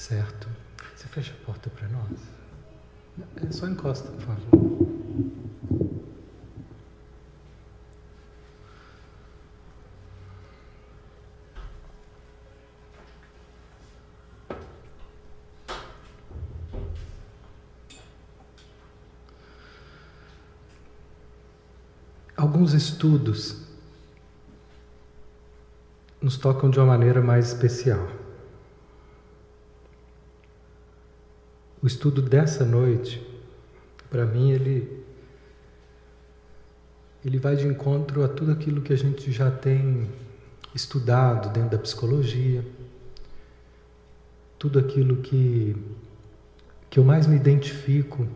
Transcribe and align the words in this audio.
Certo. 0.00 0.48
Você 0.96 1.06
fecha 1.08 1.34
a 1.34 1.44
porta 1.44 1.68
para 1.68 1.86
nós? 1.88 2.18
É 3.46 3.52
só 3.52 3.66
encosta, 3.66 4.10
por 4.10 4.20
favor. 4.22 4.70
alguns 22.36 22.72
estudos 22.72 23.66
nos 26.22 26.38
tocam 26.38 26.70
de 26.70 26.78
uma 26.78 26.86
maneira 26.86 27.20
mais 27.20 27.48
especial. 27.48 28.29
O 31.82 31.86
estudo 31.86 32.20
dessa 32.20 32.64
noite, 32.64 33.26
para 34.10 34.26
mim, 34.26 34.50
ele 34.50 35.00
ele 37.24 37.38
vai 37.38 37.54
de 37.54 37.66
encontro 37.66 38.24
a 38.24 38.28
tudo 38.28 38.52
aquilo 38.52 38.80
que 38.80 38.92
a 38.92 38.96
gente 38.96 39.30
já 39.30 39.50
tem 39.50 40.08
estudado 40.74 41.52
dentro 41.52 41.70
da 41.70 41.78
psicologia, 41.78 42.64
tudo 44.58 44.78
aquilo 44.78 45.16
que 45.16 45.76
que 46.90 46.98
eu 46.98 47.04
mais 47.04 47.26
me 47.26 47.36
identifico 47.36 48.26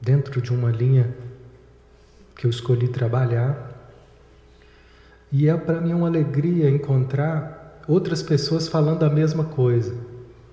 dentro 0.00 0.42
de 0.42 0.52
uma 0.52 0.70
linha 0.70 1.14
que 2.36 2.44
eu 2.44 2.50
escolhi 2.50 2.88
trabalhar. 2.88 3.68
E 5.30 5.48
é 5.48 5.56
para 5.56 5.80
mim 5.80 5.92
uma 5.92 6.08
alegria 6.08 6.68
encontrar 6.68 7.80
outras 7.86 8.22
pessoas 8.22 8.66
falando 8.66 9.04
a 9.04 9.10
mesma 9.10 9.44
coisa, 9.44 9.94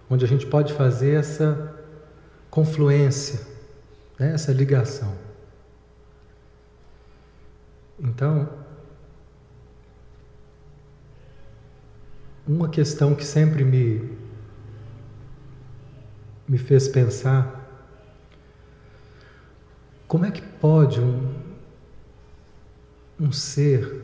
onde 0.10 0.24
a 0.24 0.28
gente 0.28 0.46
pode 0.46 0.72
fazer 0.74 1.16
essa 1.16 1.77
confluência, 2.58 3.40
né? 4.18 4.34
essa 4.34 4.52
ligação. 4.52 5.14
Então, 8.00 8.50
uma 12.48 12.68
questão 12.68 13.14
que 13.14 13.24
sempre 13.24 13.64
me, 13.64 14.18
me 16.48 16.58
fez 16.58 16.88
pensar: 16.88 17.70
como 20.08 20.26
é 20.26 20.32
que 20.32 20.42
pode 20.42 21.00
um, 21.00 21.36
um 23.20 23.32
ser 23.32 24.04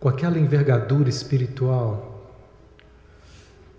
com 0.00 0.08
aquela 0.08 0.40
envergadura 0.40 1.08
espiritual, 1.08 2.36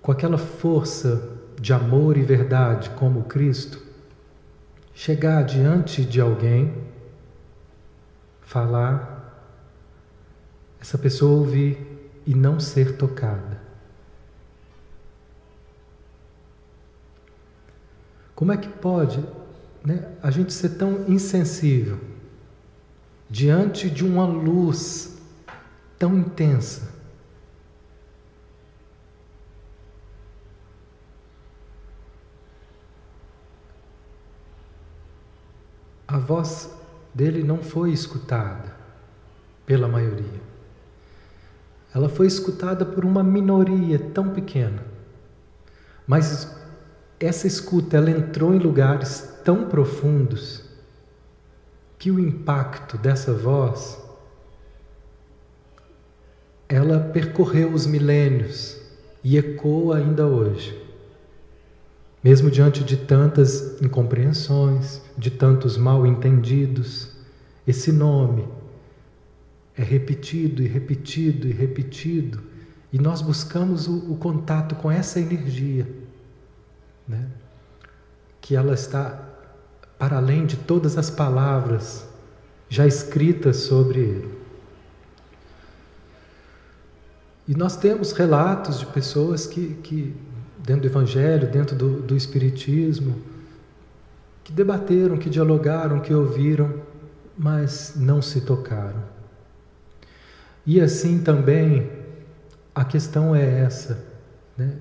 com 0.02 0.14
aquela 0.14 0.38
força 0.38 1.30
de 1.60 1.74
amor 1.74 2.16
e 2.16 2.22
verdade 2.22 2.90
como 2.92 3.26
Cristo, 3.26 3.92
chegar 4.94 5.44
diante 5.44 6.06
de 6.06 6.22
alguém, 6.22 6.74
falar, 8.42 9.12
essa 10.80 10.98
pessoa 10.98 11.40
ouvir 11.40 12.12
e 12.26 12.36
não 12.36 12.60
ser 12.60 12.98
tocada. 12.98 13.62
Como 18.36 18.52
é 18.52 18.58
que 18.58 18.68
pode 18.68 19.24
né, 19.84 20.14
a 20.22 20.32
gente 20.32 20.54
ser 20.54 20.70
tão 20.70 21.06
insensível 21.08 22.00
diante 23.30 23.90
de 23.90 24.06
uma 24.06 24.26
luz 24.26 25.18
tão 25.98 26.18
intensa. 26.18 26.93
Voz 36.24 36.74
dele 37.14 37.44
não 37.44 37.58
foi 37.58 37.92
escutada 37.92 38.76
pela 39.66 39.88
maioria. 39.88 40.42
Ela 41.94 42.10
foi 42.10 42.26
escutada 42.26 42.86
por 42.86 43.06
uma 43.06 43.24
minoria 43.24 44.00
tão 44.00 44.30
pequena. 44.30 44.84
Mas 46.08 46.56
essa 47.20 47.46
escuta 47.46 47.98
ela 47.98 48.10
entrou 48.10 48.54
em 48.54 48.60
lugares 48.60 49.40
tão 49.44 49.70
profundos 49.70 50.64
que 52.00 52.10
o 52.12 52.20
impacto 52.20 52.98
dessa 52.98 53.34
voz 53.34 54.02
ela 56.68 57.00
percorreu 57.00 57.72
os 57.72 57.86
milênios 57.86 58.78
e 59.24 59.38
ecoa 59.38 59.98
ainda 59.98 60.26
hoje. 60.26 60.83
Mesmo 62.24 62.50
diante 62.50 62.84
de 62.84 62.96
tantas 62.96 63.82
incompreensões, 63.82 65.02
de 65.18 65.30
tantos 65.30 65.76
mal 65.76 66.08
entendidos, 66.08 67.10
esse 67.68 67.92
nome 67.92 68.48
é 69.76 69.84
repetido 69.84 70.64
e 70.64 70.68
repetido 70.68 71.48
e 71.48 71.52
repetido, 71.52 72.42
e 72.94 73.00
nós 73.00 73.22
buscamos 73.22 73.88
o, 73.88 74.12
o 74.12 74.18
contato 74.18 74.76
com 74.76 74.90
essa 74.90 75.20
energia, 75.20 75.88
né? 77.08 77.28
que 78.40 78.56
ela 78.56 78.74
está 78.74 79.30
para 79.98 80.18
além 80.18 80.46
de 80.46 80.58
todas 80.58 80.98
as 80.98 81.10
palavras 81.10 82.08
já 82.70 82.86
escritas 82.88 83.58
sobre 83.58 84.00
ele. 84.00 84.44
E 87.48 87.56
nós 87.56 87.76
temos 87.76 88.14
relatos 88.14 88.80
de 88.80 88.86
pessoas 88.86 89.46
que, 89.46 89.76
que 89.84 90.16
dentro 90.64 90.84
do 90.84 90.88
Evangelho, 90.88 91.48
dentro 91.48 91.76
do, 91.76 92.02
do 92.02 92.16
Espiritismo, 92.16 93.16
que 94.44 94.52
debateram, 94.52 95.18
que 95.18 95.30
dialogaram, 95.30 96.00
que 96.00 96.14
ouviram, 96.14 96.74
mas 97.38 97.94
não 97.96 98.22
se 98.22 98.42
tocaram. 98.42 99.04
E 100.66 100.80
assim 100.80 101.20
também 101.20 101.90
a 102.74 102.86
questão 102.86 103.36
é 103.36 103.60
essa, 103.60 104.06
né? 104.58 104.74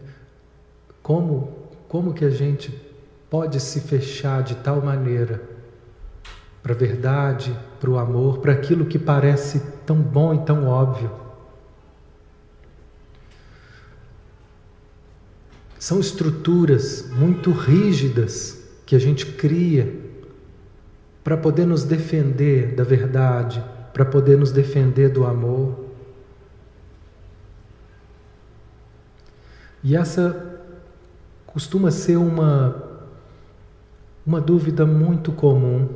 Como, 1.03 1.53
como 1.88 2.14
que 2.14 2.25
a 2.25 2.31
gente 2.31 2.72
pode 3.28 3.59
se 3.59 3.81
fechar 3.81 4.43
de 4.43 4.54
tal 4.56 4.81
maneira 4.81 5.43
para 6.62 6.72
a 6.72 6.76
verdade, 6.76 7.56
para 7.81 7.91
o 7.91 7.99
amor, 7.99 8.38
para 8.38 8.53
aquilo 8.53 8.87
que 8.87 8.99
parece 8.99 9.60
tão 9.84 9.97
bom 9.97 10.32
e 10.32 10.44
tão 10.44 10.69
óbvio? 10.69 11.22
São 15.82 15.98
estruturas 15.98 17.10
muito 17.10 17.50
rígidas 17.50 18.62
que 18.87 18.94
a 18.94 19.00
gente 19.00 19.26
cria 19.26 19.93
para 21.25 21.37
poder 21.37 21.66
nos 21.66 21.82
defender 21.82 22.72
da 22.76 22.84
verdade, 22.84 23.60
para 23.93 24.04
poder 24.04 24.38
nos 24.38 24.53
defender 24.53 25.09
do 25.09 25.26
amor. 25.26 25.87
E 29.82 29.97
essa 29.97 30.62
costuma 31.47 31.91
ser 31.91 32.16
uma, 32.16 33.00
uma 34.25 34.41
dúvida 34.41 34.87
muito 34.87 35.32
comum, 35.32 35.88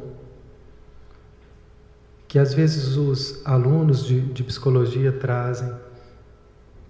que 2.27 2.41
às 2.41 2.53
vezes 2.53 2.97
os 2.97 3.41
alunos 3.47 4.05
de, 4.05 4.21
de 4.21 4.43
psicologia 4.43 5.13
trazem 5.13 5.73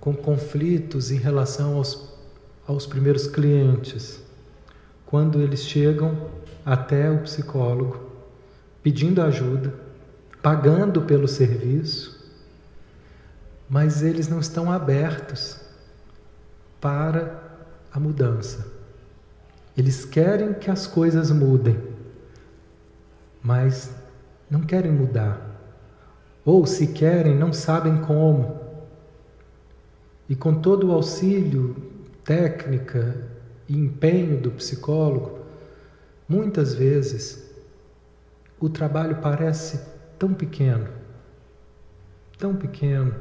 com 0.00 0.14
conflitos 0.14 1.10
em 1.10 1.18
relação 1.18 1.74
aos 1.74 2.15
aos 2.66 2.86
primeiros 2.86 3.26
clientes, 3.26 4.20
quando 5.04 5.40
eles 5.40 5.62
chegam 5.62 6.30
até 6.64 7.10
o 7.10 7.22
psicólogo 7.22 8.10
pedindo 8.82 9.22
ajuda, 9.22 9.72
pagando 10.42 11.02
pelo 11.02 11.28
serviço, 11.28 12.24
mas 13.68 14.02
eles 14.02 14.28
não 14.28 14.40
estão 14.40 14.70
abertos 14.70 15.60
para 16.80 17.42
a 17.92 17.98
mudança. 17.98 18.66
Eles 19.76 20.04
querem 20.04 20.54
que 20.54 20.70
as 20.70 20.86
coisas 20.86 21.30
mudem, 21.30 21.78
mas 23.42 23.94
não 24.50 24.60
querem 24.60 24.92
mudar. 24.92 25.40
Ou 26.44 26.64
se 26.64 26.88
querem, 26.88 27.36
não 27.36 27.52
sabem 27.52 28.00
como. 28.02 28.60
E 30.28 30.34
com 30.36 30.54
todo 30.54 30.88
o 30.88 30.92
auxílio 30.92 31.95
técnica 32.26 33.16
e 33.68 33.78
empenho 33.78 34.40
do 34.40 34.50
psicólogo, 34.50 35.38
muitas 36.28 36.74
vezes 36.74 37.48
o 38.60 38.68
trabalho 38.68 39.18
parece 39.22 39.80
tão 40.18 40.34
pequeno, 40.34 40.88
tão 42.36 42.56
pequeno, 42.56 43.14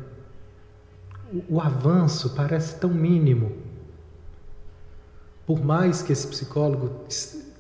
o, 1.32 1.56
o 1.56 1.62
avanço 1.62 2.32
parece 2.32 2.80
tão 2.80 2.90
mínimo. 2.90 3.56
Por 5.46 5.64
mais 5.64 6.02
que 6.02 6.12
esse 6.12 6.28
psicólogo 6.28 7.06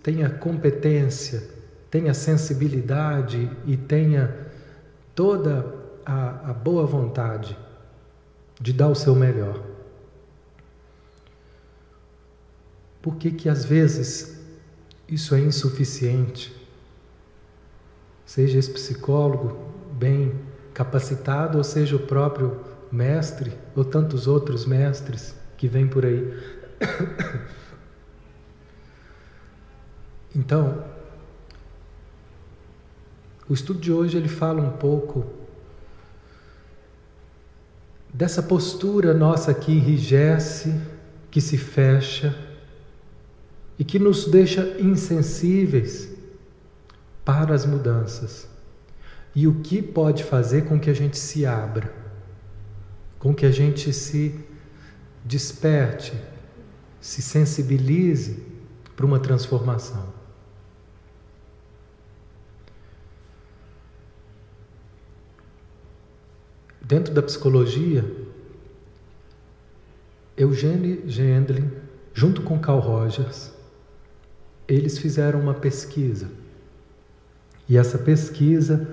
tenha 0.01 0.29
competência, 0.29 1.43
tenha 1.91 2.15
sensibilidade 2.15 3.51
e 3.67 3.77
tenha 3.77 4.35
toda 5.13 5.63
a, 6.03 6.49
a 6.49 6.53
boa 6.53 6.87
vontade 6.87 7.55
de 8.59 8.73
dar 8.73 8.87
o 8.87 8.95
seu 8.95 9.13
melhor. 9.13 9.74
Por 13.05 13.17
que 13.17 13.29
que 13.29 13.47
às 13.47 13.63
vezes 13.63 14.35
isso 15.07 15.35
é 15.35 15.39
insuficiente? 15.39 16.51
Seja 18.25 18.57
esse 18.57 18.71
psicólogo 18.71 19.71
bem 19.91 20.33
capacitado, 20.73 21.59
ou 21.59 21.63
seja 21.63 21.95
o 21.95 21.99
próprio 21.99 22.61
mestre, 22.91 23.53
ou 23.75 23.85
tantos 23.85 24.25
outros 24.25 24.65
mestres 24.65 25.35
que 25.55 25.67
vêm 25.67 25.87
por 25.87 26.03
aí. 26.03 26.33
Então, 30.37 30.83
o 33.47 33.53
estudo 33.53 33.79
de 33.79 33.89
hoje 33.89 34.17
ele 34.17 34.27
fala 34.27 34.61
um 34.61 34.71
pouco 34.71 35.25
dessa 38.13 38.43
postura 38.43 39.13
nossa 39.13 39.53
que 39.53 39.71
enrijece, 39.71 40.77
que 41.31 41.39
se 41.39 41.57
fecha 41.57 42.35
e 43.77 43.83
que 43.83 43.99
nos 43.99 44.25
deixa 44.25 44.77
insensíveis 44.79 46.09
para 47.23 47.53
as 47.53 47.65
mudanças. 47.65 48.47
E 49.35 49.47
o 49.47 49.61
que 49.61 49.81
pode 49.81 50.23
fazer 50.23 50.65
com 50.65 50.79
que 50.79 50.89
a 50.89 50.93
gente 50.93 51.17
se 51.17 51.45
abra, 51.45 51.93
com 53.19 53.33
que 53.33 53.45
a 53.45 53.51
gente 53.51 53.91
se 53.91 54.39
desperte, 55.25 56.13
se 57.01 57.21
sensibilize 57.21 58.43
para 58.95 59.05
uma 59.05 59.19
transformação. 59.19 60.13
Dentro 66.79 67.13
da 67.13 67.23
psicologia, 67.23 68.05
Eugene 70.37 71.01
Gendlin, 71.07 71.71
junto 72.13 72.43
com 72.43 72.59
Carl 72.59 72.79
Rogers, 72.79 73.54
eles 74.67 74.97
fizeram 74.97 75.39
uma 75.39 75.53
pesquisa. 75.53 76.29
E 77.67 77.77
essa 77.77 77.97
pesquisa, 77.97 78.87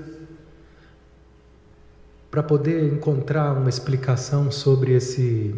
para 2.31 2.43
poder 2.43 2.93
encontrar 2.93 3.53
uma 3.53 3.69
explicação 3.69 4.51
sobre 4.51 4.93
esse, 4.93 5.55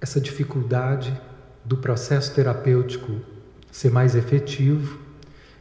essa 0.00 0.20
dificuldade 0.20 1.18
do 1.64 1.76
processo 1.76 2.34
terapêutico 2.34 3.20
ser 3.70 3.90
mais 3.90 4.14
efetivo, 4.14 4.98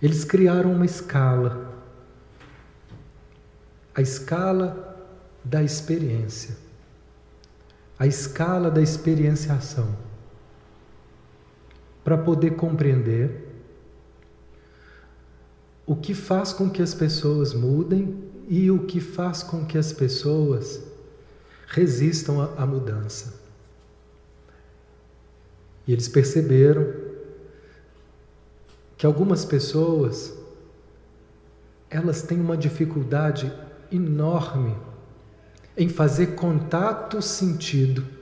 eles 0.01 0.23
criaram 0.23 0.71
uma 0.71 0.85
escala. 0.85 1.75
A 3.93 4.01
escala 4.01 4.95
da 5.43 5.63
experiência, 5.63 6.55
a 7.97 8.05
escala 8.05 8.69
da 8.69 8.81
experienciação, 8.81 9.95
para 12.07 12.17
poder 12.17 12.51
compreender 12.51 13.49
o 15.85 15.93
que 15.93 16.13
faz 16.13 16.53
com 16.53 16.69
que 16.69 16.81
as 16.81 16.93
pessoas 16.93 17.53
mudem 17.53 18.23
e 18.47 18.71
o 18.71 18.85
que 18.85 19.01
faz 19.01 19.43
com 19.43 19.65
que 19.65 19.77
as 19.77 19.91
pessoas 19.91 20.81
resistam 21.67 22.49
à, 22.57 22.65
mudança. 22.65 23.33
E 25.85 25.91
eles 25.91 26.07
perceberam 26.07 26.93
que 28.95 29.05
algumas 29.05 29.43
pessoas 29.43 30.33
elas 31.89 32.21
têm 32.21 32.39
uma 32.39 32.55
dificuldade 32.55 33.51
enorme 33.91 34.77
em 35.75 35.89
fazer 35.89 36.35
contato 36.35 37.21
sentido. 37.21 38.16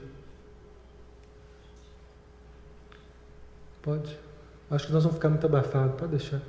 Pode? 3.86 4.18
Acho 4.68 4.88
que 4.88 4.92
nós 4.92 5.04
vamos 5.04 5.16
ficar 5.16 5.28
muito 5.28 5.46
abafados, 5.46 5.94
pode 5.96 6.10
deixar. 6.10 6.42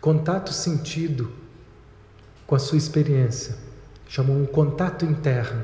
Contato 0.00 0.52
sentido 0.52 1.32
com 2.44 2.56
a 2.56 2.58
sua 2.58 2.76
experiência. 2.76 3.56
Chamou 4.08 4.36
um 4.36 4.44
contato 4.44 5.04
interno. 5.04 5.62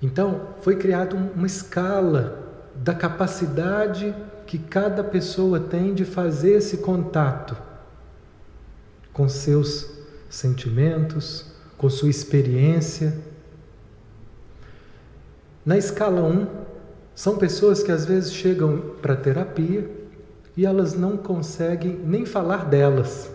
Então, 0.00 0.54
foi 0.62 0.76
criada 0.76 1.14
uma 1.14 1.46
escala 1.46 2.70
da 2.74 2.94
capacidade 2.94 4.14
que 4.46 4.58
cada 4.58 5.04
pessoa 5.04 5.60
tem 5.60 5.92
de 5.92 6.06
fazer 6.06 6.52
esse 6.52 6.78
contato 6.78 7.54
com 9.12 9.28
seus 9.28 9.98
sentimentos, 10.30 11.52
com 11.76 11.90
sua 11.90 12.08
experiência. 12.08 13.18
Na 15.62 15.76
escala 15.76 16.22
1, 16.22 16.69
são 17.14 17.36
pessoas 17.36 17.82
que 17.82 17.92
às 17.92 18.04
vezes 18.06 18.32
chegam 18.32 18.94
para 19.02 19.16
terapia 19.16 19.90
e 20.56 20.64
elas 20.64 20.94
não 20.94 21.16
conseguem 21.16 22.00
nem 22.04 22.24
falar 22.24 22.64
delas. 22.64 23.30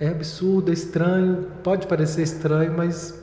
É 0.00 0.08
absurdo, 0.08 0.70
é 0.70 0.74
estranho, 0.74 1.48
pode 1.62 1.86
parecer 1.86 2.22
estranho, 2.22 2.72
mas 2.76 3.20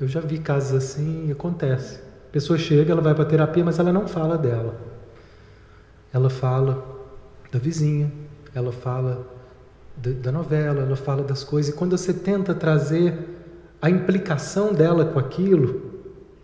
eu 0.00 0.06
já 0.06 0.20
vi 0.20 0.38
casos 0.38 0.74
assim 0.74 1.30
acontece. 1.32 2.00
A 2.28 2.30
pessoa 2.30 2.58
chega, 2.58 2.92
ela 2.92 3.00
vai 3.00 3.14
para 3.14 3.24
terapia, 3.24 3.64
mas 3.64 3.78
ela 3.78 3.92
não 3.92 4.06
fala 4.06 4.36
dela. 4.36 4.78
Ela 6.12 6.28
fala 6.28 6.84
da 7.50 7.58
vizinha, 7.58 8.12
ela 8.54 8.70
fala 8.70 9.26
da 9.96 10.30
novela, 10.30 10.82
ela 10.82 10.96
fala 10.96 11.22
das 11.22 11.42
coisas, 11.42 11.74
e 11.74 11.76
quando 11.76 11.96
você 11.96 12.12
tenta 12.12 12.54
trazer 12.54 13.18
a 13.80 13.90
implicação 13.90 14.72
dela 14.72 15.04
com 15.06 15.18
aquilo, 15.18 15.87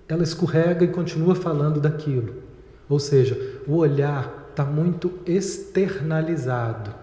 ela 0.09 0.23
escorrega 0.23 0.85
e 0.85 0.89
continua 0.89 1.35
falando 1.35 1.81
daquilo. 1.81 2.43
Ou 2.89 2.99
seja, 2.99 3.61
o 3.67 3.77
olhar 3.77 4.49
está 4.51 4.65
muito 4.65 5.19
externalizado. 5.27 6.95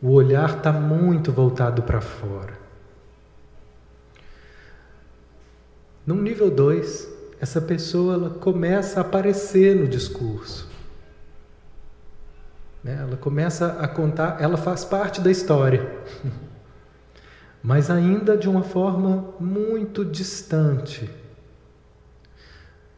O 0.00 0.12
olhar 0.12 0.58
está 0.58 0.72
muito 0.72 1.32
voltado 1.32 1.82
para 1.82 2.00
fora. 2.00 2.52
No 6.06 6.14
nível 6.14 6.50
2, 6.50 7.08
essa 7.40 7.60
pessoa 7.60 8.14
ela 8.14 8.30
começa 8.30 9.00
a 9.00 9.02
aparecer 9.02 9.76
no 9.76 9.86
discurso. 9.86 10.68
Né? 12.82 12.98
Ela 13.00 13.16
começa 13.16 13.78
a 13.80 13.88
contar, 13.88 14.40
ela 14.40 14.56
faz 14.56 14.84
parte 14.84 15.20
da 15.20 15.30
história, 15.30 15.86
mas 17.68 17.90
ainda 17.90 18.34
de 18.34 18.48
uma 18.48 18.62
forma 18.62 19.34
muito 19.38 20.02
distante. 20.02 21.10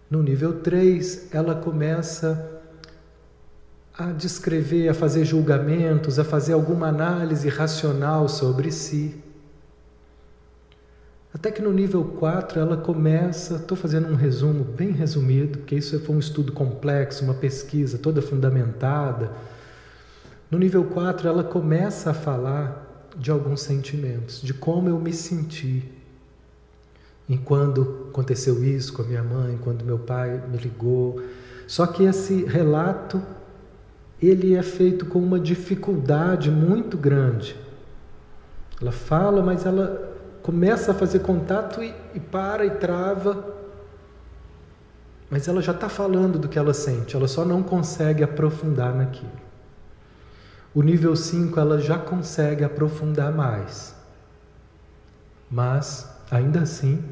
No 0.08 0.22
nível 0.22 0.60
3, 0.60 1.34
ela 1.34 1.56
começa 1.56 2.62
a 3.98 4.12
descrever, 4.12 4.88
a 4.88 4.94
fazer 4.94 5.24
julgamentos, 5.24 6.20
a 6.20 6.24
fazer 6.24 6.52
alguma 6.52 6.86
análise 6.86 7.48
racional 7.48 8.28
sobre 8.28 8.70
si. 8.70 9.20
Até 11.34 11.50
que 11.50 11.60
no 11.60 11.72
nível 11.72 12.04
4 12.04 12.60
ela 12.60 12.76
começa, 12.76 13.56
estou 13.56 13.76
fazendo 13.76 14.06
um 14.06 14.14
resumo 14.14 14.62
bem 14.62 14.92
resumido, 14.92 15.58
porque 15.58 15.74
isso 15.74 15.98
foi 15.98 16.14
um 16.14 16.20
estudo 16.20 16.52
complexo, 16.52 17.24
uma 17.24 17.34
pesquisa 17.34 17.98
toda 17.98 18.22
fundamentada 18.22 19.32
no 20.50 20.58
nível 20.58 20.84
4, 20.84 21.28
ela 21.28 21.44
começa 21.44 22.10
a 22.10 22.14
falar 22.14 22.89
de 23.16 23.30
alguns 23.30 23.62
sentimentos, 23.62 24.40
de 24.42 24.54
como 24.54 24.88
eu 24.88 24.98
me 24.98 25.12
senti 25.12 25.90
em 27.28 27.36
quando 27.36 28.08
aconteceu 28.10 28.64
isso 28.64 28.92
com 28.92 29.02
a 29.02 29.04
minha 29.04 29.22
mãe, 29.22 29.58
quando 29.62 29.84
meu 29.84 29.98
pai 29.98 30.42
me 30.50 30.58
ligou. 30.58 31.22
Só 31.66 31.86
que 31.86 32.02
esse 32.02 32.44
relato 32.44 33.22
ele 34.20 34.54
é 34.54 34.62
feito 34.62 35.06
com 35.06 35.18
uma 35.18 35.38
dificuldade 35.38 36.50
muito 36.50 36.98
grande. 36.98 37.56
Ela 38.80 38.92
fala, 38.92 39.42
mas 39.42 39.64
ela 39.64 40.10
começa 40.42 40.90
a 40.90 40.94
fazer 40.94 41.20
contato 41.20 41.82
e, 41.82 41.94
e 42.14 42.20
para 42.20 42.66
e 42.66 42.70
trava. 42.70 43.54
Mas 45.30 45.46
ela 45.46 45.62
já 45.62 45.72
está 45.72 45.88
falando 45.88 46.38
do 46.38 46.48
que 46.48 46.58
ela 46.58 46.74
sente, 46.74 47.14
ela 47.14 47.28
só 47.28 47.44
não 47.44 47.62
consegue 47.62 48.24
aprofundar 48.24 48.94
naquilo. 48.94 49.30
O 50.74 50.82
nível 50.82 51.16
5 51.16 51.58
ela 51.58 51.80
já 51.80 51.98
consegue 51.98 52.62
aprofundar 52.62 53.32
mais. 53.32 53.94
Mas, 55.50 56.08
ainda 56.30 56.60
assim, 56.60 57.04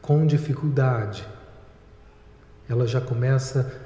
com 0.00 0.26
dificuldade, 0.26 1.26
ela 2.68 2.88
já 2.88 3.00
começa 3.00 3.80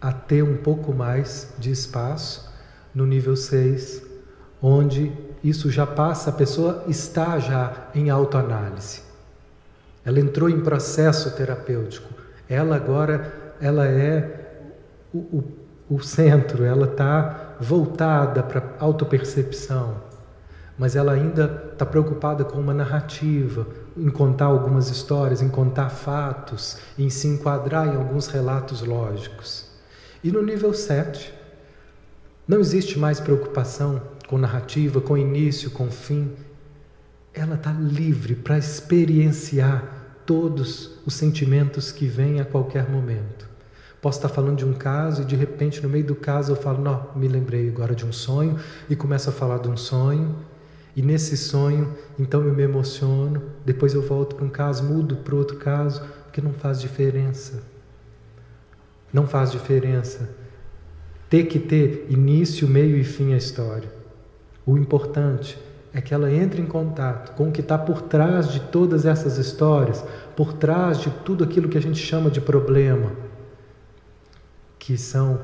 a 0.00 0.12
ter 0.12 0.42
um 0.42 0.58
pouco 0.58 0.92
mais 0.92 1.54
de 1.58 1.70
espaço 1.70 2.52
no 2.94 3.06
nível 3.06 3.34
6, 3.34 4.02
onde 4.60 5.12
isso 5.42 5.70
já 5.70 5.86
passa, 5.86 6.30
a 6.30 6.32
pessoa 6.34 6.84
está 6.86 7.38
já 7.38 7.88
em 7.94 8.10
autoanálise. 8.10 9.02
Ela 10.04 10.20
entrou 10.20 10.50
em 10.50 10.60
processo 10.60 11.30
terapêutico. 11.30 12.12
Ela 12.48 12.76
agora 12.76 13.54
ela 13.60 13.86
é 13.86 14.62
o, 15.12 15.18
o 15.18 15.57
o 15.90 16.00
centro, 16.00 16.64
ela 16.64 16.86
está 16.86 17.56
voltada 17.60 18.42
para 18.42 18.60
a 18.78 18.84
autopercepção. 18.84 20.06
mas 20.78 20.94
ela 20.94 21.12
ainda 21.12 21.70
está 21.72 21.84
preocupada 21.84 22.44
com 22.44 22.56
uma 22.60 22.72
narrativa, 22.72 23.66
em 23.96 24.08
contar 24.08 24.44
algumas 24.44 24.88
histórias, 24.88 25.42
em 25.42 25.48
contar 25.48 25.88
fatos, 25.88 26.78
em 26.96 27.10
se 27.10 27.26
enquadrar 27.26 27.88
em 27.88 27.96
alguns 27.96 28.28
relatos 28.28 28.82
lógicos. 28.82 29.66
E 30.22 30.30
no 30.30 30.40
nível 30.40 30.72
7, 30.72 31.34
não 32.46 32.60
existe 32.60 32.96
mais 32.96 33.18
preocupação 33.18 34.00
com 34.28 34.38
narrativa, 34.38 35.00
com 35.00 35.18
início, 35.18 35.70
com 35.72 35.90
fim. 35.90 36.30
Ela 37.34 37.56
está 37.56 37.72
livre 37.72 38.36
para 38.36 38.56
experienciar 38.56 39.82
todos 40.24 41.00
os 41.04 41.14
sentimentos 41.14 41.90
que 41.90 42.06
vêm 42.06 42.40
a 42.40 42.44
qualquer 42.44 42.88
momento. 42.88 43.47
Posso 44.00 44.18
estar 44.18 44.28
falando 44.28 44.58
de 44.58 44.64
um 44.64 44.72
caso 44.72 45.22
e 45.22 45.24
de 45.24 45.34
repente 45.34 45.82
no 45.82 45.88
meio 45.88 46.04
do 46.04 46.14
caso 46.14 46.52
eu 46.52 46.56
falo, 46.56 46.82
não, 46.82 47.08
me 47.16 47.26
lembrei 47.26 47.68
agora 47.68 47.94
de 47.94 48.06
um 48.06 48.12
sonho 48.12 48.56
e 48.88 48.94
começo 48.94 49.28
a 49.28 49.32
falar 49.32 49.58
de 49.58 49.68
um 49.68 49.76
sonho 49.76 50.36
e 50.98 51.02
nesse 51.02 51.36
sonho, 51.36 51.94
então 52.18 52.42
eu 52.44 52.52
me 52.52 52.64
emociono, 52.64 53.40
depois 53.64 53.94
eu 53.94 54.02
volto 54.02 54.34
para 54.34 54.44
um 54.44 54.48
caso, 54.48 54.82
mudo 54.82 55.14
para 55.14 55.36
outro 55.36 55.56
caso, 55.56 56.02
porque 56.24 56.40
não 56.40 56.52
faz 56.52 56.80
diferença. 56.80 57.62
Não 59.12 59.24
faz 59.24 59.52
diferença. 59.52 60.28
Ter 61.30 61.44
que 61.44 61.60
ter 61.60 62.06
início, 62.08 62.66
meio 62.66 62.96
e 62.96 63.04
fim 63.04 63.32
a 63.32 63.36
história. 63.36 63.88
O 64.66 64.76
importante 64.76 65.56
é 65.94 66.00
que 66.00 66.12
ela 66.12 66.32
entre 66.32 66.60
em 66.60 66.66
contato 66.66 67.32
com 67.36 67.48
o 67.48 67.52
que 67.52 67.60
está 67.60 67.78
por 67.78 68.02
trás 68.02 68.50
de 68.50 68.58
todas 68.58 69.06
essas 69.06 69.38
histórias, 69.38 70.04
por 70.36 70.52
trás 70.52 70.98
de 70.98 71.10
tudo 71.24 71.44
aquilo 71.44 71.68
que 71.68 71.78
a 71.78 71.82
gente 71.82 72.04
chama 72.04 72.28
de 72.28 72.40
problema, 72.40 73.12
que 74.88 74.96
são 74.96 75.38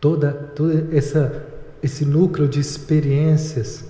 toda, 0.00 0.32
toda 0.32 0.96
essa, 0.96 1.44
esse 1.82 2.04
núcleo 2.04 2.46
de 2.46 2.60
experiências 2.60 3.84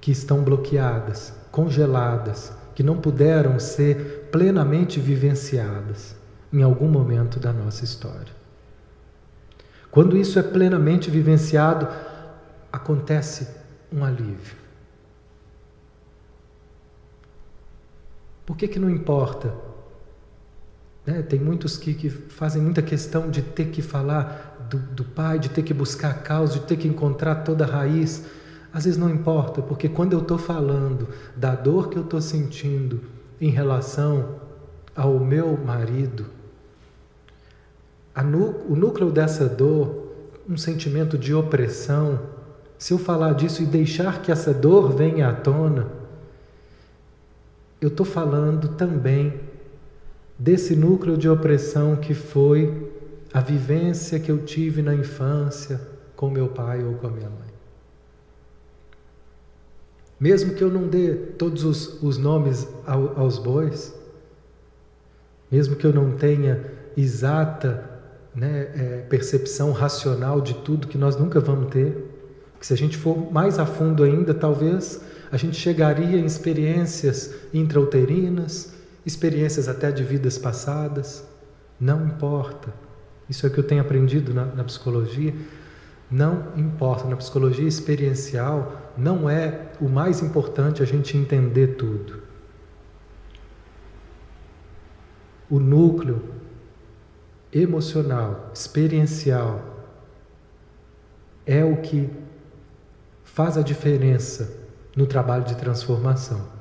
que 0.00 0.10
estão 0.10 0.42
bloqueadas, 0.42 1.34
congeladas, 1.52 2.54
que 2.74 2.82
não 2.82 2.96
puderam 2.96 3.60
ser 3.60 4.30
plenamente 4.32 4.98
vivenciadas 4.98 6.16
em 6.50 6.62
algum 6.62 6.88
momento 6.88 7.38
da 7.38 7.52
nossa 7.52 7.84
história. 7.84 8.32
Quando 9.90 10.16
isso 10.16 10.38
é 10.38 10.42
plenamente 10.42 11.10
vivenciado, 11.10 11.86
acontece 12.72 13.46
um 13.92 14.02
alívio. 14.02 14.56
Por 18.46 18.56
que, 18.56 18.66
que 18.66 18.78
não 18.78 18.88
importa? 18.88 19.52
Né? 21.10 21.22
Tem 21.22 21.40
muitos 21.40 21.76
que, 21.76 21.92
que, 21.92 22.08
fazem 22.08 22.62
muita 22.62 22.80
questão 22.80 23.28
de 23.28 23.42
ter 23.42 23.66
que 23.66 23.82
falar 23.82 24.68
do, 24.70 24.78
do 24.78 25.04
pai, 25.04 25.40
de 25.40 25.48
ter 25.48 25.62
que 25.62 25.74
buscar 25.74 26.10
a 26.10 26.14
causa, 26.14 26.54
de 26.54 26.60
ter 26.60 26.76
que 26.76 26.86
encontrar 26.86 27.36
toda 27.36 27.64
a 27.64 27.66
raiz. 27.66 28.24
Às 28.72 28.84
vezes 28.84 28.98
não 28.98 29.10
importa, 29.10 29.60
porque 29.60 29.88
quando 29.88 30.12
eu 30.12 30.20
estou 30.20 30.38
falando 30.38 31.08
da 31.36 31.56
dor 31.56 31.88
que 31.88 31.96
eu 31.96 32.02
estou 32.02 32.20
sentindo 32.20 33.00
em 33.40 33.50
relação 33.50 34.36
ao 34.94 35.18
meu 35.18 35.56
marido, 35.56 36.26
o 38.68 38.76
núcleo 38.76 39.10
dessa 39.10 39.48
dor, 39.48 40.12
um 40.48 40.56
sentimento 40.56 41.18
de 41.18 41.34
opressão, 41.34 42.20
se 42.78 42.92
eu 42.92 42.98
falar 42.98 43.32
disso 43.32 43.62
e 43.62 43.66
deixar 43.66 44.22
que 44.22 44.30
essa 44.30 44.54
dor 44.54 44.92
venha 44.94 45.28
à 45.28 45.32
tona, 45.32 45.88
eu 47.80 47.88
estou 47.88 48.06
falando 48.06 48.68
também 48.68 49.49
desse 50.40 50.74
núcleo 50.74 51.18
de 51.18 51.28
opressão 51.28 51.94
que 51.96 52.14
foi 52.14 52.90
a 53.32 53.42
vivência 53.42 54.18
que 54.18 54.32
eu 54.32 54.38
tive 54.38 54.80
na 54.80 54.94
infância 54.94 55.78
com 56.16 56.30
meu 56.30 56.48
pai 56.48 56.82
ou 56.82 56.94
com 56.94 57.06
a 57.08 57.10
minha 57.10 57.28
mãe. 57.28 57.50
Mesmo 60.18 60.54
que 60.54 60.64
eu 60.64 60.70
não 60.70 60.88
dê 60.88 61.14
todos 61.14 61.62
os, 61.62 62.02
os 62.02 62.16
nomes 62.16 62.66
ao, 62.86 63.20
aos 63.20 63.38
bois, 63.38 63.94
mesmo 65.52 65.76
que 65.76 65.86
eu 65.86 65.92
não 65.92 66.12
tenha 66.12 66.64
exata 66.96 67.88
né, 68.34 68.68
é, 68.74 69.06
percepção 69.10 69.72
racional 69.72 70.40
de 70.40 70.54
tudo 70.54 70.88
que 70.88 70.96
nós 70.96 71.16
nunca 71.16 71.38
vamos 71.38 71.70
ter, 71.70 72.06
que 72.58 72.66
se 72.66 72.72
a 72.72 72.76
gente 72.76 72.96
for 72.96 73.30
mais 73.30 73.58
a 73.58 73.66
fundo 73.66 74.02
ainda, 74.04 74.32
talvez 74.32 75.02
a 75.30 75.36
gente 75.36 75.56
chegaria 75.56 76.18
em 76.18 76.24
experiências 76.24 77.34
intrauterinas, 77.52 78.79
experiências 79.10 79.68
até 79.68 79.90
de 79.90 80.04
vidas 80.04 80.38
passadas. 80.38 81.24
Não 81.78 82.06
importa. 82.06 82.72
Isso 83.28 83.46
é 83.46 83.48
o 83.48 83.52
que 83.52 83.58
eu 83.58 83.64
tenho 83.64 83.80
aprendido 83.80 84.32
na, 84.34 84.44
na 84.46 84.64
psicologia. 84.64 85.34
Não 86.10 86.52
importa, 86.56 87.08
na 87.08 87.16
psicologia 87.16 87.68
experiencial, 87.68 88.92
não 88.96 89.30
é 89.30 89.72
o 89.80 89.88
mais 89.88 90.22
importante 90.22 90.82
a 90.82 90.86
gente 90.86 91.16
entender 91.16 91.76
tudo. 91.76 92.22
O 95.48 95.58
núcleo 95.58 96.22
emocional, 97.52 98.50
experiencial, 98.54 99.62
é 101.46 101.64
o 101.64 101.76
que 101.78 102.10
faz 103.24 103.56
a 103.56 103.62
diferença 103.62 104.58
no 104.96 105.06
trabalho 105.06 105.44
de 105.44 105.56
transformação. 105.56 106.59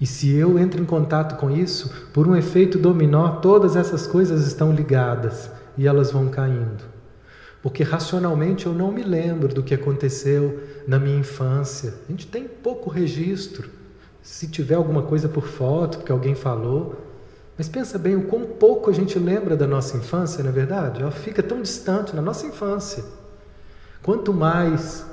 E 0.00 0.06
se 0.06 0.34
eu 0.34 0.58
entro 0.58 0.82
em 0.82 0.86
contato 0.86 1.36
com 1.36 1.50
isso, 1.50 2.08
por 2.12 2.26
um 2.26 2.34
efeito 2.34 2.78
dominó, 2.78 3.36
todas 3.40 3.76
essas 3.76 4.06
coisas 4.06 4.46
estão 4.46 4.72
ligadas 4.72 5.50
e 5.76 5.86
elas 5.86 6.10
vão 6.10 6.28
caindo 6.28 7.00
porque 7.62 7.82
racionalmente 7.82 8.66
eu 8.66 8.72
não 8.72 8.90
me 8.90 9.02
lembro 9.02 9.48
do 9.48 9.62
que 9.62 9.74
aconteceu 9.74 10.60
na 10.86 10.98
minha 10.98 11.18
infância. 11.18 11.94
A 12.08 12.10
gente 12.10 12.26
tem 12.26 12.44
pouco 12.48 12.88
registro. 12.88 13.68
Se 14.22 14.48
tiver 14.48 14.74
alguma 14.74 15.02
coisa 15.02 15.28
por 15.28 15.46
foto, 15.46 15.98
porque 15.98 16.12
alguém 16.12 16.34
falou. 16.34 17.06
Mas 17.58 17.68
pensa 17.68 17.98
bem 17.98 18.16
o 18.16 18.22
quão 18.22 18.44
pouco 18.44 18.88
a 18.88 18.92
gente 18.92 19.18
lembra 19.18 19.56
da 19.56 19.66
nossa 19.66 19.96
infância, 19.96 20.42
não 20.42 20.50
é 20.50 20.52
verdade? 20.52 21.02
Ela 21.02 21.10
fica 21.10 21.42
tão 21.42 21.60
distante 21.60 22.16
na 22.16 22.22
nossa 22.22 22.46
infância. 22.46 23.04
Quanto 24.02 24.32
mais 24.32 25.04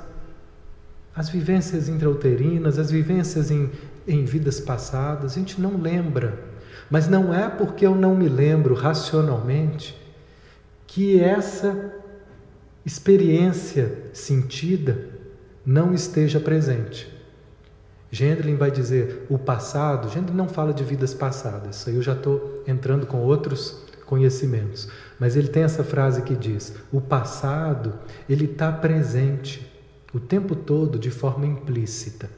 as 1.14 1.28
vivências 1.28 1.88
intrauterinas, 1.88 2.78
as 2.78 2.90
vivências 2.90 3.50
em, 3.50 3.70
em 4.08 4.24
vidas 4.24 4.58
passadas, 4.58 5.32
a 5.32 5.34
gente 5.34 5.60
não 5.60 5.80
lembra. 5.80 6.42
Mas 6.90 7.06
não 7.06 7.32
é 7.32 7.48
porque 7.48 7.86
eu 7.86 7.94
não 7.94 8.16
me 8.16 8.28
lembro 8.28 8.74
racionalmente 8.74 9.94
que 10.86 11.20
essa 11.20 11.94
experiência 12.84 14.04
sentida 14.14 15.10
não 15.64 15.92
esteja 15.92 16.40
presente. 16.40 17.12
Gendlin 18.10 18.56
vai 18.56 18.70
dizer 18.70 19.26
o 19.28 19.38
passado, 19.38 20.08
Gendlin 20.08 20.34
não 20.34 20.48
fala 20.48 20.72
de 20.72 20.82
vidas 20.82 21.12
passadas, 21.12 21.76
isso 21.76 21.90
aí 21.90 21.96
eu 21.96 22.02
já 22.02 22.14
estou 22.14 22.64
entrando 22.66 23.06
com 23.06 23.18
outros 23.18 23.84
conhecimentos, 24.06 24.88
mas 25.20 25.36
ele 25.36 25.48
tem 25.48 25.62
essa 25.62 25.84
frase 25.84 26.22
que 26.22 26.34
diz: 26.34 26.74
o 26.90 27.02
passado 27.02 27.92
ele 28.26 28.46
está 28.46 28.72
presente 28.72 29.70
o 30.14 30.18
tempo 30.18 30.56
todo 30.56 30.98
de 30.98 31.10
forma 31.10 31.46
implícita. 31.46 32.30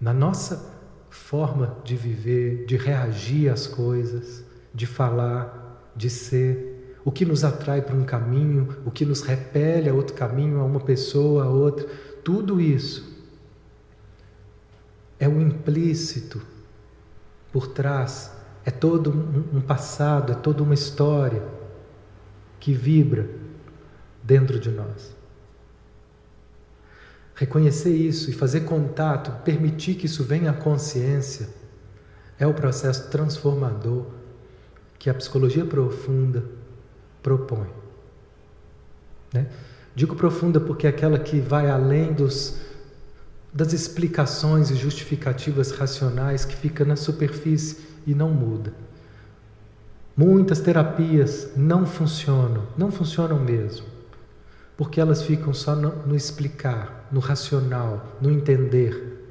Na 0.00 0.14
nossa 0.14 0.80
forma 1.10 1.76
de 1.84 1.96
viver, 1.96 2.64
de 2.64 2.76
reagir 2.76 3.50
às 3.50 3.66
coisas, 3.66 4.42
de 4.72 4.86
falar, 4.86 5.90
de 5.94 6.08
ser, 6.08 6.96
o 7.04 7.10
que 7.12 7.24
nos 7.24 7.44
atrai 7.44 7.82
para 7.82 7.94
um 7.94 8.04
caminho, 8.04 8.76
o 8.84 8.90
que 8.90 9.04
nos 9.04 9.22
repele 9.22 9.88
a 9.88 9.94
outro 9.94 10.14
caminho, 10.14 10.60
a 10.60 10.64
uma 10.64 10.80
pessoa, 10.80 11.44
a 11.44 11.48
outra, 11.48 11.86
tudo 12.24 12.60
isso 12.60 13.10
é 15.18 15.28
o 15.28 15.40
implícito 15.40 16.40
por 17.52 17.68
trás, 17.68 18.34
é 18.64 18.70
todo 18.70 19.10
um 19.52 19.60
passado, 19.60 20.32
é 20.32 20.34
toda 20.34 20.62
uma 20.62 20.74
história 20.74 21.42
que 22.58 22.72
vibra 22.72 23.28
dentro 24.22 24.58
de 24.58 24.70
nós. 24.70 25.19
Reconhecer 27.40 27.96
isso 27.96 28.28
e 28.28 28.34
fazer 28.34 28.66
contato, 28.66 29.42
permitir 29.42 29.94
que 29.94 30.04
isso 30.04 30.22
venha 30.22 30.50
à 30.50 30.52
consciência, 30.52 31.48
é 32.38 32.46
o 32.46 32.52
processo 32.52 33.08
transformador 33.08 34.04
que 34.98 35.08
a 35.08 35.14
psicologia 35.14 35.64
profunda 35.64 36.44
propõe. 37.22 37.68
Né? 39.32 39.46
Digo 39.94 40.14
profunda 40.16 40.60
porque 40.60 40.86
é 40.86 40.90
aquela 40.90 41.18
que 41.18 41.40
vai 41.40 41.70
além 41.70 42.12
dos, 42.12 42.60
das 43.50 43.72
explicações 43.72 44.70
e 44.70 44.74
justificativas 44.74 45.70
racionais 45.70 46.44
que 46.44 46.54
fica 46.54 46.84
na 46.84 46.94
superfície 46.94 47.78
e 48.06 48.14
não 48.14 48.28
muda. 48.28 48.74
Muitas 50.14 50.60
terapias 50.60 51.52
não 51.56 51.86
funcionam, 51.86 52.66
não 52.76 52.92
funcionam 52.92 53.40
mesmo, 53.40 53.86
porque 54.80 54.98
elas 54.98 55.20
ficam 55.20 55.52
só 55.52 55.76
no, 55.76 55.94
no 56.06 56.16
explicar, 56.16 57.06
no 57.12 57.20
racional, 57.20 58.16
no 58.18 58.30
entender, 58.30 59.28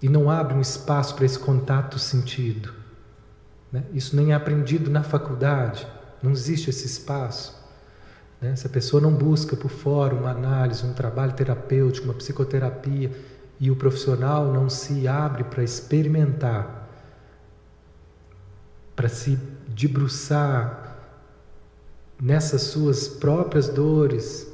e 0.00 0.08
não 0.08 0.30
abrem 0.30 0.56
um 0.56 0.62
espaço 0.62 1.14
para 1.14 1.26
esse 1.26 1.38
contato 1.38 1.98
sentido. 1.98 2.72
Né? 3.70 3.84
Isso 3.92 4.16
nem 4.16 4.32
é 4.32 4.34
aprendido 4.34 4.90
na 4.90 5.02
faculdade. 5.02 5.86
Não 6.22 6.30
existe 6.30 6.70
esse 6.70 6.86
espaço. 6.86 7.54
Né? 8.40 8.56
Se 8.56 8.66
a 8.66 8.70
pessoa 8.70 9.02
não 9.02 9.12
busca 9.12 9.54
por 9.54 9.70
fora 9.70 10.14
uma 10.14 10.30
análise, 10.30 10.82
um 10.82 10.94
trabalho 10.94 11.34
terapêutico, 11.34 12.06
uma 12.06 12.14
psicoterapia, 12.14 13.12
e 13.60 13.70
o 13.70 13.76
profissional 13.76 14.50
não 14.50 14.70
se 14.70 15.06
abre 15.06 15.44
para 15.44 15.62
experimentar, 15.62 16.88
para 18.96 19.10
se 19.10 19.38
debruçar 19.68 20.89
nessas 22.20 22.62
suas 22.62 23.08
próprias 23.08 23.68
dores, 23.68 24.46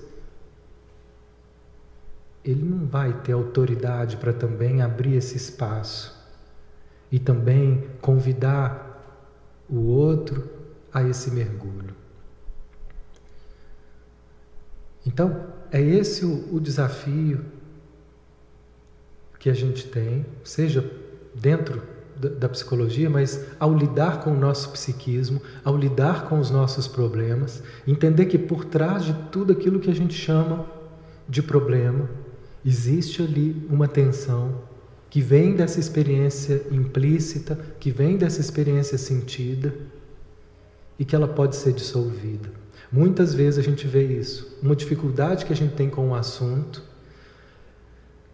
ele 2.45 2.63
não 2.63 2.87
vai 2.87 3.13
ter 3.23 3.33
autoridade 3.33 4.17
para 4.17 4.33
também 4.33 4.81
abrir 4.81 5.17
esse 5.17 5.37
espaço 5.37 6.15
e 7.11 7.19
também 7.19 7.89
convidar 8.01 8.87
o 9.69 9.81
outro 9.81 10.49
a 10.93 11.03
esse 11.03 11.31
mergulho. 11.33 11.95
Então, 15.05 15.47
é 15.73 15.81
esse 15.81 16.25
o, 16.25 16.55
o 16.55 16.61
desafio 16.61 17.45
que 19.39 19.51
a 19.51 19.55
gente 19.55 19.89
tem, 19.89 20.25
seja 20.45 20.89
dentro 21.35 21.96
da, 22.19 22.49
psicologia, 22.49 23.11
mas 23.11 23.45
ao 23.61 23.75
lidar 23.75 24.21
com 24.21 24.31
o 24.31 24.39
nosso 24.39 24.71
psiquismo, 24.71 25.41
ao 25.65 25.77
lidar 25.77 26.29
com 26.29 26.39
os 26.39 26.51
nossos 26.51 26.89
problemas, 26.89 27.63
entender 27.87 28.27
que 28.27 28.39
por 28.39 28.65
trás 28.65 29.05
de 29.05 29.13
tudo 29.31 29.53
aquilo 29.53 29.81
que 29.81 29.91
a 29.91 29.95
gente 29.95 30.15
chama 30.15 30.67
de 31.29 31.43
problema, 31.43 32.09
existe 32.65 33.23
ali 33.23 33.67
uma 33.69 33.87
tensão 33.87 34.63
que 35.09 35.21
vem 35.21 35.55
dessa 35.55 35.79
experiência 35.79 36.63
implícita, 36.71 37.59
que 37.79 37.91
vem 37.91 38.17
dessa 38.17 38.41
experiência 38.41 38.99
sentida 38.99 39.75
e 40.99 41.05
que 41.05 41.15
ela 41.15 41.29
pode 41.29 41.57
ser 41.57 41.73
dissolvida. 41.73 42.51
Muitas 42.91 43.35
vezes 43.35 43.59
a 43.59 43.63
gente 43.63 43.87
vê 43.87 44.05
isso, 44.05 44.59
uma 44.63 44.75
dificuldade 44.75 45.45
que 45.45 45.53
a 45.53 45.57
gente 45.57 45.75
tem 45.75 45.91
com 45.91 46.11
o 46.11 46.15
assunto, 46.15 46.83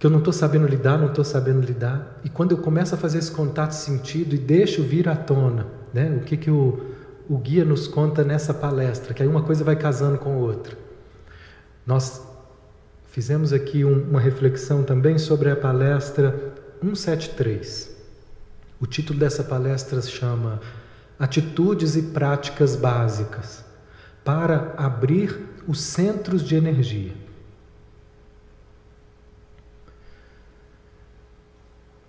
que 0.02 0.06
eu 0.06 0.10
não 0.10 0.18
estou 0.18 0.32
sabendo 0.32 0.66
lidar, 0.66 0.98
não 0.98 1.06
estou 1.06 1.24
sabendo 1.24 1.64
lidar, 1.64 2.20
e 2.24 2.28
quando 2.28 2.50
eu 2.50 2.58
começo 2.58 2.92
a 2.92 2.98
fazer 2.98 3.18
esse 3.18 3.30
contato 3.30 3.70
sentido 3.70 4.34
e 4.34 4.38
deixo 4.38 4.82
vir 4.82 5.08
à 5.08 5.14
tona, 5.14 5.68
né, 5.94 6.18
o 6.20 6.24
que, 6.24 6.36
que 6.36 6.50
o, 6.50 6.90
o 7.28 7.38
guia 7.38 7.64
nos 7.64 7.86
conta 7.86 8.24
nessa 8.24 8.52
palestra, 8.52 9.14
que 9.14 9.22
aí 9.22 9.28
uma 9.28 9.44
coisa 9.44 9.62
vai 9.62 9.76
casando 9.76 10.18
com 10.18 10.38
outra. 10.38 10.76
Nós 11.86 12.20
Fizemos 13.12 13.52
aqui 13.52 13.84
um, 13.84 14.08
uma 14.08 14.18
reflexão 14.18 14.82
também 14.82 15.18
sobre 15.18 15.50
a 15.50 15.54
palestra 15.54 16.54
173. 16.80 17.94
O 18.80 18.86
título 18.86 19.18
dessa 19.18 19.44
palestra 19.44 20.00
chama 20.00 20.58
Atitudes 21.18 21.94
e 21.94 22.04
Práticas 22.04 22.74
Básicas 22.74 23.62
para 24.24 24.72
abrir 24.78 25.38
os 25.68 25.78
centros 25.78 26.42
de 26.42 26.56
energia. 26.56 27.12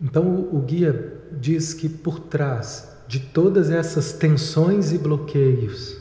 Então, 0.03 0.27
o, 0.27 0.57
o 0.57 0.61
guia 0.61 1.17
diz 1.31 1.73
que 1.73 1.87
por 1.87 2.19
trás 2.19 2.93
de 3.07 3.21
todas 3.21 3.69
essas 3.69 4.11
tensões 4.11 4.91
e 4.91 4.97
bloqueios 4.97 5.97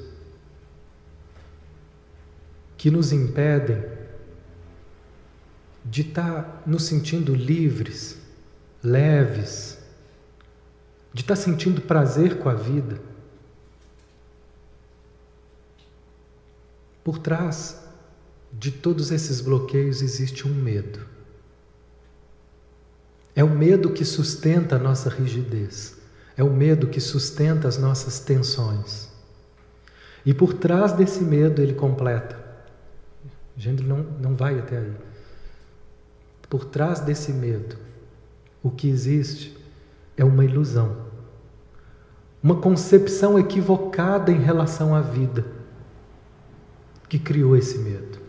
que 2.77 2.91
nos 2.91 3.13
impedem 3.13 3.81
de 5.85 6.01
estar 6.01 6.65
nos 6.67 6.85
sentindo 6.85 7.33
livres, 7.33 8.19
leves, 8.83 9.79
de 11.15 11.21
estar 11.21 11.37
sentindo 11.37 11.81
prazer 11.81 12.39
com 12.39 12.49
a 12.49 12.55
vida. 12.55 13.01
Por 17.05 17.19
trás 17.19 17.81
de 18.53 18.73
todos 18.73 19.13
esses 19.13 19.41
bloqueios 19.41 20.03
existe 20.03 20.47
um 20.47 20.55
medo. 20.55 21.12
É 23.35 23.43
o 23.43 23.49
medo 23.49 23.91
que 23.91 24.05
sustenta 24.05 24.77
a 24.77 24.79
nossa 24.79 25.09
rigidez, 25.09 25.97
é 26.37 26.43
o 26.45 26.51
medo 26.51 26.87
que 26.87 27.01
sustenta 27.01 27.67
as 27.67 27.79
nossas 27.79 28.21
tensões. 28.21 29.09
E 30.25 30.33
por 30.33 30.55
trás 30.55 30.93
desse 30.93 31.23
medo 31.23 31.61
ele 31.63 31.75
completa. 31.75 32.39
Gente 33.57 33.83
não, 33.83 33.99
não 34.21 34.35
vai 34.35 34.59
até 34.59 34.79
aí. 34.79 34.93
Por 36.49 36.65
trás 36.65 37.01
desse 37.01 37.33
medo, 37.33 37.77
o 38.63 38.71
que 38.71 38.89
existe 38.89 39.57
é 40.17 40.25
uma 40.25 40.45
ilusão, 40.45 41.07
uma 42.43 42.57
concepção 42.57 43.39
equivocada 43.39 44.31
em 44.31 44.39
relação 44.39 44.95
à 44.95 45.01
vida 45.01 45.45
que 47.09 47.19
criou 47.19 47.57
esse 47.57 47.79
medo. 47.79 48.22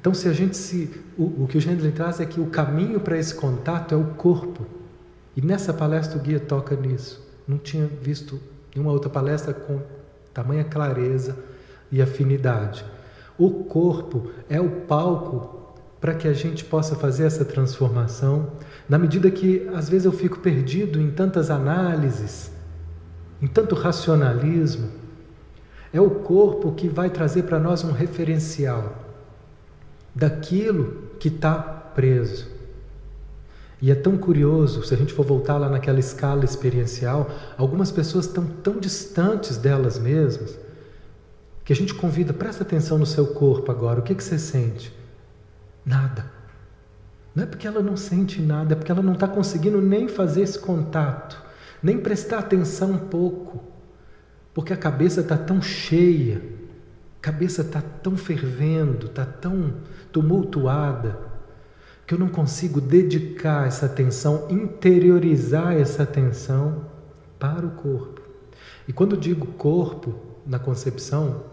Então, 0.00 0.14
se 0.14 0.28
a 0.28 0.32
gente 0.32 0.56
se. 0.56 0.88
O, 1.18 1.42
o 1.42 1.46
que 1.48 1.58
o 1.58 1.60
Gendlin 1.60 1.90
traz 1.90 2.20
é 2.20 2.24
que 2.24 2.40
o 2.40 2.46
caminho 2.46 3.00
para 3.00 3.18
esse 3.18 3.34
contato 3.34 3.92
é 3.92 3.98
o 3.98 4.04
corpo. 4.14 4.64
E 5.36 5.42
nessa 5.42 5.74
palestra 5.74 6.16
o 6.16 6.22
guia 6.22 6.38
toca 6.38 6.76
nisso. 6.76 7.26
Não 7.46 7.58
tinha 7.58 7.86
visto 7.86 8.40
nenhuma 8.72 8.92
outra 8.92 9.10
palestra 9.10 9.52
com 9.52 9.80
tamanha 10.32 10.62
clareza 10.62 11.36
e 11.90 12.00
afinidade. 12.00 12.84
O 13.36 13.64
corpo 13.64 14.30
é 14.48 14.60
o 14.60 14.70
palco 14.82 15.74
para 16.00 16.14
que 16.14 16.28
a 16.28 16.32
gente 16.32 16.64
possa 16.64 16.94
fazer 16.94 17.24
essa 17.24 17.44
transformação, 17.44 18.52
na 18.88 18.98
medida 18.98 19.28
que 19.32 19.68
às 19.74 19.88
vezes 19.88 20.04
eu 20.04 20.12
fico 20.12 20.38
perdido 20.38 21.00
em 21.00 21.10
tantas 21.10 21.50
análises, 21.50 22.52
em 23.42 23.48
tanto 23.48 23.74
racionalismo, 23.74 24.90
é 25.92 26.00
o 26.00 26.10
corpo 26.10 26.72
que 26.72 26.88
vai 26.88 27.10
trazer 27.10 27.44
para 27.44 27.58
nós 27.58 27.82
um 27.82 27.90
referencial 27.90 29.07
daquilo 30.18 31.04
que 31.20 31.28
está 31.28 31.58
preso. 31.58 32.48
E 33.80 33.92
é 33.92 33.94
tão 33.94 34.18
curioso, 34.18 34.82
se 34.84 34.92
a 34.92 34.96
gente 34.96 35.12
for 35.12 35.24
voltar 35.24 35.56
lá 35.56 35.68
naquela 35.68 36.00
escala 36.00 36.44
experiencial, 36.44 37.30
algumas 37.56 37.92
pessoas 37.92 38.26
estão 38.26 38.44
tão 38.44 38.80
distantes 38.80 39.56
delas 39.56 39.96
mesmas, 39.98 40.58
que 41.64 41.72
a 41.72 41.76
gente 41.76 41.94
convida, 41.94 42.32
presta 42.32 42.64
atenção 42.64 42.98
no 42.98 43.06
seu 43.06 43.28
corpo 43.28 43.70
agora, 43.70 44.00
o 44.00 44.02
que, 44.02 44.14
que 44.14 44.24
você 44.24 44.38
sente? 44.38 44.92
Nada. 45.86 46.26
Não 47.32 47.44
é 47.44 47.46
porque 47.46 47.68
ela 47.68 47.80
não 47.80 47.96
sente 47.96 48.42
nada, 48.42 48.72
é 48.72 48.76
porque 48.76 48.90
ela 48.90 49.02
não 49.02 49.12
está 49.12 49.28
conseguindo 49.28 49.80
nem 49.80 50.08
fazer 50.08 50.42
esse 50.42 50.58
contato, 50.58 51.40
nem 51.80 51.98
prestar 51.98 52.40
atenção 52.40 52.90
um 52.90 52.98
pouco, 52.98 53.62
porque 54.52 54.72
a 54.72 54.76
cabeça 54.76 55.20
está 55.20 55.36
tão 55.36 55.62
cheia, 55.62 56.42
cabeça 57.20 57.62
está 57.62 57.80
tão 57.80 58.16
fervendo, 58.16 59.06
está 59.06 59.24
tão 59.24 59.74
tumultuada, 60.12 61.18
que 62.06 62.14
eu 62.14 62.18
não 62.18 62.28
consigo 62.28 62.80
dedicar 62.80 63.66
essa 63.66 63.86
atenção, 63.86 64.46
interiorizar 64.48 65.74
essa 65.74 66.04
atenção 66.04 66.86
para 67.38 67.66
o 67.66 67.70
corpo. 67.70 68.22
E 68.86 68.92
quando 68.92 69.16
digo 69.16 69.46
corpo 69.46 70.14
na 70.46 70.58
concepção 70.58 71.44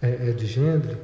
é, 0.00 0.30
é 0.30 0.32
de 0.32 0.46
gênero, 0.46 0.98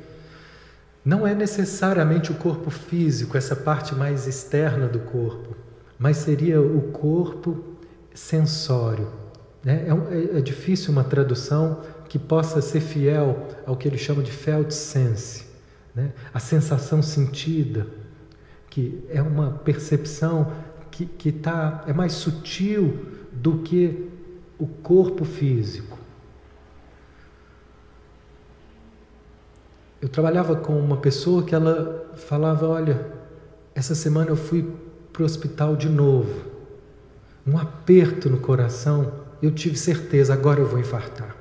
não 1.04 1.26
é 1.26 1.34
necessariamente 1.34 2.30
o 2.30 2.34
corpo 2.34 2.70
físico, 2.70 3.36
essa 3.36 3.56
parte 3.56 3.94
mais 3.94 4.26
externa 4.26 4.86
do 4.86 5.00
corpo, 5.00 5.56
mas 5.98 6.18
seria 6.18 6.60
o 6.60 6.92
corpo 6.92 7.64
sensório. 8.14 9.08
Né? 9.64 9.86
É, 9.88 10.36
é, 10.36 10.38
é 10.38 10.40
difícil 10.40 10.92
uma 10.92 11.02
tradução 11.02 11.80
que 12.08 12.18
possa 12.18 12.60
ser 12.62 12.80
fiel 12.80 13.46
ao 13.66 13.76
que 13.76 13.86
ele 13.86 13.98
chama 13.98 14.22
de 14.22 14.32
felt 14.32 14.70
sense, 14.70 15.44
né? 15.94 16.12
a 16.32 16.40
sensação 16.40 17.02
sentida, 17.02 17.86
que 18.70 19.04
é 19.10 19.20
uma 19.20 19.50
percepção 19.50 20.52
que, 20.90 21.04
que 21.04 21.30
tá, 21.30 21.84
é 21.86 21.92
mais 21.92 22.12
sutil 22.12 23.06
do 23.32 23.58
que 23.58 24.08
o 24.58 24.66
corpo 24.66 25.24
físico. 25.24 25.98
Eu 30.00 30.08
trabalhava 30.08 30.56
com 30.56 30.78
uma 30.78 30.96
pessoa 30.96 31.42
que 31.42 31.54
ela 31.54 32.12
falava: 32.16 32.68
Olha, 32.68 33.06
essa 33.74 33.94
semana 33.94 34.30
eu 34.30 34.36
fui 34.36 34.72
para 35.12 35.22
o 35.22 35.26
hospital 35.26 35.76
de 35.76 35.88
novo. 35.88 36.46
Um 37.46 37.58
aperto 37.58 38.28
no 38.28 38.38
coração, 38.38 39.12
eu 39.42 39.50
tive 39.50 39.76
certeza, 39.76 40.32
agora 40.32 40.60
eu 40.60 40.66
vou 40.66 40.78
infartar. 40.78 41.37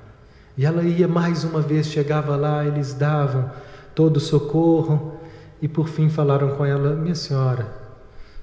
E 0.58 0.66
ela 0.66 0.84
ia 0.84 1.08
mais 1.08 1.44
uma 1.44 1.62
vez, 1.62 1.88
chegava 1.88 2.36
lá, 2.36 2.66
eles 2.66 2.94
davam 2.94 3.52
todo 3.94 4.18
o 4.18 4.20
socorro 4.20 5.20
e 5.62 5.68
por 5.68 5.88
fim 5.88 6.10
falaram 6.10 6.56
com 6.56 6.66
ela: 6.66 6.96
Minha 6.96 7.16
senhora, 7.16 7.72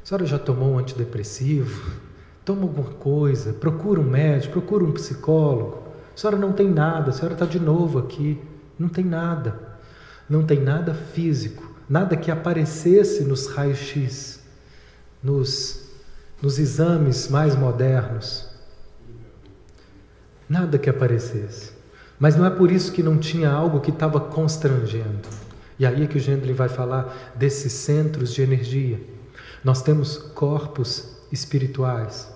a 0.03 0.07
senhora 0.07 0.25
já 0.25 0.39
tomou 0.39 0.75
um 0.75 0.79
antidepressivo? 0.79 1.93
Toma 2.45 2.63
alguma 2.63 2.91
coisa, 2.91 3.53
procura 3.53 4.01
um 4.01 4.05
médico, 4.05 4.61
procura 4.61 4.85
um 4.85 4.93
psicólogo. 4.93 5.83
A 6.15 6.17
senhora 6.17 6.39
não 6.39 6.53
tem 6.53 6.69
nada, 6.71 7.11
a 7.11 7.13
senhora 7.13 7.35
está 7.35 7.47
de 7.47 7.59
novo 7.59 7.99
aqui, 7.99 8.41
não 8.79 8.89
tem 8.89 9.05
nada. 9.05 9.75
Não 10.29 10.45
tem 10.45 10.61
nada 10.61 10.95
físico, 10.95 11.75
nada 11.89 12.17
que 12.17 12.31
aparecesse 12.31 13.25
nos 13.25 13.47
raios-x, 13.47 14.43
nos, 15.23 15.91
nos 16.41 16.59
exames 16.59 17.29
mais 17.29 17.55
modernos. 17.57 18.49
Nada 20.49 20.79
que 20.79 20.89
aparecesse. 20.89 21.74
Mas 22.25 22.37
não 22.37 22.47
é 22.47 22.49
por 22.49 22.73
isso 22.73 22.91
que 22.91 23.03
não 23.03 23.19
tinha 23.19 23.51
algo 23.51 23.83
que 23.83 23.91
estava 23.91 24.19
constrangendo. 24.19 25.29
E 25.79 25.85
aí 25.85 26.05
é 26.05 26.07
que 26.07 26.17
o 26.17 26.21
Gendlin 26.21 26.55
vai 26.55 26.71
falar 26.71 27.35
desses 27.37 27.71
centros 27.71 28.33
de 28.33 28.41
energia. 28.41 28.99
Nós 29.63 29.83
temos 29.83 30.17
corpos 30.17 31.19
espirituais. 31.31 32.35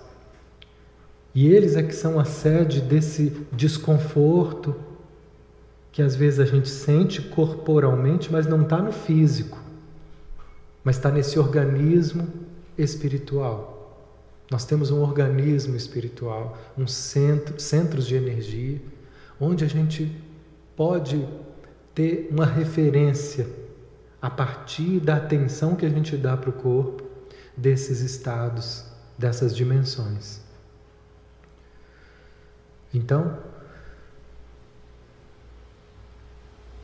E 1.33 1.47
eles 1.47 1.75
é 1.75 1.81
que 1.81 1.95
são 1.95 2.19
a 2.19 2.23
sede 2.23 2.81
desse 2.81 3.35
desconforto 3.51 4.75
que 5.91 6.03
às 6.03 6.15
vezes 6.15 6.39
a 6.39 6.45
gente 6.45 6.69
sente 6.69 7.19
corporalmente, 7.23 8.31
mas 8.31 8.45
não 8.45 8.61
está 8.61 8.77
no 8.77 8.91
físico, 8.91 9.57
mas 10.83 10.97
está 10.97 11.09
nesse 11.09 11.39
organismo 11.39 12.27
espiritual. 12.77 14.05
Nós 14.51 14.65
temos 14.65 14.91
um 14.91 15.01
organismo 15.01 15.75
espiritual, 15.75 16.59
um 16.77 16.85
centro, 16.85 17.59
centros 17.59 18.05
de 18.05 18.13
energia, 18.13 18.79
onde 19.39 19.63
a 19.63 19.67
gente 19.67 20.11
pode 20.75 21.27
ter 21.95 22.27
uma 22.31 22.45
referência 22.45 23.47
a 24.21 24.29
partir 24.29 24.99
da 24.99 25.15
atenção 25.15 25.75
que 25.75 25.85
a 25.85 25.89
gente 25.89 26.17
dá 26.17 26.35
para 26.35 26.49
o 26.49 26.53
corpo 26.53 27.03
desses 27.55 28.01
estados, 28.01 28.85
dessas 29.17 29.55
dimensões. 29.55 30.41
Então, 32.93 33.37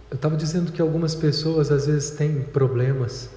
eu 0.09 0.15
estava 0.15 0.37
dizendo 0.37 0.71
que 0.71 0.81
algumas 0.81 1.15
pessoas 1.15 1.71
às 1.71 1.87
vezes 1.87 2.11
têm 2.11 2.43
problemas. 2.43 3.29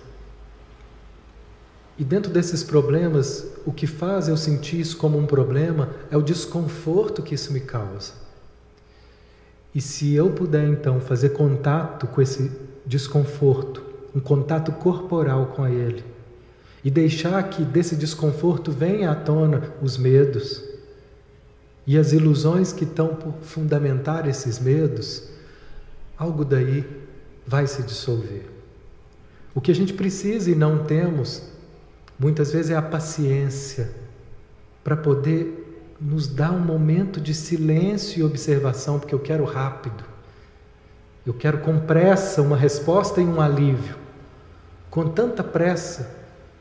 E 1.96 2.04
dentro 2.04 2.30
desses 2.30 2.62
problemas, 2.62 3.46
o 3.66 3.72
que 3.72 3.86
faz 3.86 4.28
eu 4.28 4.36
sentir 4.36 4.78
isso 4.78 4.96
como 4.96 5.18
um 5.18 5.26
problema 5.26 5.90
é 6.10 6.16
o 6.16 6.22
desconforto 6.22 7.22
que 7.22 7.34
isso 7.34 7.52
me 7.52 7.60
causa. 7.60 8.27
E 9.78 9.80
se 9.80 10.12
eu 10.12 10.28
puder 10.30 10.66
então 10.66 11.00
fazer 11.00 11.28
contato 11.28 12.08
com 12.08 12.20
esse 12.20 12.50
desconforto, 12.84 13.80
um 14.12 14.18
contato 14.18 14.72
corporal 14.72 15.52
com 15.54 15.68
ele, 15.68 16.02
e 16.82 16.90
deixar 16.90 17.40
que 17.48 17.62
desse 17.62 17.94
desconforto 17.94 18.72
venha 18.72 19.12
à 19.12 19.14
tona 19.14 19.72
os 19.80 19.96
medos 19.96 20.64
e 21.86 21.96
as 21.96 22.12
ilusões 22.12 22.72
que 22.72 22.82
estão 22.82 23.14
por 23.14 23.32
fundamentar 23.40 24.28
esses 24.28 24.58
medos, 24.58 25.28
algo 26.18 26.44
daí 26.44 26.84
vai 27.46 27.68
se 27.68 27.84
dissolver. 27.84 28.46
O 29.54 29.60
que 29.60 29.70
a 29.70 29.74
gente 29.76 29.92
precisa 29.92 30.50
e 30.50 30.56
não 30.56 30.86
temos, 30.86 31.44
muitas 32.18 32.52
vezes, 32.52 32.72
é 32.72 32.76
a 32.76 32.82
paciência 32.82 33.92
para 34.82 34.96
poder 34.96 35.57
nos 36.00 36.28
dar 36.28 36.52
um 36.52 36.60
momento 36.60 37.20
de 37.20 37.34
silêncio 37.34 38.20
e 38.20 38.24
observação, 38.24 38.98
porque 38.98 39.14
eu 39.14 39.18
quero 39.18 39.44
rápido. 39.44 40.04
Eu 41.26 41.34
quero 41.34 41.58
com 41.58 41.78
pressa 41.80 42.40
uma 42.40 42.56
resposta 42.56 43.20
e 43.20 43.24
um 43.24 43.40
alívio. 43.40 43.96
Com 44.90 45.08
tanta 45.08 45.44
pressa 45.44 46.16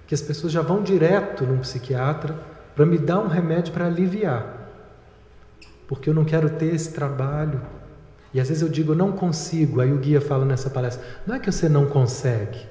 que 0.05 0.13
as 0.13 0.21
pessoas 0.21 0.51
já 0.51 0.61
vão 0.61 0.81
direto 0.81 1.43
num 1.45 1.59
psiquiatra 1.59 2.35
para 2.75 2.85
me 2.85 2.97
dar 2.97 3.19
um 3.19 3.27
remédio 3.27 3.73
para 3.73 3.85
aliviar. 3.85 4.55
Porque 5.87 6.09
eu 6.09 6.13
não 6.13 6.25
quero 6.25 6.49
ter 6.49 6.73
esse 6.73 6.91
trabalho. 6.91 7.61
E 8.33 8.39
às 8.39 8.49
vezes 8.49 8.61
eu 8.61 8.69
digo, 8.69 8.93
não 8.93 9.11
consigo. 9.11 9.79
Aí 9.79 9.91
o 9.91 9.97
guia 9.97 10.19
fala 10.19 10.43
nessa 10.43 10.69
palestra: 10.69 11.05
não 11.25 11.35
é 11.35 11.39
que 11.39 11.51
você 11.51 11.69
não 11.69 11.85
consegue. 11.85 12.65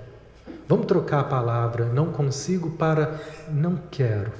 Vamos 0.69 0.87
trocar 0.87 1.21
a 1.21 1.25
palavra 1.25 1.85
não 1.87 2.07
consigo 2.07 2.71
para 2.71 3.21
não 3.51 3.79
quero. 3.91 4.33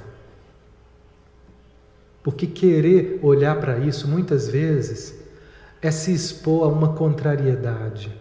Porque 2.27 2.45
querer 2.45 3.21
olhar 3.23 3.55
para 3.61 3.79
isso 3.79 4.09
muitas 4.09 4.49
vezes 4.49 5.15
é 5.81 5.93
se 5.93 6.13
expor 6.13 6.65
a 6.65 6.67
uma 6.67 6.93
contrariedade, 6.93 8.13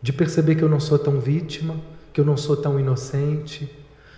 de 0.00 0.12
perceber 0.12 0.54
que 0.54 0.62
eu 0.62 0.68
não 0.68 0.78
sou 0.78 1.00
tão 1.00 1.18
vítima, 1.18 1.74
que 2.12 2.20
eu 2.20 2.24
não 2.24 2.36
sou 2.36 2.56
tão 2.56 2.78
inocente, 2.78 3.68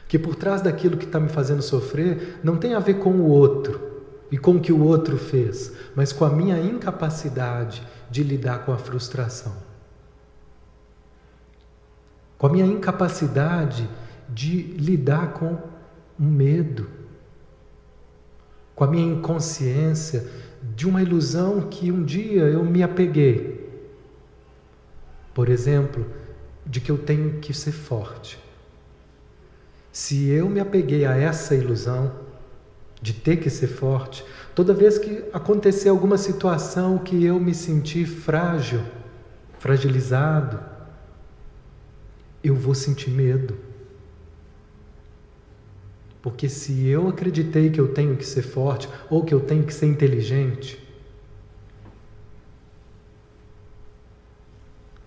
que 0.06 0.18
por 0.18 0.34
trás 0.34 0.60
daquilo 0.60 0.98
que 0.98 1.06
está 1.06 1.18
me 1.18 1.30
fazendo 1.30 1.62
sofrer 1.62 2.40
não 2.44 2.58
tem 2.58 2.74
a 2.74 2.78
ver 2.78 2.98
com 2.98 3.08
o 3.08 3.26
outro 3.26 3.80
e 4.30 4.36
com 4.36 4.56
o 4.56 4.60
que 4.60 4.70
o 4.70 4.84
outro 4.84 5.16
fez, 5.16 5.72
mas 5.94 6.12
com 6.12 6.26
a 6.26 6.28
minha 6.28 6.58
incapacidade 6.58 7.82
de 8.10 8.22
lidar 8.22 8.66
com 8.66 8.72
a 8.74 8.76
frustração, 8.76 9.56
com 12.36 12.48
a 12.48 12.50
minha 12.50 12.66
incapacidade 12.66 13.88
de 14.28 14.60
lidar 14.60 15.32
com 15.32 15.56
o 16.20 16.22
medo, 16.22 16.95
com 18.76 18.84
a 18.84 18.86
minha 18.86 19.14
inconsciência 19.14 20.28
de 20.76 20.86
uma 20.86 21.02
ilusão 21.02 21.62
que 21.62 21.90
um 21.90 22.04
dia 22.04 22.42
eu 22.42 22.62
me 22.62 22.82
apeguei. 22.82 23.68
Por 25.34 25.48
exemplo, 25.48 26.06
de 26.64 26.80
que 26.80 26.90
eu 26.90 26.98
tenho 26.98 27.40
que 27.40 27.54
ser 27.54 27.72
forte. 27.72 28.38
Se 29.90 30.28
eu 30.28 30.48
me 30.48 30.60
apeguei 30.60 31.06
a 31.06 31.16
essa 31.16 31.54
ilusão 31.54 32.12
de 33.00 33.14
ter 33.14 33.36
que 33.36 33.48
ser 33.48 33.68
forte, 33.68 34.24
toda 34.54 34.74
vez 34.74 34.98
que 34.98 35.24
acontecer 35.32 35.88
alguma 35.88 36.18
situação 36.18 36.98
que 36.98 37.24
eu 37.24 37.40
me 37.40 37.54
senti 37.54 38.04
frágil, 38.04 38.82
fragilizado, 39.58 40.60
eu 42.44 42.54
vou 42.54 42.74
sentir 42.74 43.10
medo. 43.10 43.65
Porque 46.26 46.48
se 46.48 46.88
eu 46.88 47.06
acreditei 47.06 47.70
que 47.70 47.80
eu 47.80 47.86
tenho 47.86 48.16
que 48.16 48.26
ser 48.26 48.42
forte 48.42 48.88
ou 49.08 49.22
que 49.22 49.32
eu 49.32 49.38
tenho 49.38 49.62
que 49.62 49.72
ser 49.72 49.86
inteligente, 49.86 50.76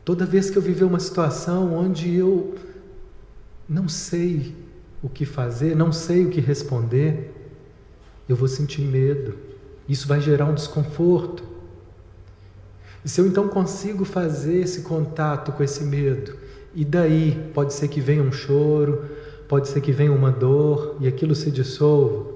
toda 0.06 0.26
vez 0.26 0.50
que 0.50 0.58
eu 0.58 0.62
viver 0.62 0.86
uma 0.86 1.02
situação 1.02 1.74
onde 1.76 2.16
eu 2.16 2.56
não 3.68 3.90
sei 3.90 4.56
o 5.04 5.10
que 5.10 5.26
fazer, 5.26 5.76
não 5.76 5.92
sei 5.92 6.26
o 6.26 6.30
que 6.30 6.40
responder, 6.40 7.34
eu 8.30 8.38
vou 8.38 8.48
sentir 8.48 8.84
medo. 8.84 9.38
Isso 9.90 10.08
vai 10.08 10.22
gerar 10.22 10.46
um 10.46 10.56
desconforto. 10.56 11.44
E 13.04 13.10
se 13.10 13.20
eu 13.20 13.28
então 13.28 13.50
consigo 13.50 14.06
fazer 14.06 14.62
esse 14.62 14.84
contato 14.84 15.52
com 15.52 15.62
esse 15.62 15.84
medo, 15.84 16.38
e 16.74 16.86
daí 16.86 17.52
pode 17.54 17.74
ser 17.74 17.90
que 17.90 18.00
venha 18.00 18.24
um 18.24 18.32
choro, 18.32 19.19
pode 19.50 19.68
ser 19.68 19.82
que 19.82 19.92
venha 19.92 20.14
uma 20.14 20.32
dor 20.32 20.96
e 21.00 21.08
aquilo 21.08 21.34
se 21.34 21.50
dissolva. 21.50 22.32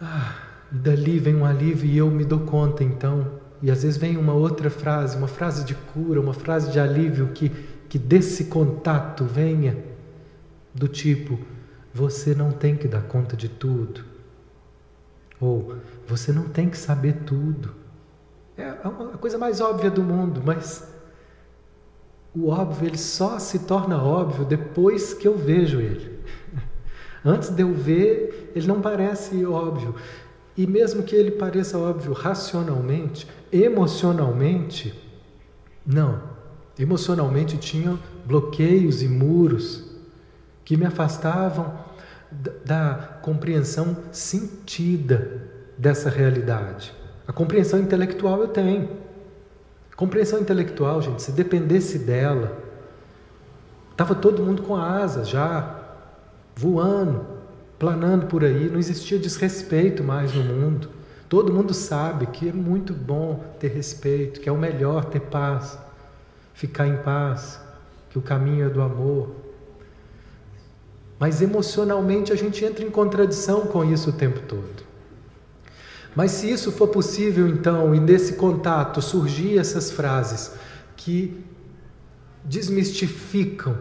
Ah, 0.00 0.36
e 0.72 0.76
dali 0.76 1.18
vem 1.18 1.34
um 1.34 1.44
alívio 1.44 1.90
e 1.90 1.98
eu 1.98 2.08
me 2.08 2.24
dou 2.24 2.40
conta 2.40 2.84
então. 2.84 3.32
E 3.60 3.68
às 3.68 3.82
vezes 3.82 3.98
vem 3.98 4.16
uma 4.16 4.32
outra 4.32 4.70
frase, 4.70 5.16
uma 5.16 5.26
frase 5.26 5.64
de 5.64 5.74
cura, 5.74 6.20
uma 6.20 6.32
frase 6.32 6.70
de 6.70 6.78
alívio 6.78 7.28
que, 7.34 7.48
que 7.88 7.98
desse 7.98 8.44
contato 8.44 9.24
venha 9.24 9.76
do 10.72 10.86
tipo: 10.86 11.36
você 11.92 12.32
não 12.32 12.52
tem 12.52 12.76
que 12.76 12.86
dar 12.86 13.02
conta 13.02 13.36
de 13.36 13.48
tudo, 13.48 14.04
ou 15.40 15.74
você 16.06 16.30
não 16.30 16.44
tem 16.44 16.70
que 16.70 16.78
saber 16.78 17.24
tudo. 17.26 17.74
É 18.56 18.68
a 18.68 19.18
coisa 19.18 19.36
mais 19.36 19.60
óbvia 19.60 19.90
do 19.90 20.02
mundo, 20.02 20.40
mas 20.44 20.95
o 22.36 22.50
óbvio 22.50 22.88
ele 22.88 22.98
só 22.98 23.38
se 23.38 23.60
torna 23.60 24.02
óbvio 24.02 24.44
depois 24.44 25.14
que 25.14 25.26
eu 25.26 25.38
vejo 25.38 25.80
ele. 25.80 26.20
Antes 27.24 27.48
de 27.48 27.62
eu 27.62 27.72
ver, 27.72 28.52
ele 28.54 28.66
não 28.66 28.82
parece 28.82 29.44
óbvio. 29.46 29.94
E 30.54 30.66
mesmo 30.66 31.02
que 31.02 31.16
ele 31.16 31.30
pareça 31.30 31.78
óbvio 31.78 32.12
racionalmente, 32.12 33.26
emocionalmente, 33.50 34.94
não. 35.84 36.22
Emocionalmente 36.78 37.56
tinha 37.56 37.98
bloqueios 38.26 39.02
e 39.02 39.08
muros 39.08 39.90
que 40.62 40.76
me 40.76 40.84
afastavam 40.84 41.72
da 42.64 43.18
compreensão 43.22 43.96
sentida 44.12 45.42
dessa 45.78 46.10
realidade. 46.10 46.92
A 47.26 47.32
compreensão 47.32 47.80
intelectual 47.80 48.40
eu 48.40 48.48
tenho. 48.48 49.05
Compreensão 49.96 50.38
intelectual, 50.38 51.00
gente, 51.00 51.22
se 51.22 51.32
dependesse 51.32 51.98
dela, 51.98 52.58
estava 53.90 54.14
todo 54.14 54.42
mundo 54.42 54.62
com 54.62 54.76
asas 54.76 55.26
já, 55.26 55.74
voando, 56.54 57.24
planando 57.78 58.26
por 58.26 58.44
aí, 58.44 58.68
não 58.68 58.78
existia 58.78 59.18
desrespeito 59.18 60.04
mais 60.04 60.34
no 60.34 60.44
mundo. 60.44 60.90
Todo 61.30 61.52
mundo 61.52 61.72
sabe 61.72 62.26
que 62.26 62.48
é 62.48 62.52
muito 62.52 62.92
bom 62.92 63.42
ter 63.58 63.68
respeito, 63.68 64.40
que 64.40 64.48
é 64.48 64.52
o 64.52 64.58
melhor 64.58 65.06
ter 65.06 65.20
paz, 65.20 65.78
ficar 66.52 66.86
em 66.86 66.98
paz, 66.98 67.58
que 68.10 68.18
o 68.18 68.22
caminho 68.22 68.66
é 68.66 68.68
do 68.68 68.82
amor. 68.82 69.30
Mas 71.18 71.40
emocionalmente 71.40 72.32
a 72.32 72.36
gente 72.36 72.64
entra 72.64 72.84
em 72.84 72.90
contradição 72.90 73.62
com 73.62 73.82
isso 73.82 74.10
o 74.10 74.12
tempo 74.12 74.40
todo. 74.40 74.85
Mas 76.16 76.30
se 76.30 76.50
isso 76.50 76.72
for 76.72 76.88
possível, 76.88 77.46
então, 77.46 77.94
e 77.94 78.00
nesse 78.00 78.32
contato 78.36 79.02
surgir 79.02 79.58
essas 79.58 79.90
frases 79.90 80.52
que 80.96 81.44
desmistificam 82.42 83.76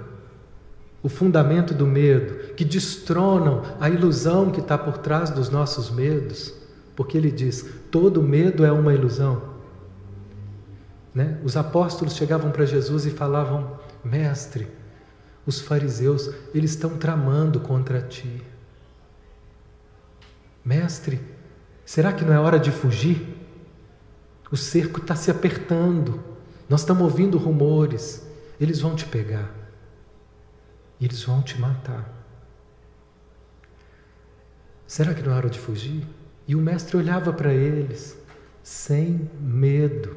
o 1.02 1.08
fundamento 1.08 1.74
do 1.74 1.88
medo, 1.88 2.54
que 2.56 2.66
destronam 2.66 3.64
a 3.80 3.90
ilusão 3.90 4.52
que 4.52 4.60
está 4.60 4.78
por 4.78 4.98
trás 4.98 5.30
dos 5.30 5.50
nossos 5.50 5.90
medos, 5.90 6.54
porque 6.94 7.18
ele 7.18 7.32
diz: 7.32 7.66
todo 7.90 8.22
medo 8.22 8.66
é 8.66 8.72
uma 8.72 8.94
ilusão. 8.94 9.42
Né? 11.14 11.40
Os 11.42 11.56
apóstolos 11.56 12.16
chegavam 12.16 12.52
para 12.52 12.66
Jesus 12.66 13.06
e 13.06 13.12
falavam: 13.12 13.80
Mestre, 14.04 14.68
os 15.46 15.62
fariseus, 15.62 16.30
eles 16.54 16.72
estão 16.72 16.98
tramando 16.98 17.62
contra 17.62 18.02
ti. 18.02 18.44
Mestre, 20.66 21.35
será 21.86 22.12
que 22.12 22.26
não 22.26 22.34
é 22.34 22.40
hora 22.40 22.60
de 22.60 22.72
fugir? 22.72 23.36
O 24.52 24.58
cerco 24.58 25.00
está 25.00 25.16
se 25.16 25.30
apertando, 25.30 26.24
nós 26.70 26.82
estamos 26.82 27.04
ouvindo 27.04 27.38
rumores, 27.38 28.26
eles 28.60 28.80
vão 28.80 28.96
te 28.96 29.06
pegar, 29.06 29.52
eles 31.00 31.24
vão 31.24 31.42
te 31.42 31.60
matar. 31.60 32.10
Será 34.88 35.14
que 35.14 35.22
não 35.22 35.34
é 35.34 35.36
hora 35.36 35.50
de 35.50 35.60
fugir? 35.60 36.08
E 36.48 36.56
o 36.56 36.62
mestre 36.62 36.96
olhava 36.96 37.34
para 37.34 37.54
eles 37.54 38.18
sem 38.64 39.30
medo 39.40 40.16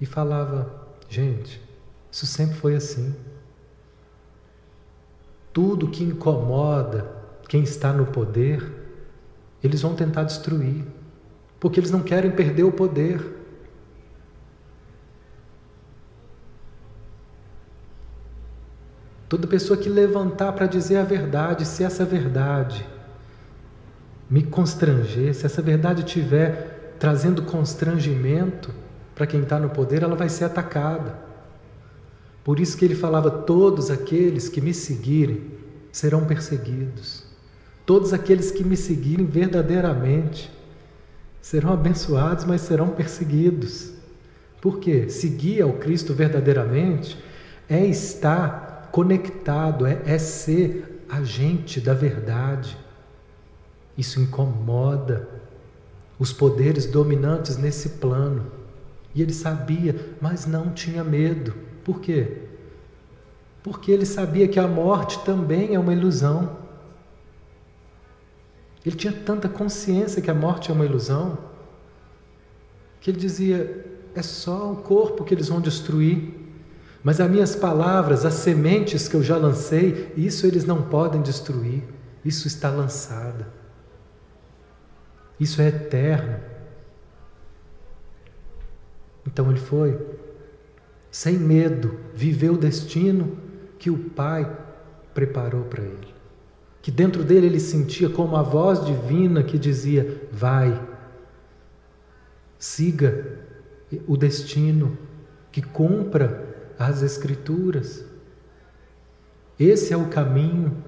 e 0.00 0.06
falava: 0.06 0.88
gente, 1.08 1.60
isso 2.10 2.26
sempre 2.26 2.56
foi 2.56 2.74
assim. 2.74 3.14
Tudo 5.52 5.90
que 5.90 6.04
incomoda 6.04 7.10
quem 7.48 7.62
está 7.62 7.92
no 7.92 8.06
poder, 8.06 8.75
eles 9.62 9.82
vão 9.82 9.94
tentar 9.94 10.24
destruir, 10.24 10.84
porque 11.58 11.80
eles 11.80 11.90
não 11.90 12.02
querem 12.02 12.30
perder 12.30 12.64
o 12.64 12.72
poder. 12.72 13.34
Toda 19.28 19.46
pessoa 19.46 19.76
que 19.76 19.88
levantar 19.88 20.52
para 20.52 20.66
dizer 20.66 20.98
a 20.98 21.04
verdade, 21.04 21.64
se 21.64 21.82
essa 21.82 22.04
verdade 22.04 22.86
me 24.30 24.42
constranger, 24.42 25.34
se 25.34 25.46
essa 25.46 25.60
verdade 25.60 26.04
estiver 26.04 26.94
trazendo 26.98 27.42
constrangimento 27.42 28.72
para 29.14 29.26
quem 29.26 29.42
está 29.42 29.58
no 29.58 29.70
poder, 29.70 30.02
ela 30.02 30.14
vai 30.14 30.28
ser 30.28 30.44
atacada. 30.44 31.18
Por 32.44 32.60
isso 32.60 32.76
que 32.76 32.84
ele 32.84 32.94
falava: 32.94 33.28
todos 33.28 33.90
aqueles 33.90 34.48
que 34.48 34.60
me 34.60 34.72
seguirem 34.72 35.50
serão 35.90 36.24
perseguidos. 36.24 37.25
Todos 37.86 38.12
aqueles 38.12 38.50
que 38.50 38.64
me 38.64 38.76
seguirem 38.76 39.24
verdadeiramente 39.24 40.50
serão 41.40 41.72
abençoados, 41.72 42.44
mas 42.44 42.62
serão 42.62 42.88
perseguidos. 42.88 43.92
Por 44.60 44.80
quê? 44.80 45.08
Seguir 45.08 45.62
ao 45.62 45.74
Cristo 45.74 46.12
verdadeiramente 46.12 47.16
é 47.68 47.86
estar 47.86 48.88
conectado, 48.90 49.86
é, 49.86 50.02
é 50.04 50.18
ser 50.18 51.04
agente 51.08 51.80
da 51.80 51.94
verdade. 51.94 52.76
Isso 53.96 54.20
incomoda 54.20 55.28
os 56.18 56.32
poderes 56.32 56.86
dominantes 56.86 57.56
nesse 57.56 57.90
plano. 57.90 58.46
E 59.14 59.22
ele 59.22 59.32
sabia, 59.32 59.94
mas 60.20 60.44
não 60.46 60.70
tinha 60.70 61.04
medo. 61.04 61.54
Por 61.84 62.00
quê? 62.00 62.38
Porque 63.62 63.92
ele 63.92 64.04
sabia 64.04 64.48
que 64.48 64.58
a 64.58 64.66
morte 64.66 65.24
também 65.24 65.74
é 65.74 65.78
uma 65.78 65.92
ilusão. 65.92 66.65
Ele 68.86 68.94
tinha 68.94 69.12
tanta 69.12 69.48
consciência 69.48 70.22
que 70.22 70.30
a 70.30 70.34
morte 70.34 70.70
é 70.70 70.72
uma 70.72 70.84
ilusão, 70.84 71.36
que 73.00 73.10
ele 73.10 73.18
dizia: 73.18 73.84
é 74.14 74.22
só 74.22 74.72
o 74.72 74.76
corpo 74.76 75.24
que 75.24 75.34
eles 75.34 75.48
vão 75.48 75.60
destruir. 75.60 76.32
Mas 77.02 77.20
as 77.20 77.28
minhas 77.28 77.56
palavras, 77.56 78.24
as 78.24 78.34
sementes 78.34 79.08
que 79.08 79.16
eu 79.16 79.22
já 79.22 79.36
lancei, 79.36 80.12
isso 80.16 80.46
eles 80.46 80.64
não 80.64 80.82
podem 80.82 81.20
destruir. 81.20 81.82
Isso 82.24 82.46
está 82.46 82.70
lançada. 82.70 83.48
Isso 85.38 85.60
é 85.60 85.68
eterno. 85.68 86.40
Então 89.26 89.50
ele 89.50 89.60
foi, 89.60 89.98
sem 91.10 91.36
medo, 91.36 91.98
viveu 92.14 92.54
o 92.54 92.58
destino 92.58 93.36
que 93.78 93.90
o 93.90 93.98
Pai 93.98 94.50
preparou 95.12 95.64
para 95.64 95.82
ele. 95.82 96.05
Que 96.86 96.92
dentro 96.92 97.24
dele 97.24 97.48
ele 97.48 97.58
sentia 97.58 98.08
como 98.08 98.36
a 98.36 98.44
voz 98.44 98.86
divina 98.86 99.42
que 99.42 99.58
dizia: 99.58 100.22
Vai, 100.30 100.80
siga 102.56 103.40
o 104.06 104.16
destino 104.16 104.96
que 105.50 105.60
cumpra 105.60 106.46
as 106.78 107.02
Escrituras. 107.02 108.04
Esse 109.58 109.92
é 109.92 109.96
o 109.96 110.06
caminho. 110.10 110.80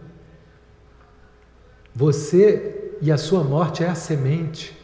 Você 1.93 2.95
e 3.03 3.11
a 3.11 3.19
sua 3.19 3.43
morte 3.43 3.83
é 3.83 3.89
a 3.89 3.97
semente 3.97 4.81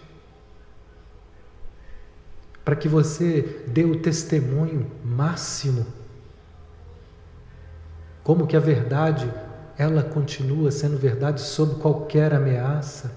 para 2.64 2.74
que 2.74 2.88
você 2.88 3.62
dê 3.68 3.84
o 3.84 4.02
testemunho 4.02 4.90
máximo. 5.04 5.86
Como 8.24 8.48
que 8.48 8.56
a 8.56 8.60
verdade, 8.60 9.32
ela 9.76 10.02
continua 10.02 10.70
sendo 10.70 10.96
verdade 10.96 11.40
sob 11.40 11.76
qualquer 11.76 12.32
ameaça. 12.32 13.12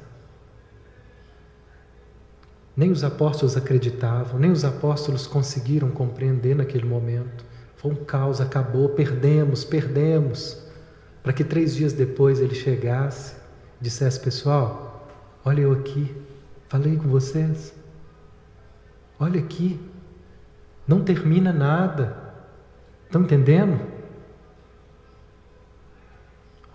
Nem 2.75 2.91
os 2.91 3.03
apóstolos 3.03 3.57
acreditavam, 3.57 4.39
nem 4.39 4.51
os 4.51 4.63
apóstolos 4.63 5.25
conseguiram 5.25 5.89
compreender 5.89 6.55
naquele 6.55 6.85
momento. 6.85 7.43
Foi 7.75 7.91
um 7.91 7.95
caos, 7.95 8.39
acabou, 8.41 8.89
perdemos, 8.89 9.63
perdemos. 9.63 10.63
Para 11.23 11.33
que 11.33 11.43
três 11.43 11.75
dias 11.75 11.93
depois 11.93 12.39
ele 12.39 12.55
chegasse, 12.55 13.35
dissesse: 13.81 14.19
Pessoal, 14.19 15.09
olha 15.43 15.61
eu 15.61 15.71
aqui, 15.71 16.15
falei 16.67 16.97
com 16.97 17.07
vocês. 17.07 17.73
Olha 19.19 19.39
aqui, 19.39 19.79
não 20.87 21.03
termina 21.03 21.51
nada. 21.51 22.15
Estão 23.05 23.23
entendendo? 23.23 23.96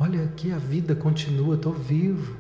Olha 0.03 0.25
aqui, 0.25 0.51
a 0.51 0.59
vida 0.59 0.97
continua, 0.97 1.55
estou 1.55 1.73
vivo. 1.73 2.37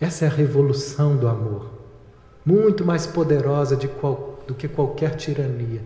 Essa 0.00 0.24
é 0.24 0.28
a 0.28 0.32
revolução 0.32 1.16
do 1.16 1.28
amor, 1.28 1.70
muito 2.44 2.84
mais 2.84 3.06
poderosa 3.06 3.76
de 3.76 3.86
qual, 3.86 4.42
do 4.44 4.56
que 4.56 4.66
qualquer 4.66 5.14
tirania. 5.14 5.80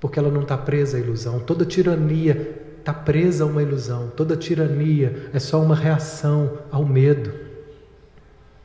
Porque 0.00 0.18
ela 0.18 0.30
não 0.30 0.40
está 0.40 0.56
presa 0.56 0.96
à 0.96 1.00
ilusão. 1.00 1.40
Toda 1.40 1.66
tirania 1.66 2.74
está 2.78 2.94
presa 2.94 3.44
a 3.44 3.46
uma 3.46 3.62
ilusão. 3.62 4.08
Toda 4.16 4.34
tirania 4.34 5.28
é 5.34 5.38
só 5.38 5.60
uma 5.60 5.76
reação 5.76 6.58
ao 6.70 6.86
medo. 6.86 7.34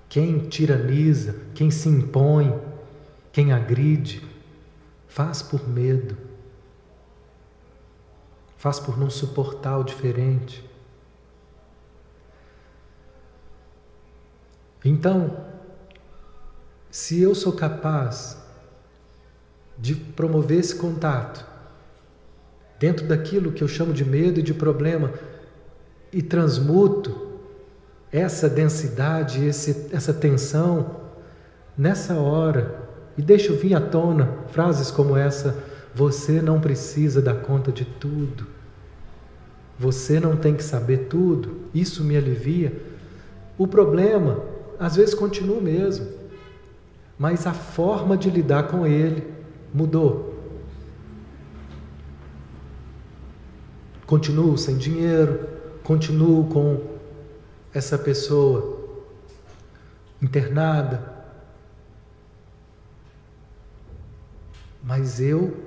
Quem 0.08 0.48
tiraniza, 0.48 1.36
quem 1.54 1.70
se 1.70 1.90
impõe, 1.90 2.58
quem 3.34 3.52
agride, 3.52 4.24
faz 5.10 5.42
por 5.42 5.68
medo, 5.68 6.16
faz 8.58 8.80
por 8.80 8.98
não 8.98 9.10
suportar 9.10 9.78
o 9.78 9.84
diferente. 9.84 10.68
Então, 14.84 15.46
se 16.90 17.22
eu 17.22 17.36
sou 17.36 17.54
capaz 17.54 18.38
de 19.78 19.96
promover 19.96 20.60
esse 20.60 20.76
contato 20.76 21.46
dentro 22.80 23.08
daquilo 23.08 23.52
que 23.52 23.64
eu 23.64 23.68
chamo 23.68 23.94
de 23.94 24.04
medo 24.04 24.40
e 24.40 24.44
de 24.44 24.54
problema 24.54 25.14
e 26.12 26.22
transmuto 26.22 27.28
essa 28.12 28.50
densidade, 28.50 29.46
esse, 29.46 29.90
essa 29.92 30.14
tensão 30.14 31.02
nessa 31.78 32.16
hora 32.16 32.88
e 33.18 33.22
deixo 33.22 33.54
vir 33.56 33.76
à 33.76 33.82
tona 33.82 34.40
frases 34.48 34.90
como 34.90 35.18
essa: 35.18 35.56
você 35.98 36.42
não 36.42 36.62
precisa 36.62 37.22
dar 37.22 37.42
conta 37.42 37.72
de 37.72 37.84
tudo. 37.86 38.46
Você 39.80 40.20
não 40.20 40.36
tem 40.36 40.56
que 40.56 40.64
saber 40.64 41.08
tudo. 41.10 41.62
Isso 41.74 42.04
me 42.04 42.16
alivia. 42.16 42.82
O 43.58 43.68
problema 43.68 44.44
às 44.80 44.96
vezes 44.96 45.16
continua 45.16 45.58
o 45.58 45.62
mesmo 45.62 46.18
mas 47.18 47.48
a 47.48 47.54
forma 47.54 48.16
de 48.16 48.30
lidar 48.30 48.68
com 48.68 48.86
ele 48.86 49.34
mudou. 49.74 50.36
Continuo 54.06 54.58
sem 54.58 54.78
dinheiro, 54.78 55.48
continuo 55.84 56.48
com 56.48 56.82
essa 57.74 57.98
pessoa 57.98 58.78
internada, 60.22 61.16
mas 64.84 65.20
eu 65.20 65.67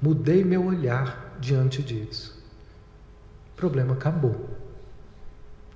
mudei 0.00 0.44
meu 0.44 0.64
olhar 0.64 1.36
diante 1.40 1.82
disso. 1.82 2.36
O 3.52 3.56
problema 3.56 3.94
acabou. 3.94 4.48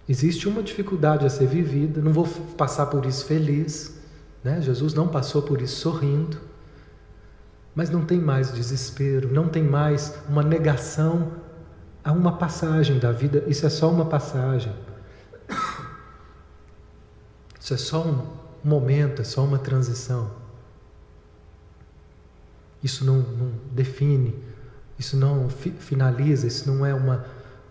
Existe 0.08 0.48
uma 0.48 0.62
dificuldade 0.62 1.24
a 1.24 1.30
ser 1.30 1.46
vivida, 1.46 2.00
não 2.00 2.12
vou 2.12 2.26
passar 2.56 2.86
por 2.86 3.06
isso 3.06 3.24
feliz, 3.24 3.98
né? 4.42 4.60
Jesus 4.60 4.94
não 4.94 5.08
passou 5.08 5.42
por 5.42 5.60
isso 5.60 5.76
sorrindo, 5.76 6.38
mas 7.74 7.88
não 7.88 8.04
tem 8.04 8.18
mais 8.20 8.52
desespero, 8.52 9.32
não 9.32 9.48
tem 9.48 9.62
mais 9.62 10.14
uma 10.28 10.42
negação 10.42 11.32
há 12.04 12.12
uma 12.12 12.36
passagem 12.36 12.98
da 12.98 13.12
vida, 13.12 13.44
isso 13.46 13.64
é 13.64 13.70
só 13.70 13.90
uma 13.90 14.04
passagem. 14.04 14.72
Isso 17.60 17.74
é 17.74 17.76
só 17.76 18.02
um 18.02 18.26
momento, 18.64 19.22
é 19.22 19.24
só 19.24 19.44
uma 19.44 19.58
transição. 19.58 20.41
Isso 22.82 23.04
não, 23.04 23.18
não 23.18 23.52
define, 23.70 24.34
isso 24.98 25.16
não 25.16 25.48
fi, 25.48 25.70
finaliza, 25.70 26.46
isso 26.46 26.70
não 26.70 26.84
é 26.84 26.92
uma, 26.92 27.24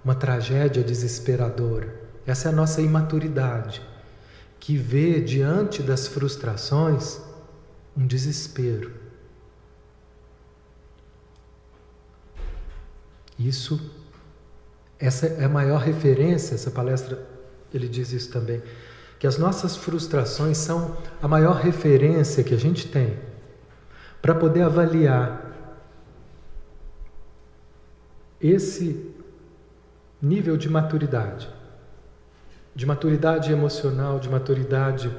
uma 0.03 0.15
tragédia 0.15 0.83
desesperadora. 0.83 1.93
Essa 2.25 2.47
é 2.47 2.51
a 2.51 2.55
nossa 2.55 2.81
imaturidade, 2.81 3.81
que 4.59 4.77
vê 4.77 5.19
diante 5.19 5.83
das 5.83 6.07
frustrações 6.07 7.19
um 7.97 8.07
desespero. 8.07 8.93
Isso, 13.37 13.81
essa 14.99 15.25
é 15.25 15.43
a 15.43 15.49
maior 15.49 15.79
referência, 15.81 16.55
essa 16.55 16.71
palestra, 16.71 17.27
ele 17.73 17.89
diz 17.89 18.13
isso 18.13 18.31
também, 18.31 18.61
que 19.19 19.27
as 19.27 19.37
nossas 19.37 19.75
frustrações 19.75 20.57
são 20.57 20.95
a 21.21 21.27
maior 21.27 21.55
referência 21.55 22.43
que 22.43 22.53
a 22.53 22.57
gente 22.57 22.87
tem 22.87 23.30
para 24.21 24.35
poder 24.35 24.61
avaliar 24.61 25.51
esse 28.39 29.13
nível 30.21 30.57
de 30.57 30.69
maturidade, 30.69 31.49
de 32.75 32.85
maturidade 32.85 33.51
emocional, 33.51 34.19
de 34.19 34.29
maturidade 34.29 35.11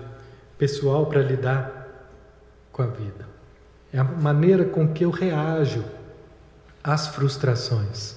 pessoal 0.57 1.07
para 1.07 1.21
lidar 1.21 1.89
com 2.71 2.83
a 2.83 2.87
vida. 2.87 3.27
É 3.93 3.99
a 3.99 4.05
maneira 4.05 4.65
com 4.65 4.93
que 4.93 5.05
eu 5.05 5.11
reajo 5.11 5.85
às 6.83 7.09
frustrações. 7.09 8.17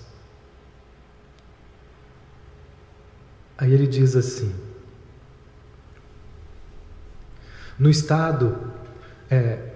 Aí 3.57 3.73
ele 3.73 3.87
diz 3.87 4.15
assim: 4.15 4.53
no 7.77 7.89
estado, 7.89 8.71
é, 9.29 9.74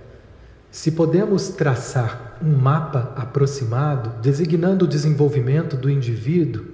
se 0.72 0.92
podemos 0.92 1.50
traçar 1.50 2.38
um 2.42 2.56
mapa 2.56 3.14
aproximado, 3.16 4.22
designando 4.22 4.86
o 4.86 4.88
desenvolvimento 4.88 5.76
do 5.76 5.90
indivíduo, 5.90 6.66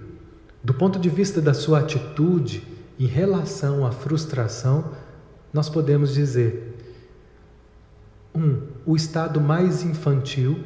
do 0.64 0.74
ponto 0.74 1.00
de 1.00 1.10
vista 1.10 1.42
da 1.42 1.54
sua 1.54 1.80
atitude 1.80 2.64
em 3.00 3.06
relação 3.06 3.86
à 3.86 3.92
frustração, 3.92 4.92
nós 5.54 5.70
podemos 5.70 6.14
dizer: 6.14 6.76
um, 8.34 8.62
o 8.86 8.96
estado 8.96 9.40
mais 9.40 9.84
infantil 9.84 10.60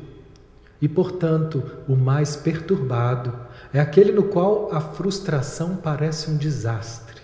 e, 0.82 0.88
portanto, 0.88 1.63
o 1.88 1.96
mais 1.96 2.36
perturbado 2.36 3.34
é 3.74 3.80
aquele 3.80 4.12
no 4.12 4.24
qual 4.24 4.70
a 4.74 4.80
frustração 4.80 5.76
parece 5.76 6.32
um 6.32 6.38
desastre. 6.38 7.22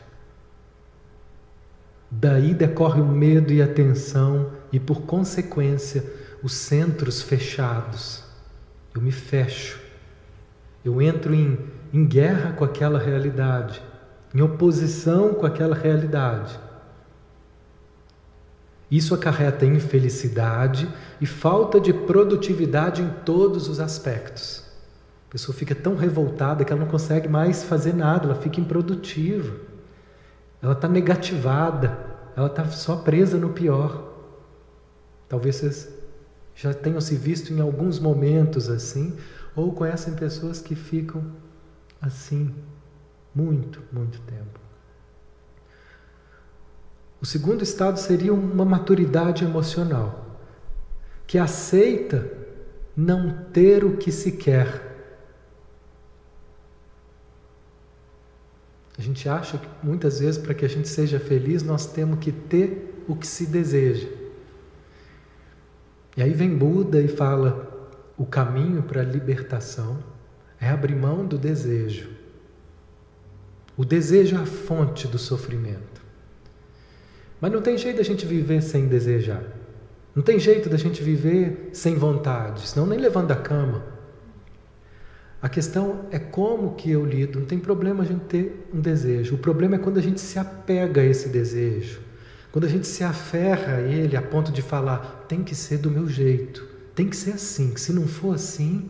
Daí 2.11 2.53
decorre 2.53 3.01
o 3.01 3.07
medo 3.07 3.51
e 3.51 3.61
a 3.61 3.67
tensão, 3.67 4.51
e 4.71 4.79
por 4.79 5.01
consequência, 5.01 6.03
os 6.43 6.53
centros 6.53 7.21
fechados. 7.21 8.23
Eu 8.93 9.01
me 9.01 9.11
fecho, 9.11 9.79
eu 10.83 11.01
entro 11.01 11.33
em, 11.33 11.57
em 11.91 12.05
guerra 12.05 12.53
com 12.53 12.63
aquela 12.63 12.99
realidade, 12.99 13.81
em 14.33 14.41
oposição 14.41 15.33
com 15.33 15.45
aquela 15.45 15.75
realidade. 15.75 16.59
Isso 18.89 19.15
acarreta 19.15 19.65
infelicidade 19.65 20.87
e 21.19 21.25
falta 21.25 21.79
de 21.79 21.91
produtividade 21.91 23.01
em 23.01 23.09
todos 23.25 23.67
os 23.67 23.79
aspectos. 23.79 24.63
A 25.27 25.31
pessoa 25.31 25.57
fica 25.57 25.73
tão 25.73 25.95
revoltada 25.95 26.63
que 26.63 26.71
ela 26.71 26.81
não 26.81 26.89
consegue 26.89 27.27
mais 27.27 27.63
fazer 27.63 27.93
nada, 27.93 28.25
ela 28.25 28.35
fica 28.35 28.61
improdutiva, 28.61 29.55
ela 30.61 30.73
está 30.73 30.87
negativada, 30.87 31.97
ela 32.37 32.47
está 32.47 32.65
só 32.65 32.97
presa 32.97 33.37
no 33.37 33.49
pior. 33.49 34.04
Talvez 35.27 35.55
vocês 35.55 35.89
já 36.55 36.73
tenham 36.73 37.01
se 37.01 37.15
visto 37.15 37.51
em 37.51 37.59
alguns 37.59 37.99
momentos 37.99 38.69
assim, 38.69 39.15
ou 39.55 39.73
conhecem 39.73 40.13
pessoas 40.13 40.61
que 40.61 40.75
ficam 40.75 41.23
assim 42.01 42.53
muito, 43.33 43.81
muito 43.91 44.19
tempo. 44.21 44.59
O 47.21 47.25
segundo 47.25 47.63
estado 47.63 47.97
seria 47.97 48.33
uma 48.33 48.63
maturidade 48.63 49.43
emocional, 49.43 50.39
que 51.25 51.37
aceita 51.37 52.31
não 52.95 53.45
ter 53.51 53.83
o 53.83 53.97
que 53.97 54.11
se 54.11 54.33
quer. 54.33 54.93
A 58.97 59.01
gente 59.01 59.27
acha 59.27 59.57
que 59.57 59.67
muitas 59.83 60.19
vezes 60.19 60.37
para 60.37 60.53
que 60.53 60.63
a 60.63 60.69
gente 60.69 60.87
seja 60.87 61.19
feliz 61.19 61.61
nós 61.63 61.85
temos 61.85 62.19
que 62.19 62.31
ter 62.31 63.03
o 63.07 63.15
que 63.15 63.27
se 63.27 63.45
deseja. 63.45 64.07
E 66.15 66.23
aí 66.23 66.33
vem 66.33 66.55
Buda 66.55 67.01
e 67.01 67.07
fala: 67.07 67.91
o 68.17 68.25
caminho 68.25 68.83
para 68.83 69.01
a 69.01 69.05
libertação 69.05 69.97
é 70.59 70.69
abrir 70.69 70.95
mão 70.95 71.25
do 71.25 71.37
desejo. 71.37 72.09
O 73.77 73.83
desejo 73.83 74.37
é 74.37 74.39
a 74.39 74.45
fonte 74.45 75.07
do 75.07 75.17
sofrimento. 75.17 76.01
Mas 77.41 77.51
não 77.51 77.61
tem 77.61 77.77
jeito 77.77 77.97
da 77.97 78.03
gente 78.03 78.25
viver 78.25 78.61
sem 78.61 78.87
desejar. 78.87 79.43
Não 80.15 80.23
tem 80.23 80.39
jeito 80.39 80.69
da 80.69 80.77
gente 80.77 81.03
viver 81.03 81.69
sem 81.73 81.95
vontade, 81.95 82.65
senão 82.67 82.87
nem 82.87 82.97
levando 82.97 83.31
a 83.31 83.35
cama. 83.35 83.83
A 85.41 85.49
questão 85.49 86.05
é 86.09 86.17
como 86.17 86.73
que 86.75 86.89
eu 86.89 87.05
lido. 87.05 87.39
Não 87.39 87.45
tem 87.45 87.59
problema 87.59 88.03
a 88.03 88.07
gente 88.07 88.23
ter 88.25 88.67
um 88.73 88.79
desejo. 88.79 89.35
O 89.35 89.37
problema 89.37 89.75
é 89.75 89.77
quando 89.77 89.97
a 89.97 90.01
gente 90.01 90.21
se 90.21 90.39
apega 90.39 91.01
a 91.01 91.05
esse 91.05 91.27
desejo. 91.27 91.99
Quando 92.55 92.63
a 92.63 92.69
gente 92.69 92.87
se 92.87 93.03
aferra 93.03 93.75
a 93.75 93.81
ele 93.81 94.15
a 94.15 94.21
ponto 94.21 94.49
de 94.49 94.61
falar, 94.61 95.25
tem 95.27 95.43
que 95.43 95.53
ser 95.53 95.77
do 95.77 95.91
meu 95.91 96.07
jeito, 96.07 96.65
tem 96.95 97.09
que 97.09 97.17
ser 97.17 97.31
assim, 97.31 97.73
que 97.73 97.81
se 97.81 97.91
não 97.91 98.07
for 98.07 98.33
assim. 98.33 98.89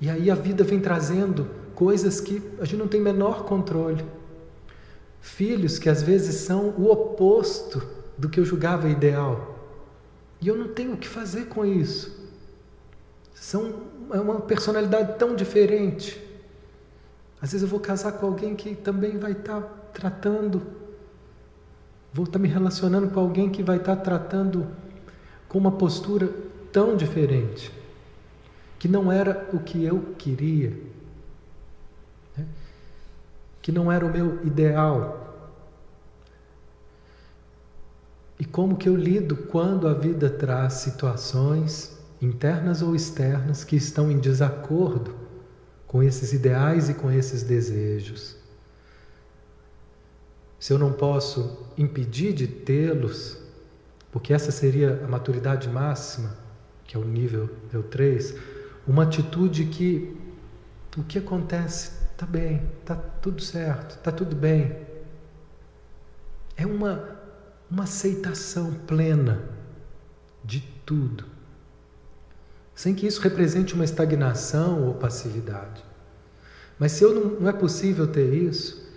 E 0.00 0.08
aí 0.08 0.30
a 0.30 0.34
vida 0.34 0.64
vem 0.64 0.80
trazendo 0.80 1.46
coisas 1.74 2.22
que 2.22 2.42
a 2.58 2.64
gente 2.64 2.78
não 2.78 2.88
tem 2.88 3.02
menor 3.02 3.44
controle. 3.44 4.02
Filhos 5.20 5.78
que 5.78 5.90
às 5.90 6.02
vezes 6.02 6.36
são 6.36 6.70
o 6.70 6.90
oposto 6.90 7.86
do 8.16 8.30
que 8.30 8.40
eu 8.40 8.46
julgava 8.46 8.88
ideal. 8.88 9.70
E 10.40 10.48
eu 10.48 10.56
não 10.56 10.68
tenho 10.68 10.94
o 10.94 10.96
que 10.96 11.06
fazer 11.06 11.48
com 11.48 11.66
isso. 11.66 12.18
São 13.34 13.82
é 14.10 14.18
uma 14.18 14.40
personalidade 14.40 15.18
tão 15.18 15.36
diferente. 15.36 16.18
Às 17.42 17.52
vezes 17.52 17.62
eu 17.62 17.68
vou 17.68 17.78
casar 17.78 18.12
com 18.12 18.24
alguém 18.24 18.56
que 18.56 18.74
também 18.74 19.18
vai 19.18 19.32
estar 19.32 19.60
tratando 19.92 20.78
Vou 22.12 22.24
estar 22.24 22.38
me 22.38 22.48
relacionando 22.48 23.08
com 23.10 23.20
alguém 23.20 23.50
que 23.50 23.62
vai 23.62 23.76
estar 23.76 23.96
tratando 23.96 24.66
com 25.48 25.58
uma 25.58 25.72
postura 25.72 26.28
tão 26.72 26.96
diferente, 26.96 27.72
que 28.78 28.88
não 28.88 29.10
era 29.10 29.48
o 29.52 29.58
que 29.58 29.84
eu 29.84 30.14
queria, 30.18 30.70
né? 32.36 32.46
que 33.60 33.72
não 33.72 33.90
era 33.90 34.04
o 34.04 34.12
meu 34.12 34.44
ideal. 34.44 35.24
E 38.38 38.44
como 38.44 38.76
que 38.76 38.88
eu 38.88 38.94
lido 38.94 39.36
quando 39.36 39.88
a 39.88 39.94
vida 39.94 40.30
traz 40.30 40.74
situações 40.74 41.98
internas 42.22 42.82
ou 42.82 42.94
externas 42.94 43.64
que 43.64 43.76
estão 43.76 44.10
em 44.10 44.18
desacordo 44.18 45.14
com 45.86 46.02
esses 46.02 46.32
ideais 46.32 46.88
e 46.88 46.94
com 46.94 47.10
esses 47.10 47.42
desejos? 47.42 48.37
Se 50.58 50.72
eu 50.72 50.78
não 50.78 50.92
posso 50.92 51.66
impedir 51.76 52.32
de 52.32 52.46
tê-los, 52.46 53.38
porque 54.10 54.32
essa 54.32 54.50
seria 54.50 55.02
a 55.04 55.08
maturidade 55.08 55.68
máxima, 55.68 56.36
que 56.84 56.96
é 56.96 57.00
o 57.00 57.04
nível, 57.04 57.48
nível 57.64 57.82
3, 57.84 58.34
uma 58.86 59.04
atitude 59.04 59.66
que 59.66 60.16
o 60.96 61.04
que 61.04 61.18
acontece 61.18 61.92
está 62.12 62.26
bem, 62.26 62.62
está 62.80 62.96
tudo 62.96 63.40
certo, 63.42 63.96
está 63.96 64.10
tudo 64.10 64.34
bem. 64.34 64.76
É 66.56 66.66
uma, 66.66 67.20
uma 67.70 67.84
aceitação 67.84 68.74
plena 68.86 69.44
de 70.42 70.60
tudo, 70.84 71.24
sem 72.74 72.94
que 72.94 73.06
isso 73.06 73.20
represente 73.20 73.74
uma 73.74 73.84
estagnação 73.84 74.86
ou 74.86 74.94
passividade. 74.94 75.84
Mas 76.78 76.92
se 76.92 77.04
eu 77.04 77.14
não, 77.14 77.40
não 77.40 77.48
é 77.48 77.52
possível 77.52 78.06
ter 78.06 78.32
isso, 78.32 78.87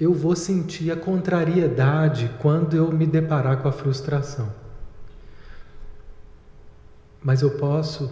eu 0.00 0.14
vou 0.14 0.36
sentir 0.36 0.90
a 0.90 0.96
contrariedade 0.96 2.30
quando 2.40 2.76
eu 2.76 2.92
me 2.92 3.06
deparar 3.06 3.60
com 3.60 3.68
a 3.68 3.72
frustração. 3.72 4.52
Mas 7.22 7.42
eu 7.42 7.50
posso 7.52 8.10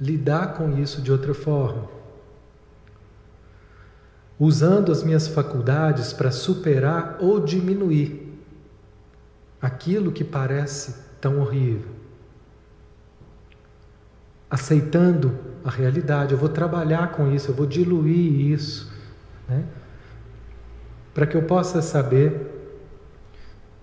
lidar 0.00 0.54
com 0.54 0.78
isso 0.78 1.02
de 1.02 1.12
outra 1.12 1.34
forma. 1.34 1.88
Usando 4.38 4.90
as 4.90 5.02
minhas 5.02 5.28
faculdades 5.28 6.12
para 6.12 6.30
superar 6.30 7.18
ou 7.20 7.40
diminuir 7.40 8.40
aquilo 9.60 10.12
que 10.12 10.24
parece 10.24 10.94
tão 11.20 11.40
horrível. 11.40 11.98
aceitando 14.50 15.38
a 15.62 15.70
realidade, 15.70 16.32
eu 16.32 16.38
vou 16.38 16.48
trabalhar 16.48 17.12
com 17.12 17.30
isso, 17.30 17.50
eu 17.50 17.54
vou 17.54 17.66
diluir 17.66 18.50
isso, 18.50 18.90
né? 19.46 19.64
Para 21.18 21.26
que 21.26 21.36
eu 21.36 21.42
possa 21.42 21.82
saber 21.82 22.46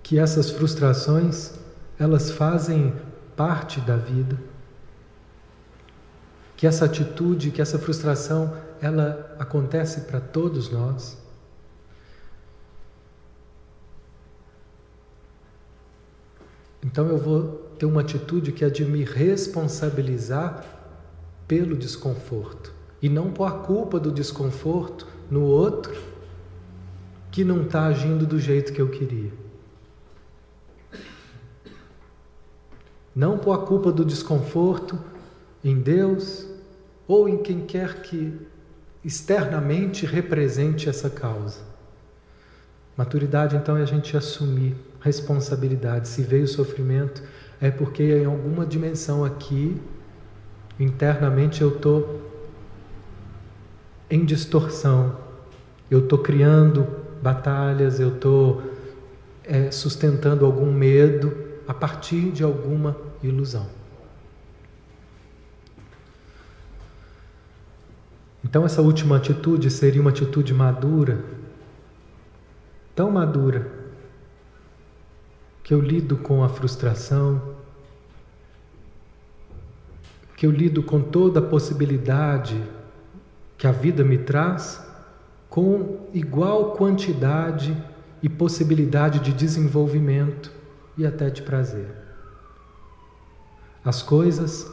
que 0.02 0.18
essas 0.18 0.50
frustrações 0.52 1.52
elas 2.00 2.32
fazem 2.32 2.96
parte 3.36 3.82
da 3.82 3.98
vida, 3.98 4.40
que 6.56 6.66
essa 6.66 6.86
atitude, 6.86 7.52
que 7.52 7.62
essa 7.62 7.78
frustração, 7.78 8.56
ela 8.82 9.36
acontece 9.38 10.08
para 10.08 10.22
todos 10.22 10.72
nós. 10.72 11.18
Então 16.82 17.06
eu 17.10 17.18
vou 17.18 17.70
ter 17.78 17.86
uma 17.86 18.00
atitude 18.00 18.54
que 18.54 18.64
é 18.64 18.70
de 18.70 18.86
me 18.86 19.04
responsabilizar 19.04 20.64
pelo 21.46 21.76
desconforto. 21.76 22.74
E 23.02 23.10
não 23.10 23.30
pôr 23.30 23.44
a 23.44 23.52
culpa 23.52 24.00
do 24.00 24.10
desconforto 24.10 25.06
no 25.30 25.42
outro 25.42 26.15
que 27.36 27.44
não 27.44 27.64
está 27.64 27.88
agindo 27.88 28.26
do 28.26 28.40
jeito 28.40 28.72
que 28.72 28.82
eu 28.82 28.88
queria. 28.88 29.30
Não 33.14 33.38
pôr 33.38 33.52
a 33.52 33.58
culpa 33.58 33.92
do 33.92 34.06
desconforto 34.06 34.98
em 35.62 35.78
Deus 35.78 36.48
ou 37.06 37.28
em 37.28 37.40
quem 37.40 37.66
quer 37.66 38.04
que 38.04 38.40
externamente 39.04 40.06
represente 40.06 40.88
essa 40.88 41.10
causa. 41.10 41.60
Maturidade, 42.96 43.58
então, 43.58 43.76
é 43.76 43.82
a 43.82 43.86
gente 43.86 44.16
assumir 44.16 44.74
responsabilidade. 45.02 46.08
Se 46.08 46.22
veio 46.22 46.48
sofrimento, 46.48 47.22
é 47.60 47.70
porque 47.70 48.20
em 48.20 48.24
alguma 48.24 48.66
dimensão 48.66 49.26
aqui, 49.26 49.76
internamente, 50.80 51.62
eu 51.62 51.76
estou 51.76 52.32
em 54.10 54.24
distorção, 54.24 55.18
eu 55.92 56.00
estou 56.00 56.20
criando 56.20 57.04
batalhas, 57.26 58.00
eu 58.00 58.14
estou 58.14 58.62
é, 59.44 59.72
sustentando 59.72 60.46
algum 60.46 60.72
medo 60.72 61.36
a 61.68 61.74
partir 61.74 62.30
de 62.30 62.44
alguma 62.44 62.96
ilusão. 63.24 63.66
Então, 68.44 68.64
essa 68.64 68.80
última 68.80 69.18
atitude 69.18 69.72
seria 69.72 70.00
uma 70.00 70.12
atitude 70.12 70.54
madura, 70.54 71.26
tão 72.96 73.10
madura, 73.10 73.72
que 75.64 75.74
eu 75.74 75.82
lido 75.82 76.16
com 76.18 76.44
a 76.44 76.48
frustração, 76.48 77.56
que 80.38 80.46
eu 80.46 80.52
lido 80.52 80.84
com 80.84 81.02
toda 81.02 81.40
a 81.40 81.42
possibilidade 81.42 82.62
que 83.58 83.66
a 83.66 83.72
vida 83.72 84.04
me 84.04 84.20
traz, 84.20 84.85
com 85.56 86.10
igual 86.14 86.74
quantidade 86.74 87.82
e 88.22 88.28
possibilidade 88.28 89.20
de 89.20 89.32
desenvolvimento 89.32 90.52
e 90.98 91.06
até 91.06 91.30
de 91.30 91.42
prazer. 91.42 91.88
As 93.82 94.04
coisas 94.04 94.70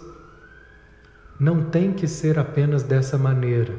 não 1.38 1.70
têm 1.70 1.92
que 1.92 2.08
ser 2.08 2.36
apenas 2.36 2.82
dessa 2.82 3.16
maneira. 3.16 3.78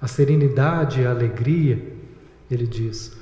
A 0.00 0.08
serenidade 0.08 1.00
e 1.00 1.06
a 1.06 1.10
alegria, 1.10 1.96
ele 2.50 2.66
diz, 2.66 3.16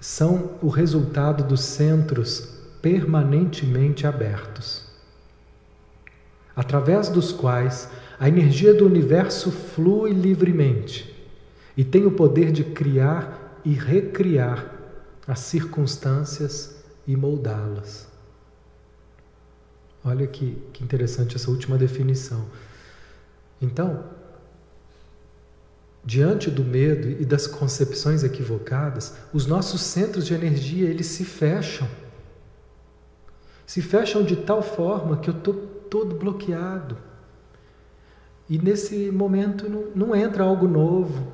são 0.00 0.58
o 0.60 0.66
resultado 0.66 1.44
dos 1.44 1.60
centros 1.60 2.58
permanentemente 2.82 4.04
abertos, 4.04 4.84
através 6.56 7.08
dos 7.08 7.30
quais 7.30 7.88
a 8.18 8.26
energia 8.26 8.74
do 8.74 8.84
universo 8.84 9.52
flui 9.52 10.10
livremente 10.10 11.14
e 11.76 11.84
tem 11.84 12.06
o 12.06 12.10
poder 12.10 12.50
de 12.50 12.64
criar 12.64 13.60
e 13.64 13.72
recriar 13.72 14.72
as 15.26 15.40
circunstâncias 15.40 16.76
e 17.06 17.16
moldá-las. 17.16 18.08
Olha 20.04 20.26
que, 20.26 20.62
que 20.72 20.84
interessante 20.84 21.36
essa 21.36 21.50
última 21.50 21.76
definição. 21.76 22.46
Então, 23.60 24.04
diante 26.04 26.48
do 26.48 26.62
medo 26.62 27.10
e 27.20 27.24
das 27.24 27.48
concepções 27.48 28.22
equivocadas, 28.22 29.14
os 29.32 29.46
nossos 29.46 29.80
centros 29.80 30.24
de 30.24 30.32
energia 30.34 30.88
eles 30.88 31.06
se 31.06 31.24
fecham. 31.24 31.88
Se 33.66 33.82
fecham 33.82 34.22
de 34.22 34.36
tal 34.36 34.62
forma 34.62 35.16
que 35.16 35.28
eu 35.28 35.34
estou 35.34 35.54
todo 35.90 36.14
bloqueado. 36.14 36.96
E 38.48 38.58
nesse 38.58 39.10
momento 39.10 39.68
não, 39.68 40.06
não, 40.06 40.14
entra 40.14 40.44
algo 40.44 40.68
novo. 40.68 41.32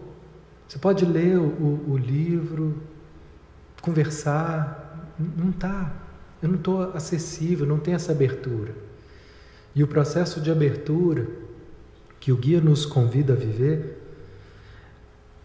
Você 0.72 0.78
pode 0.78 1.04
ler 1.04 1.36
o, 1.36 1.84
o, 1.86 1.98
livro, 1.98 2.82
conversar, 3.82 5.12
não 5.36 5.50
está. 5.50 5.92
Eu 6.40 6.48
não 6.48 6.56
estou 6.56 6.96
acessível, 6.96 7.66
não 7.66 7.78
tem 7.78 7.92
essa 7.92 8.10
abertura. 8.10 8.74
E 9.74 9.84
o 9.84 9.86
processo 9.86 10.40
de 10.40 10.50
abertura 10.50 11.28
que 12.18 12.32
o 12.32 12.36
guia 12.38 12.58
nos 12.58 12.86
convida 12.86 13.34
a 13.34 13.36
viver 13.36 14.02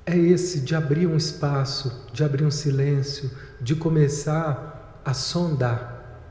é 0.05 0.17
esse 0.17 0.61
de 0.61 0.73
abrir 0.73 1.05
um 1.05 1.17
espaço, 1.17 2.05
de 2.13 2.23
abrir 2.23 2.45
um 2.45 2.51
silêncio, 2.51 3.29
de 3.59 3.75
começar 3.75 5.01
a 5.03 5.13
sondar 5.13 6.21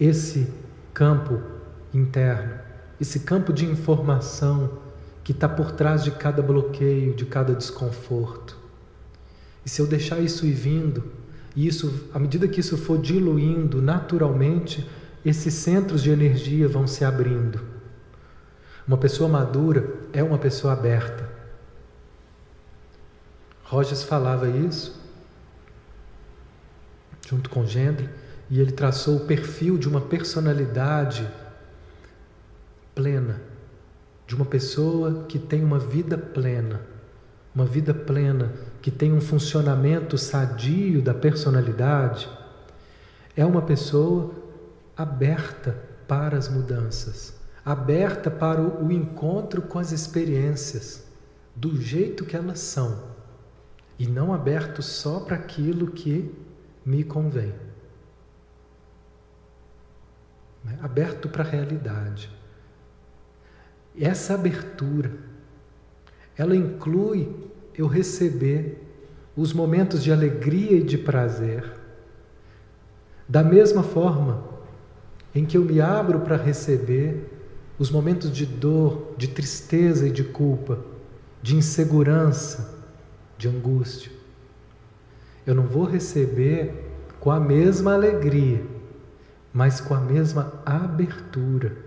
esse 0.00 0.50
campo 0.94 1.38
interno, 1.92 2.54
esse 2.98 3.20
campo 3.20 3.52
de 3.52 3.66
informação 3.66 4.83
que 5.24 5.32
está 5.32 5.48
por 5.48 5.72
trás 5.72 6.04
de 6.04 6.12
cada 6.12 6.42
bloqueio, 6.42 7.14
de 7.14 7.24
cada 7.24 7.54
desconforto. 7.54 8.56
E 9.64 9.68
se 9.68 9.80
eu 9.80 9.86
deixar 9.86 10.20
isso 10.20 10.46
ir 10.46 10.52
vindo, 10.52 11.10
e 11.56 11.66
isso, 11.66 12.08
à 12.12 12.18
medida 12.18 12.46
que 12.46 12.60
isso 12.60 12.76
for 12.76 12.98
diluindo 12.98 13.80
naturalmente, 13.80 14.88
esses 15.24 15.54
centros 15.54 16.02
de 16.02 16.10
energia 16.10 16.68
vão 16.68 16.86
se 16.86 17.04
abrindo. 17.04 17.60
Uma 18.86 18.98
pessoa 18.98 19.28
madura 19.28 19.94
é 20.12 20.22
uma 20.22 20.36
pessoa 20.36 20.74
aberta. 20.74 21.28
Rogers 23.64 24.02
falava 24.02 24.48
isso 24.48 25.02
junto 27.26 27.48
com 27.48 27.66
Gendre 27.66 28.08
e 28.50 28.60
ele 28.60 28.72
traçou 28.72 29.16
o 29.16 29.26
perfil 29.26 29.78
de 29.78 29.88
uma 29.88 30.00
personalidade 30.00 31.26
plena, 32.94 33.40
de 34.26 34.34
uma 34.34 34.44
pessoa 34.44 35.24
que 35.28 35.38
tem 35.38 35.62
uma 35.62 35.78
vida 35.78 36.16
plena, 36.16 36.80
uma 37.54 37.64
vida 37.64 37.94
plena 37.94 38.52
que 38.80 38.90
tem 38.90 39.12
um 39.12 39.20
funcionamento 39.20 40.18
sadio 40.18 41.00
da 41.00 41.14
personalidade, 41.14 42.28
é 43.36 43.44
uma 43.44 43.62
pessoa 43.62 44.34
aberta 44.96 45.76
para 46.06 46.36
as 46.36 46.48
mudanças, 46.48 47.34
aberta 47.64 48.30
para 48.30 48.60
o, 48.60 48.90
encontro 48.92 49.62
com 49.62 49.78
as 49.78 49.92
experiências 49.92 51.04
do 51.54 51.80
jeito 51.80 52.24
que 52.24 52.36
elas 52.36 52.60
são 52.60 53.14
e 53.98 54.06
não 54.06 54.34
aberto 54.34 54.82
só 54.82 55.20
para 55.20 55.36
aquilo 55.36 55.88
que 55.88 56.34
me 56.84 57.04
convém. 57.04 57.54
Né? 60.62 60.78
Aberto 60.82 61.28
para 61.28 61.44
a 61.44 61.46
realidade. 61.46 62.30
Essa 63.98 64.34
abertura, 64.34 65.12
ela 66.36 66.56
inclui 66.56 67.28
eu 67.76 67.86
receber 67.86 68.80
os 69.36 69.52
momentos 69.52 70.02
de 70.02 70.12
alegria 70.12 70.78
e 70.78 70.82
de 70.82 70.98
prazer, 70.98 71.64
da 73.28 73.42
mesma 73.42 73.82
forma 73.82 74.44
em 75.34 75.44
que 75.44 75.56
eu 75.56 75.64
me 75.64 75.80
abro 75.80 76.20
para 76.20 76.36
receber 76.36 77.30
os 77.78 77.90
momentos 77.90 78.30
de 78.30 78.46
dor, 78.46 79.14
de 79.16 79.28
tristeza 79.28 80.06
e 80.06 80.10
de 80.10 80.22
culpa, 80.22 80.78
de 81.42 81.56
insegurança, 81.56 82.82
de 83.36 83.48
angústia. 83.48 84.12
Eu 85.46 85.54
não 85.54 85.64
vou 85.64 85.84
receber 85.84 86.90
com 87.18 87.30
a 87.30 87.40
mesma 87.40 87.94
alegria, 87.94 88.64
mas 89.52 89.80
com 89.80 89.94
a 89.94 90.00
mesma 90.00 90.62
abertura. 90.64 91.83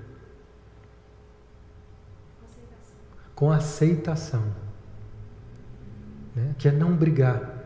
Com 3.37 3.51
aceitação 3.51 4.43
né? 6.37 6.53
que 6.57 6.67
é 6.67 6.71
não 6.71 6.95
brigar. 6.95 7.65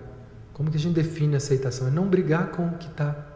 Como 0.54 0.72
que 0.72 0.78
a 0.78 0.80
gente 0.80 0.96
define 0.96 1.36
aceitação? 1.36 1.88
É 1.88 1.92
não 1.92 2.08
brigar 2.08 2.52
com 2.52 2.68
o 2.68 2.78
que 2.78 2.88
está. 2.88 3.28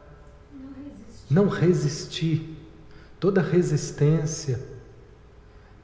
Não 0.53 0.69
resistir. 0.83 1.33
Não 1.33 1.47
resistir. 1.49 2.57
Toda 3.19 3.41
resistência, 3.41 4.59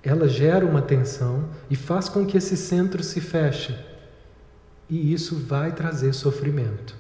ela 0.02 0.28
gera 0.28 0.66
uma 0.66 0.82
tensão 0.82 1.50
e 1.70 1.76
faz 1.76 2.08
com 2.08 2.26
que 2.26 2.38
esse 2.38 2.56
centro 2.56 3.04
se 3.04 3.20
feche. 3.20 3.76
E 4.90 5.14
isso 5.14 5.36
vai 5.36 5.74
trazer 5.74 6.14
sofrimento. 6.14 6.96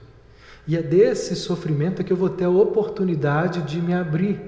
E 0.67 0.75
é 0.75 0.81
desse 0.81 1.35
sofrimento 1.35 2.03
que 2.03 2.11
eu 2.11 2.17
vou 2.17 2.29
ter 2.29 2.45
a 2.45 2.49
oportunidade 2.49 3.63
de 3.63 3.81
me 3.81 3.95
abrir 3.95 4.39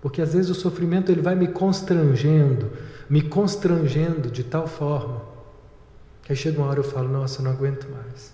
Porque 0.00 0.22
às 0.22 0.32
vezes 0.32 0.50
o 0.50 0.54
sofrimento 0.54 1.12
ele 1.12 1.20
vai 1.20 1.34
me 1.34 1.46
constrangendo, 1.48 2.72
me 3.10 3.20
constrangendo 3.20 4.30
de 4.30 4.44
tal 4.44 4.66
forma 4.66 5.30
que 6.22 6.32
aí 6.32 6.36
chega 6.36 6.60
uma 6.60 6.68
hora 6.68 6.78
eu 6.78 6.84
falo, 6.84 7.08
nossa, 7.08 7.40
eu 7.40 7.44
não 7.44 7.50
aguento 7.50 7.88
mais. 7.90 8.32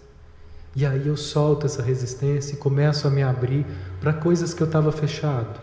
E 0.75 0.85
aí 0.85 1.09
eu 1.09 1.17
solto 1.17 1.65
essa 1.65 1.83
resistência 1.83 2.55
e 2.55 2.59
começo 2.59 3.09
a 3.09 3.11
me 3.11 3.23
abrir 3.23 3.65
para 3.99 4.13
coisas 4.13 4.53
que 4.53 4.63
eu 4.63 4.67
estava 4.67 4.93
fechado. 4.93 5.59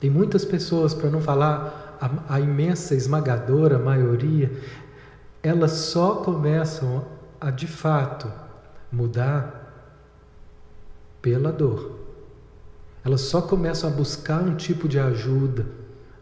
Tem 0.00 0.10
muitas 0.10 0.44
pessoas, 0.44 0.92
para 0.92 1.08
não 1.08 1.20
falar 1.20 1.96
a, 2.00 2.34
a 2.34 2.40
imensa, 2.40 2.96
esmagadora 2.96 3.78
maioria, 3.78 4.50
elas 5.40 5.70
só 5.70 6.16
começam 6.16 7.04
a 7.40 7.52
de 7.52 7.68
fato 7.68 8.28
mudar 8.90 9.94
pela 11.22 11.52
dor. 11.52 11.96
Elas 13.04 13.20
só 13.20 13.40
começam 13.40 13.88
a 13.88 13.92
buscar 13.92 14.42
um 14.42 14.56
tipo 14.56 14.88
de 14.88 14.98
ajuda, 14.98 15.64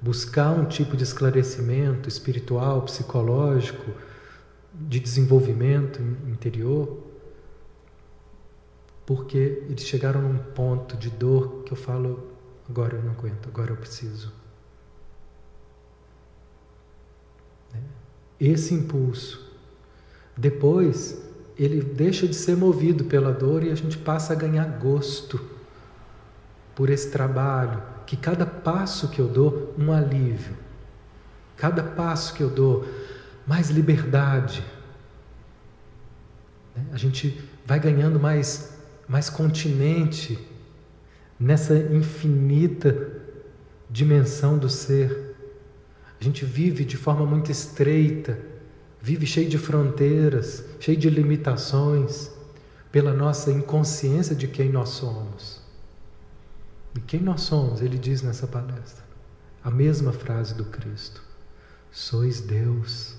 buscar 0.01 0.51
um 0.51 0.65
tipo 0.65 0.97
de 0.97 1.05
esclarecimento 1.05 2.09
espiritual, 2.09 2.83
psicológico, 2.83 3.93
de 4.73 5.01
desenvolvimento 5.01 6.01
interior, 6.29 6.99
porque 9.07 9.63
eles 9.69 9.87
chegaram 9.87 10.21
num 10.21 10.39
ponto 10.39 10.97
de 10.97 11.09
dor 11.09 11.63
que 11.65 11.73
eu 11.73 11.77
falo, 11.77 12.29
agora 12.69 12.97
eu 12.97 13.03
não 13.03 13.13
aguento, 13.13 13.49
agora 13.49 13.71
eu 13.71 13.77
preciso. 13.77 14.33
Né? 17.73 17.81
Esse 18.39 18.75
impulso. 18.75 19.47
Depois, 20.37 21.23
ele 21.57 21.81
deixa 21.81 22.29
de 22.29 22.35
ser 22.35 22.57
movido 22.57 23.05
pela 23.05 23.33
dor 23.33 23.63
e 23.63 23.71
a 23.71 23.75
gente 23.75 23.97
passa 23.97 24.35
a 24.35 24.37
ganhar 24.37 24.67
gosto 24.79 25.41
por 26.75 26.91
esse 26.91 27.11
trabalho, 27.11 27.83
que 28.07 28.17
cada 28.17 28.47
passo 28.47 29.09
que 29.09 29.21
eu 29.21 29.27
dou, 29.27 29.75
um 29.77 29.93
alívio. 29.93 30.57
Cada 31.57 31.83
passo 31.83 32.35
que 32.35 32.43
eu 32.43 32.49
dou, 32.49 32.87
mais 33.47 33.69
liberdade. 33.69 34.65
Né? 36.75 36.85
A 36.93 36.97
gente 36.97 37.43
vai 37.65 37.81
ganhando 37.81 38.21
mais, 38.21 38.79
mais 39.09 39.29
continente 39.29 40.39
nessa 41.39 41.77
infinita 41.77 43.13
dimensão 43.91 44.57
do 44.57 44.69
ser. 44.69 45.35
A 46.21 46.25
gente 46.25 46.45
vive 46.45 46.85
de 46.85 46.97
forma 46.97 47.27
muito 47.27 47.51
estreita, 47.51 48.39
vive 49.03 49.27
cheio 49.27 49.49
de 49.49 49.59
fronteiras, 49.59 50.65
cheio 50.81 50.97
de 50.97 51.11
limitações, 51.11 52.31
pela 52.91 53.13
nossa 53.13 53.51
inconsciência 53.51 54.35
de 54.35 54.49
quem 54.49 54.71
nós 54.71 54.91
somos. 54.91 55.66
E 56.97 57.01
quem 57.01 57.21
nós 57.21 57.43
somos, 57.43 57.83
ele 57.83 57.99
diz 57.99 58.23
nessa 58.23 58.47
palestra, 58.47 59.05
a 59.63 59.71
mesma 59.71 60.13
frase 60.13 60.55
do 60.55 60.65
Cristo: 60.65 61.23
Sois 61.93 62.41
Deus. 62.41 63.15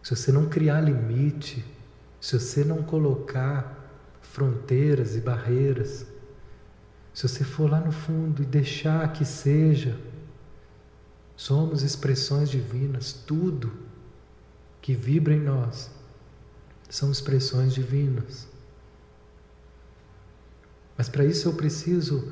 Se 0.00 0.14
você 0.14 0.30
não 0.30 0.48
criar 0.48 0.80
limite, 0.80 1.64
se 2.20 2.38
você 2.38 2.62
não 2.64 2.84
colocar 2.84 3.76
fronteiras 4.22 5.16
e 5.16 5.20
barreiras, 5.20 6.06
se 7.12 7.28
você 7.28 7.42
for 7.42 7.68
lá 7.68 7.80
no 7.80 7.90
fundo 7.90 8.42
e 8.42 8.46
deixar 8.46 9.12
que 9.12 9.24
seja, 9.24 10.00
somos 11.36 11.82
expressões 11.82 12.48
divinas, 12.48 13.12
tudo 13.12 13.72
que 14.80 14.94
vibra 14.94 15.34
em 15.34 15.40
nós 15.40 15.90
são 16.88 17.10
expressões 17.10 17.74
divinas. 17.74 18.49
Mas 21.00 21.08
para 21.08 21.24
isso 21.24 21.48
eu 21.48 21.54
preciso 21.54 22.30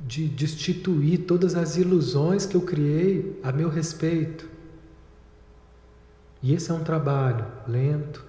de 0.00 0.26
destituir 0.26 1.26
todas 1.26 1.54
as 1.54 1.76
ilusões 1.76 2.46
que 2.46 2.56
eu 2.56 2.62
criei 2.62 3.38
a 3.42 3.52
meu 3.52 3.68
respeito. 3.68 4.48
E 6.42 6.54
esse 6.54 6.70
é 6.70 6.74
um 6.74 6.82
trabalho 6.82 7.44
lento, 7.68 8.24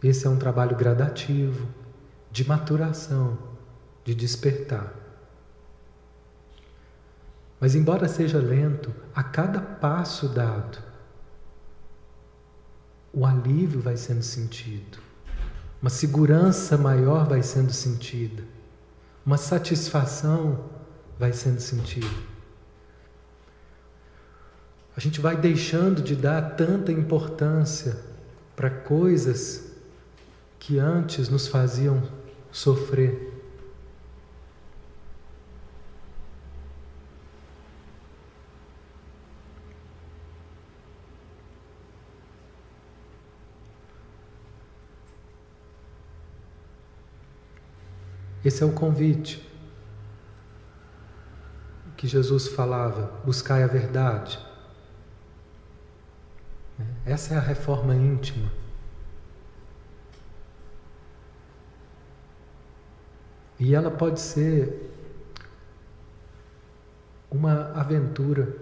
esse 0.00 0.24
é 0.24 0.30
um 0.30 0.36
trabalho 0.36 0.76
gradativo, 0.76 1.66
de 2.30 2.46
maturação, 2.46 3.36
de 4.04 4.14
despertar. 4.14 4.94
Mas, 7.58 7.74
embora 7.74 8.06
seja 8.06 8.38
lento, 8.38 8.94
a 9.12 9.24
cada 9.24 9.60
passo 9.60 10.28
dado, 10.28 10.78
o 13.12 13.26
alívio 13.26 13.80
vai 13.80 13.96
sendo 13.96 14.22
sentido, 14.22 14.98
uma 15.82 15.90
segurança 15.90 16.78
maior 16.78 17.26
vai 17.26 17.42
sendo 17.42 17.72
sentida, 17.72 18.57
uma 19.28 19.36
satisfação 19.36 20.64
vai 21.18 21.34
sendo 21.34 21.60
sentida 21.60 22.08
a 24.98 25.00
gente 25.00 25.20
vai 25.20 25.36
deixando 25.36 26.02
de 26.02 26.16
dar 26.16 26.56
tanta 26.56 26.90
importância 26.90 27.96
para 28.56 28.68
coisas 28.68 29.70
que 30.58 30.76
antes 30.76 31.28
nos 31.28 31.46
faziam 31.46 32.02
sofrer. 32.50 33.27
Esse 48.44 48.62
é 48.62 48.66
o 48.66 48.72
convite 48.72 49.46
que 51.96 52.06
Jesus 52.06 52.48
falava: 52.48 53.12
buscai 53.24 53.62
a 53.62 53.66
verdade. 53.66 54.38
Essa 57.04 57.34
é 57.34 57.36
a 57.36 57.40
reforma 57.40 57.94
íntima. 57.94 58.50
E 63.58 63.74
ela 63.74 63.90
pode 63.90 64.20
ser 64.20 64.88
uma 67.28 67.72
aventura 67.72 68.56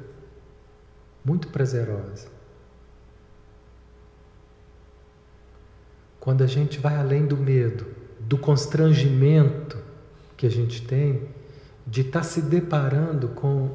muito 1.22 1.49
prazerosa. 1.49 2.29
Quando 6.18 6.43
a 6.43 6.47
gente 6.47 6.79
vai 6.79 6.97
além 6.97 7.27
do 7.27 7.37
medo, 7.37 7.95
do 8.27 8.37
constrangimento 8.37 9.79
que 10.37 10.47
a 10.47 10.51
gente 10.51 10.83
tem 10.83 11.29
de 11.87 12.01
estar 12.01 12.20
tá 12.20 12.24
se 12.24 12.43
deparando 12.43 13.29
com 13.29 13.70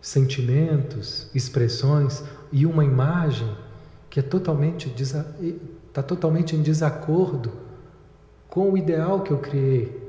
sentimentos, 0.00 1.30
expressões 1.34 2.24
e 2.50 2.64
uma 2.64 2.82
imagem 2.82 3.54
que 4.08 4.18
é 4.18 4.22
totalmente 4.22 4.88
está 5.86 6.02
totalmente 6.02 6.56
em 6.56 6.62
desacordo 6.62 7.52
com 8.48 8.72
o 8.72 8.78
ideal 8.78 9.22
que 9.22 9.30
eu 9.30 9.38
criei. 9.38 10.00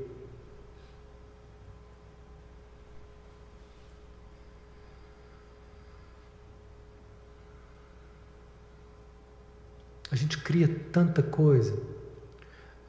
A 10.10 10.16
gente 10.16 10.38
cria 10.38 10.68
tanta 10.90 11.22
coisa 11.22 11.92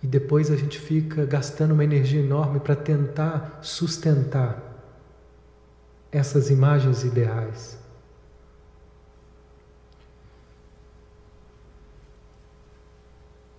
e 0.03 0.07
depois 0.07 0.51
a 0.51 0.57
gente 0.57 0.77
fica 0.77 1.25
gastando 1.25 1.73
uma 1.73 1.83
energia 1.83 2.19
enorme 2.19 2.59
para 2.59 2.75
tentar 2.75 3.59
sustentar 3.61 4.61
essas 6.11 6.49
imagens 6.49 7.05
ideais. 7.05 7.77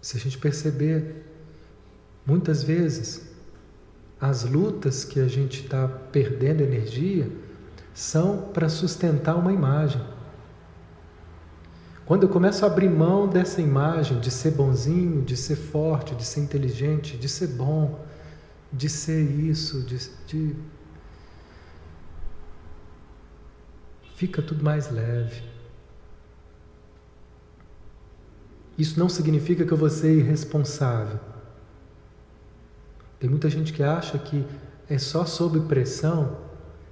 Se 0.02 0.18
a 0.18 0.20
gente 0.20 0.36
perceber, 0.36 1.24
muitas 2.26 2.62
vezes, 2.62 3.26
as 4.20 4.44
lutas 4.44 5.02
que 5.02 5.20
a 5.20 5.26
gente 5.26 5.62
está 5.62 5.88
perdendo 5.88 6.60
energia 6.60 7.26
são 7.94 8.50
para 8.52 8.68
sustentar 8.68 9.34
uma 9.34 9.50
imagem. 9.50 10.13
Quando 12.06 12.24
eu 12.24 12.28
começo 12.28 12.64
a 12.64 12.68
abrir 12.68 12.90
mão 12.90 13.26
dessa 13.26 13.62
imagem 13.62 14.20
de 14.20 14.30
ser 14.30 14.50
bonzinho, 14.50 15.22
de 15.22 15.36
ser 15.36 15.56
forte, 15.56 16.14
de 16.14 16.24
ser 16.24 16.40
inteligente, 16.40 17.16
de 17.16 17.28
ser 17.28 17.46
bom, 17.46 17.98
de 18.70 18.90
ser 18.90 19.22
isso, 19.22 19.82
de, 19.82 19.98
de... 20.26 20.56
fica 24.16 24.42
tudo 24.42 24.62
mais 24.62 24.90
leve. 24.90 25.42
Isso 28.76 28.98
não 28.98 29.08
significa 29.08 29.64
que 29.64 29.72
eu 29.72 29.76
vou 29.76 29.88
ser 29.88 30.14
irresponsável. 30.14 31.18
Tem 33.18 33.30
muita 33.30 33.48
gente 33.48 33.72
que 33.72 33.82
acha 33.82 34.18
que 34.18 34.44
é 34.90 34.98
só 34.98 35.24
sob 35.24 35.60
pressão 35.60 36.36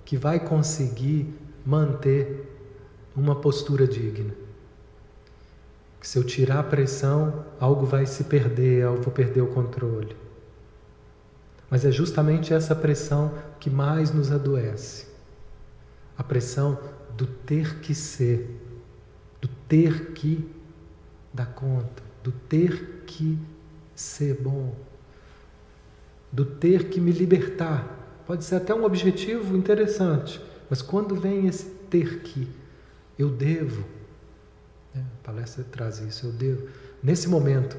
que 0.07 0.17
vai 0.17 0.41
conseguir 0.41 1.35
manter 1.67 2.49
uma 3.15 3.37
postura 3.37 3.87
digna. 3.87 4.42
Que 6.03 6.09
se 6.09 6.19
eu 6.19 6.25
tirar 6.25 6.59
a 6.59 6.65
pressão, 6.65 7.45
algo 7.61 7.87
vai 7.87 8.07
se 8.07 8.25
perder, 8.25 8.83
eu 8.83 9.01
vou 9.01 9.13
perder 9.13 9.41
o 9.41 9.47
controle. 9.47 10.17
Mas 11.71 11.85
é 11.85 11.93
justamente 11.93 12.53
essa 12.53 12.75
pressão 12.75 13.33
que 13.61 13.71
mais 13.71 14.13
nos 14.13 14.33
adoece. 14.33 15.07
A 16.19 16.25
pressão 16.25 16.77
do 17.17 17.25
ter 17.25 17.79
que 17.79 17.95
ser, 17.95 18.51
do 19.41 19.47
ter 19.69 20.11
que 20.11 20.45
dar 21.33 21.47
conta, 21.47 22.03
do 22.21 22.33
ter 22.33 23.05
que 23.07 23.39
ser 23.95 24.35
bom, 24.43 24.75
do 26.33 26.45
ter 26.45 26.89
que 26.89 27.01
me 27.01 27.13
libertar. 27.13 28.25
Pode 28.27 28.43
ser 28.43 28.57
até 28.57 28.75
um 28.75 28.85
objetivo 28.85 29.57
interessante, 29.57 30.43
mas 30.69 30.83
quando 30.83 31.15
vem 31.15 31.47
esse 31.47 31.67
ter 31.89 32.23
que, 32.23 32.49
eu 33.17 33.31
devo? 33.31 34.02
A 34.95 35.25
palestra 35.25 35.65
traz 35.65 35.99
isso, 35.99 36.27
eu 36.27 36.33
devo. 36.33 36.69
Nesse 37.03 37.29
momento, 37.29 37.77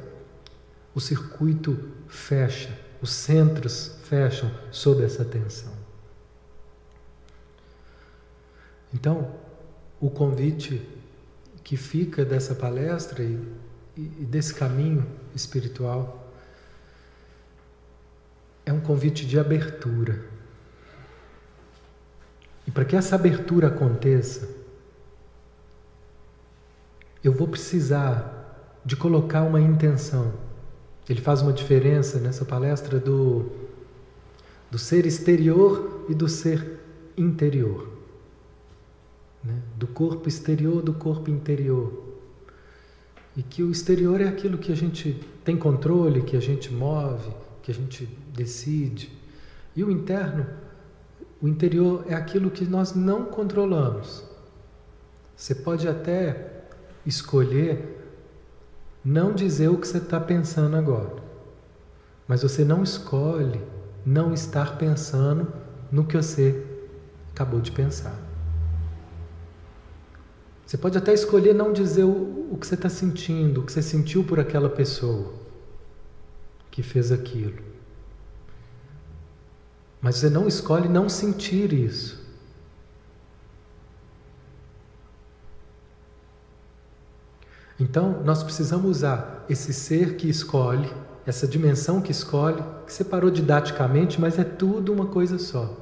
o 0.95 0.99
circuito 0.99 1.91
fecha, 2.07 2.77
os 3.01 3.11
centros 3.11 3.95
fecham 4.03 4.51
sob 4.71 5.03
essa 5.03 5.23
tensão. 5.23 5.73
Então, 8.93 9.35
o 9.99 10.09
convite 10.09 10.87
que 11.63 11.77
fica 11.77 12.25
dessa 12.25 12.53
palestra 12.53 13.23
e, 13.23 13.39
e 13.95 14.25
desse 14.25 14.53
caminho 14.53 15.05
espiritual 15.33 16.31
é 18.65 18.71
um 18.71 18.79
convite 18.79 19.25
de 19.25 19.39
abertura. 19.39 20.23
E 22.67 22.71
para 22.71 22.85
que 22.85 22.95
essa 22.95 23.15
abertura 23.15 23.67
aconteça, 23.67 24.62
eu 27.23 27.31
vou 27.31 27.47
precisar 27.47 28.81
de 28.85 28.95
colocar 28.95 29.43
uma 29.43 29.61
intenção. 29.61 30.33
Ele 31.07 31.21
faz 31.21 31.41
uma 31.41 31.53
diferença 31.53 32.19
nessa 32.19 32.43
palestra 32.43 32.99
do, 32.99 33.49
do 34.69 34.77
ser 34.77 35.05
exterior 35.05 36.05
e 36.09 36.13
do 36.13 36.27
ser 36.27 36.79
interior. 37.17 37.89
Né? 39.43 39.61
Do 39.77 39.87
corpo 39.87 40.27
exterior, 40.27 40.81
do 40.81 40.93
corpo 40.93 41.29
interior. 41.29 42.03
E 43.35 43.43
que 43.43 43.63
o 43.63 43.71
exterior 43.71 44.21
é 44.21 44.27
aquilo 44.27 44.57
que 44.57 44.71
a 44.71 44.75
gente 44.75 45.19
tem 45.43 45.57
controle, 45.57 46.21
que 46.21 46.37
a 46.37 46.41
gente 46.41 46.71
move, 46.71 47.31
que 47.61 47.71
a 47.71 47.73
gente 47.73 48.05
decide. 48.33 49.11
E 49.75 49.83
o 49.83 49.89
interno 49.89 50.45
o 51.43 51.47
interior 51.49 52.05
é 52.07 52.13
aquilo 52.13 52.49
que 52.49 52.63
nós 52.63 52.95
não 52.95 53.25
controlamos. 53.25 54.23
Você 55.35 55.53
pode 55.53 55.89
até 55.89 56.52
escolher 57.05 57.99
não 59.03 59.33
dizer 59.33 59.67
o 59.67 59.77
que 59.77 59.87
você 59.87 59.97
está 59.97 60.19
pensando 60.19 60.75
agora, 60.77 61.21
mas 62.27 62.41
você 62.41 62.63
não 62.63 62.83
escolhe 62.83 63.61
não 64.05 64.33
estar 64.33 64.77
pensando 64.77 65.51
no 65.91 66.05
que 66.05 66.15
você 66.15 66.65
acabou 67.31 67.59
de 67.59 67.71
pensar. 67.71 68.17
Você 70.65 70.77
pode 70.77 70.97
até 70.97 71.13
escolher 71.13 71.53
não 71.53 71.71
dizer 71.73 72.03
o, 72.03 72.47
o 72.51 72.57
que 72.57 72.65
você 72.65 72.75
está 72.75 72.89
sentindo, 72.89 73.61
o 73.61 73.65
que 73.65 73.71
você 73.71 73.81
sentiu 73.81 74.23
por 74.23 74.39
aquela 74.39 74.69
pessoa 74.69 75.33
que 76.71 76.81
fez 76.81 77.11
aquilo. 77.11 77.61
Mas 80.01 80.15
você 80.15 80.29
não 80.29 80.47
escolhe 80.47 80.89
não 80.89 81.07
sentir 81.07 81.71
isso. 81.71 82.22
Então, 87.83 88.23
nós 88.23 88.41
precisamos 88.41 88.89
usar 88.89 89.43
esse 89.49 89.73
ser 89.73 90.15
que 90.15 90.29
escolhe, 90.29 90.89
essa 91.25 91.45
dimensão 91.45 92.01
que 92.01 92.13
escolhe, 92.13 92.63
que 92.85 92.93
separou 92.93 93.29
didaticamente, 93.29 94.21
mas 94.21 94.39
é 94.39 94.43
tudo 94.45 94.93
uma 94.93 95.07
coisa 95.07 95.37
só. 95.37 95.75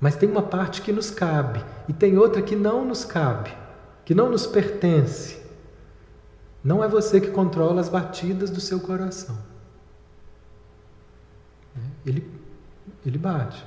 Mas 0.00 0.16
tem 0.16 0.28
uma 0.28 0.42
parte 0.42 0.82
que 0.82 0.90
nos 0.90 1.12
cabe 1.12 1.64
e 1.88 1.92
tem 1.92 2.18
outra 2.18 2.42
que 2.42 2.56
não 2.56 2.84
nos 2.84 3.04
cabe, 3.04 3.56
que 4.04 4.16
não 4.16 4.28
nos 4.28 4.48
pertence. 4.48 5.40
Não 6.64 6.82
é 6.82 6.88
você 6.88 7.20
que 7.20 7.30
controla 7.30 7.80
as 7.80 7.88
batidas 7.88 8.50
do 8.50 8.60
seu 8.60 8.80
coração. 8.80 9.38
Ele 12.04 12.28
ele 13.06 13.16
bate. 13.16 13.64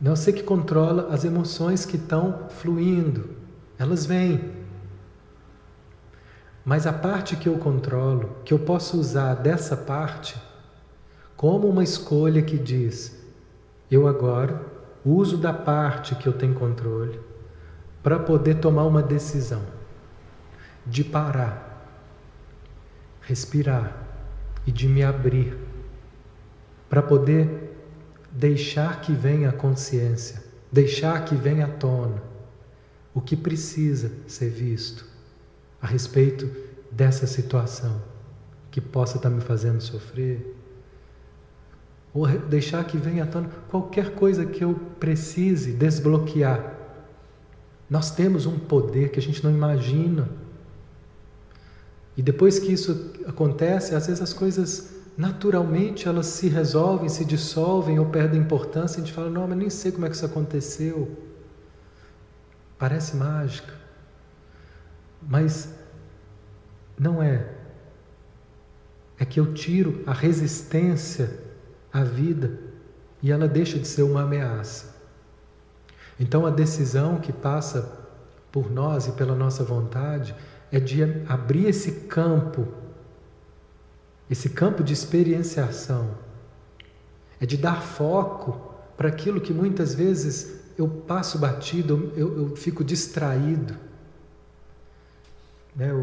Não 0.00 0.12
é 0.12 0.14
você 0.16 0.32
que 0.32 0.44
controla 0.44 1.12
as 1.12 1.24
emoções 1.24 1.84
que 1.84 1.96
estão 1.96 2.46
fluindo, 2.48 3.30
elas 3.76 4.06
vêm. 4.06 4.59
Mas 6.64 6.86
a 6.86 6.92
parte 6.92 7.36
que 7.36 7.48
eu 7.48 7.58
controlo, 7.58 8.36
que 8.44 8.52
eu 8.52 8.58
posso 8.58 8.98
usar 8.98 9.34
dessa 9.34 9.76
parte 9.76 10.40
como 11.36 11.68
uma 11.68 11.82
escolha 11.82 12.42
que 12.42 12.58
diz: 12.58 13.18
eu 13.90 14.06
agora 14.06 14.62
uso 15.04 15.38
da 15.38 15.52
parte 15.52 16.14
que 16.14 16.26
eu 16.26 16.32
tenho 16.32 16.54
controle 16.54 17.18
para 18.02 18.18
poder 18.18 18.56
tomar 18.56 18.84
uma 18.84 19.02
decisão 19.02 19.62
de 20.86 21.02
parar, 21.02 21.86
respirar 23.22 24.06
e 24.66 24.72
de 24.72 24.86
me 24.86 25.02
abrir 25.02 25.56
para 26.88 27.02
poder 27.02 27.74
deixar 28.30 29.00
que 29.00 29.12
venha 29.12 29.48
a 29.48 29.52
consciência, 29.52 30.42
deixar 30.70 31.24
que 31.24 31.34
venha 31.34 31.64
à 31.64 31.68
tona 31.68 32.22
o 33.14 33.20
que 33.20 33.36
precisa 33.36 34.12
ser 34.28 34.50
visto 34.50 35.09
a 35.80 35.86
respeito 35.86 36.48
dessa 36.90 37.26
situação 37.26 38.02
que 38.70 38.80
possa 38.80 39.16
estar 39.16 39.30
me 39.30 39.40
fazendo 39.40 39.80
sofrer, 39.80 40.56
ou 42.12 42.26
deixar 42.26 42.84
que 42.84 42.96
venha 42.96 43.24
à 43.24 43.26
tona 43.26 43.48
qualquer 43.68 44.14
coisa 44.14 44.44
que 44.44 44.64
eu 44.64 44.74
precise 44.98 45.72
desbloquear. 45.72 46.74
Nós 47.88 48.10
temos 48.10 48.46
um 48.46 48.58
poder 48.58 49.10
que 49.10 49.18
a 49.18 49.22
gente 49.22 49.42
não 49.42 49.50
imagina. 49.50 50.28
E 52.16 52.22
depois 52.22 52.58
que 52.58 52.72
isso 52.72 53.12
acontece, 53.26 53.94
às 53.94 54.06
vezes 54.06 54.22
as 54.22 54.32
coisas 54.32 54.96
naturalmente 55.16 56.08
elas 56.08 56.26
se 56.26 56.48
resolvem, 56.48 57.08
se 57.08 57.24
dissolvem 57.24 57.98
ou 57.98 58.06
perdem 58.06 58.40
importância. 58.40 59.00
A 59.00 59.04
gente 59.04 59.12
fala, 59.12 59.30
não, 59.30 59.46
mas 59.46 59.58
nem 59.58 59.70
sei 59.70 59.92
como 59.92 60.06
é 60.06 60.08
que 60.08 60.16
isso 60.16 60.26
aconteceu. 60.26 61.16
Parece 62.78 63.16
mágica. 63.16 63.79
Mas 65.22 65.74
não 66.98 67.22
é. 67.22 67.46
É 69.18 69.24
que 69.24 69.38
eu 69.38 69.52
tiro 69.52 70.02
a 70.06 70.12
resistência 70.12 71.40
à 71.92 72.02
vida 72.02 72.58
e 73.22 73.30
ela 73.30 73.46
deixa 73.46 73.78
de 73.78 73.86
ser 73.86 74.02
uma 74.02 74.22
ameaça. 74.22 74.96
Então 76.18 76.46
a 76.46 76.50
decisão 76.50 77.20
que 77.20 77.32
passa 77.32 77.98
por 78.50 78.70
nós 78.70 79.06
e 79.06 79.12
pela 79.12 79.34
nossa 79.34 79.62
vontade 79.62 80.34
é 80.72 80.80
de 80.80 81.02
abrir 81.28 81.66
esse 81.66 81.92
campo 82.06 82.66
esse 84.30 84.48
campo 84.48 84.84
de 84.84 84.92
experienciação, 84.92 86.14
é 87.40 87.44
de 87.44 87.56
dar 87.56 87.82
foco 87.82 88.72
para 88.96 89.08
aquilo 89.08 89.40
que 89.40 89.52
muitas 89.52 89.92
vezes 89.92 90.60
eu 90.78 90.86
passo 90.86 91.36
batido, 91.38 92.12
eu, 92.14 92.38
eu 92.38 92.56
fico 92.56 92.84
distraído. 92.84 93.74
Né, 95.80 95.90
o, 95.94 95.96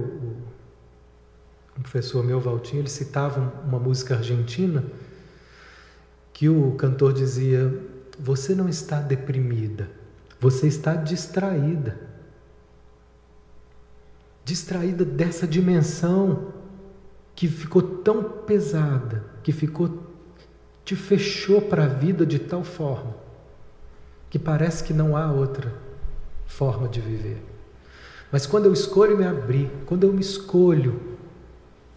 o, 1.78 1.82
professor 1.82 2.23
meu, 2.23 2.39
Valtinho, 2.39 2.82
ele 2.82 2.89
citava 2.89 3.53
uma 3.63 3.78
música 3.78 4.15
argentina 4.15 4.84
que 6.34 6.49
o 6.49 6.71
cantor 6.71 7.13
dizia: 7.13 7.71
Você 8.17 8.55
não 8.55 8.67
está 8.67 8.99
deprimida, 8.99 9.88
você 10.39 10.65
está 10.65 10.95
distraída. 10.95 11.95
Distraída 14.43 15.05
dessa 15.05 15.45
dimensão 15.45 16.53
que 17.36 17.47
ficou 17.47 17.84
tão 17.84 18.23
pesada, 18.23 19.23
que 19.43 19.51
ficou 19.51 20.07
te 20.84 20.95
fechou 20.95 21.61
para 21.61 21.84
a 21.84 21.88
vida 21.88 22.25
de 22.25 22.39
tal 22.39 22.63
forma 22.63 23.15
que 24.28 24.39
parece 24.39 24.84
que 24.84 24.93
não 24.93 25.15
há 25.15 25.32
outra 25.32 25.71
forma 26.47 26.88
de 26.88 26.99
viver. 26.99 27.57
Mas 28.32 28.45
quando 28.45 28.65
eu 28.65 28.73
escolho 28.73 29.17
me 29.17 29.25
abrir, 29.25 29.71
quando 29.86 30.05
eu 30.05 30.13
me 30.13 30.21
escolho 30.21 30.99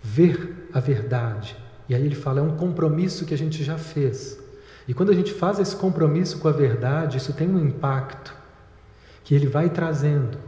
ver 0.03 0.69
a 0.73 0.81
verdade, 0.81 1.57
e 1.89 1.95
aí 1.95 2.05
ele 2.05 2.15
fala, 2.15 2.41
é 2.41 2.43
um 2.43 2.57
compromisso 2.57 3.25
que 3.25 3.35
a 3.35 3.39
gente 3.39 3.65
já 3.65 3.77
fez. 3.77 4.39
E 4.87 4.95
quando 4.95 5.11
a 5.11 5.15
gente 5.15 5.33
faz 5.33 5.59
esse 5.59 5.75
compromisso 5.75 6.39
com 6.39 6.49
a 6.49 6.53
verdade, 6.53 7.19
isso 7.19 7.33
tem 7.33 7.49
um 7.49 7.59
impacto 7.59 8.35
que 9.25 9.35
ele 9.35 9.47
vai 9.47 9.71
trazendo, 9.71 10.39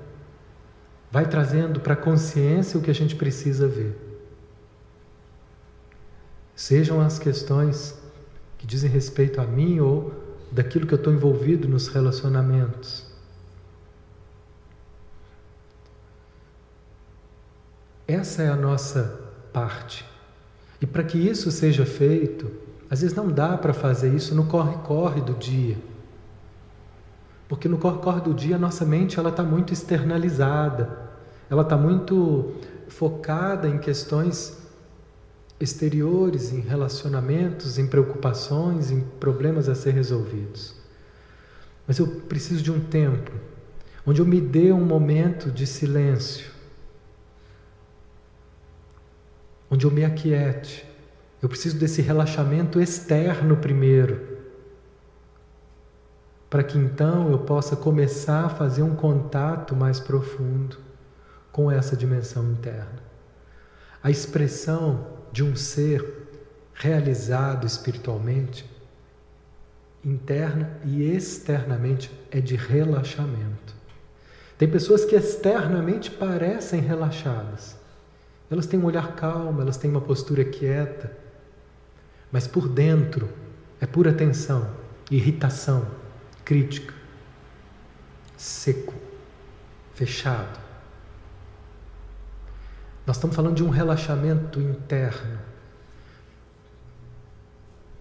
vai 1.11 1.29
trazendo 1.29 1.81
para 1.81 1.95
a 1.95 1.97
consciência 1.97 2.79
o 2.79 2.83
que 2.83 2.91
a 2.91 2.95
gente 2.95 3.17
precisa 3.17 3.67
ver. 3.69 3.97
Sejam 6.55 7.01
as 7.01 7.19
questões 7.19 8.01
que 8.57 8.67
dizem 8.67 8.89
respeito 8.89 9.41
a 9.41 9.45
mim 9.45 9.81
ou 9.81 10.13
daquilo 10.51 10.87
que 10.87 10.95
eu 10.95 10.99
estou 10.99 11.13
envolvido 11.13 11.69
nos 11.69 11.89
relacionamentos. 11.89 13.12
Essa 18.13 18.43
é 18.43 18.49
a 18.49 18.57
nossa 18.57 19.21
parte. 19.53 20.05
E 20.81 20.87
para 20.87 21.05
que 21.05 21.17
isso 21.17 21.51
seja 21.51 21.87
feito, 21.87 22.51
Às 22.93 23.01
vezes 23.01 23.17
não 23.17 23.27
dá 23.27 23.57
para 23.57 23.73
fazer 23.73 24.15
isso 24.15 24.35
no 24.35 24.45
corre-corre 24.45 25.23
do 25.23 25.33
dia. 25.33 25.79
Porque 27.49 27.67
no 27.67 27.79
corre-corre 27.79 28.21
do 28.21 28.35
dia 28.35 28.57
a 28.57 28.59
nossa 28.59 28.85
mente 28.85 29.19
ela 29.19 29.31
está 29.31 29.43
muito 29.43 29.73
externalizada, 29.73 31.11
ela 31.49 31.63
está 31.63 31.75
muito 31.75 32.53
focada 32.89 33.67
em 33.67 33.79
questões 33.79 34.59
exteriores, 35.59 36.53
em 36.53 36.61
relacionamentos, 36.61 37.79
em 37.79 37.87
preocupações, 37.87 38.91
em 38.91 39.01
problemas 39.01 39.71
a 39.71 39.75
ser 39.75 39.95
resolvidos. 39.95 40.75
Mas 41.87 41.99
eu 41.99 42.07
preciso 42.07 42.63
de 42.63 42.71
um 42.71 42.81
tempo 42.81 43.33
onde 44.07 44.21
eu 44.21 44.27
me 44.27 44.39
dê 44.39 44.71
um 44.71 44.85
momento 44.85 45.51
de 45.51 45.67
silêncio, 45.67 46.52
onde 49.73 49.87
eu 49.87 49.91
me 49.91 50.05
aquiete. 50.05 50.87
Eu 51.41 51.49
preciso 51.49 51.79
desse 51.79 52.03
relaxamento 52.03 52.79
externo 52.79 53.57
primeiro, 53.57 54.21
para 56.51 56.63
que 56.63 56.77
então 56.77 57.31
eu 57.31 57.39
possa 57.39 57.75
começar 57.75 58.45
a 58.45 58.49
fazer 58.51 58.83
um 58.83 58.95
contato 58.95 59.75
mais 59.75 59.99
profundo 59.99 60.77
com 61.51 61.71
essa 61.71 61.97
dimensão 61.97 62.51
interna. 62.51 63.03
A 64.03 64.11
expressão 64.11 65.07
de 65.33 65.43
um 65.43 65.57
ser 65.57 66.05
realizado 66.75 67.67
espiritualmente, 67.67 68.71
interna 70.05 70.79
e 70.85 71.03
externamente, 71.03 72.11
é 72.31 72.41
de 72.43 72.57
relaxamento. 72.57 73.75
Tem 74.59 74.69
pessoas 74.69 75.07
que 75.07 75.17
externamente 75.17 76.11
parecem 76.11 76.81
relaxadas. 76.83 77.82
Elas 78.53 78.67
têm 78.67 78.79
um 78.79 78.85
olhar 78.85 79.15
calmo, 79.15 79.63
elas 79.63 79.79
têm 79.79 79.91
uma 79.91 80.03
postura 80.03 80.45
quieta, 80.45 81.11
mas 82.31 82.47
por 82.47 82.69
dentro 82.69 83.31
é 83.81 83.87
pura 83.87 84.13
tensão, 84.13 84.69
irritação, 85.11 85.87
crítica, 86.45 86.93
seco, 88.37 88.93
fechado. 89.95 90.61
Nós 93.07 93.17
estamos 93.17 93.35
falando 93.35 93.55
de 93.55 93.65
um 93.65 93.71
relaxamento 93.71 94.61
interno. 94.61 95.39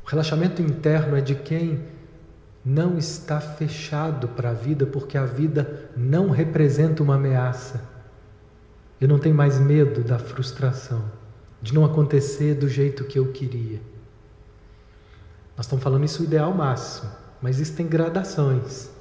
O 0.04 0.10
relaxamento 0.10 0.62
interno 0.62 1.16
é 1.16 1.22
de 1.22 1.36
quem 1.36 1.82
não 2.64 2.98
está 2.98 3.40
fechado 3.40 4.28
para 4.28 4.50
a 4.50 4.54
vida, 4.54 4.86
porque 4.86 5.18
a 5.18 5.26
vida 5.26 5.90
não 5.96 6.30
representa 6.30 7.02
uma 7.02 7.16
ameaça. 7.16 7.91
Eu 9.02 9.08
não 9.08 9.18
tenho 9.18 9.34
mais 9.34 9.60
medo 9.60 10.04
da 10.04 10.20
frustração, 10.20 11.04
de 11.60 11.74
não 11.74 11.84
acontecer 11.84 12.54
do 12.54 12.70
jeito 12.70 13.04
que 13.04 13.18
eu 13.18 13.32
queria. 13.32 13.82
Nós 15.58 15.66
estamos 15.66 15.84
falando 15.84 16.06
isso 16.06 16.22
o 16.22 16.26
ideal 16.26 16.54
máximo, 16.54 17.10
mas 17.42 17.60
isso 17.60 17.74
tem 17.74 17.88
gradações. 17.88 18.92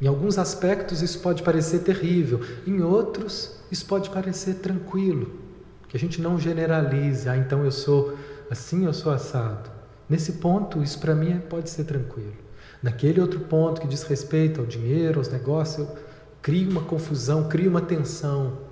Em 0.00 0.06
alguns 0.06 0.38
aspectos 0.38 1.02
isso 1.02 1.18
pode 1.18 1.42
parecer 1.42 1.80
terrível, 1.80 2.40
em 2.64 2.82
outros 2.82 3.60
isso 3.68 3.84
pode 3.84 4.08
parecer 4.10 4.54
tranquilo, 4.54 5.40
que 5.88 5.96
a 5.96 6.00
gente 6.00 6.22
não 6.22 6.38
generalize, 6.38 7.28
ah, 7.28 7.36
então 7.36 7.64
eu 7.64 7.72
sou 7.72 8.16
assim, 8.48 8.86
eu 8.86 8.94
sou 8.94 9.10
assado. 9.10 9.68
Nesse 10.08 10.34
ponto, 10.34 10.84
isso 10.84 11.00
para 11.00 11.16
mim 11.16 11.40
pode 11.48 11.68
ser 11.68 11.82
tranquilo. 11.82 12.34
Naquele 12.80 13.20
outro 13.20 13.40
ponto 13.40 13.80
que 13.80 13.88
diz 13.88 14.04
respeito 14.04 14.60
ao 14.60 14.66
dinheiro, 14.66 15.18
aos 15.18 15.28
negócios, 15.28 15.88
eu 15.88 15.96
crio 16.40 16.70
uma 16.70 16.82
confusão, 16.82 17.48
crio 17.48 17.70
uma 17.70 17.80
tensão. 17.80 18.69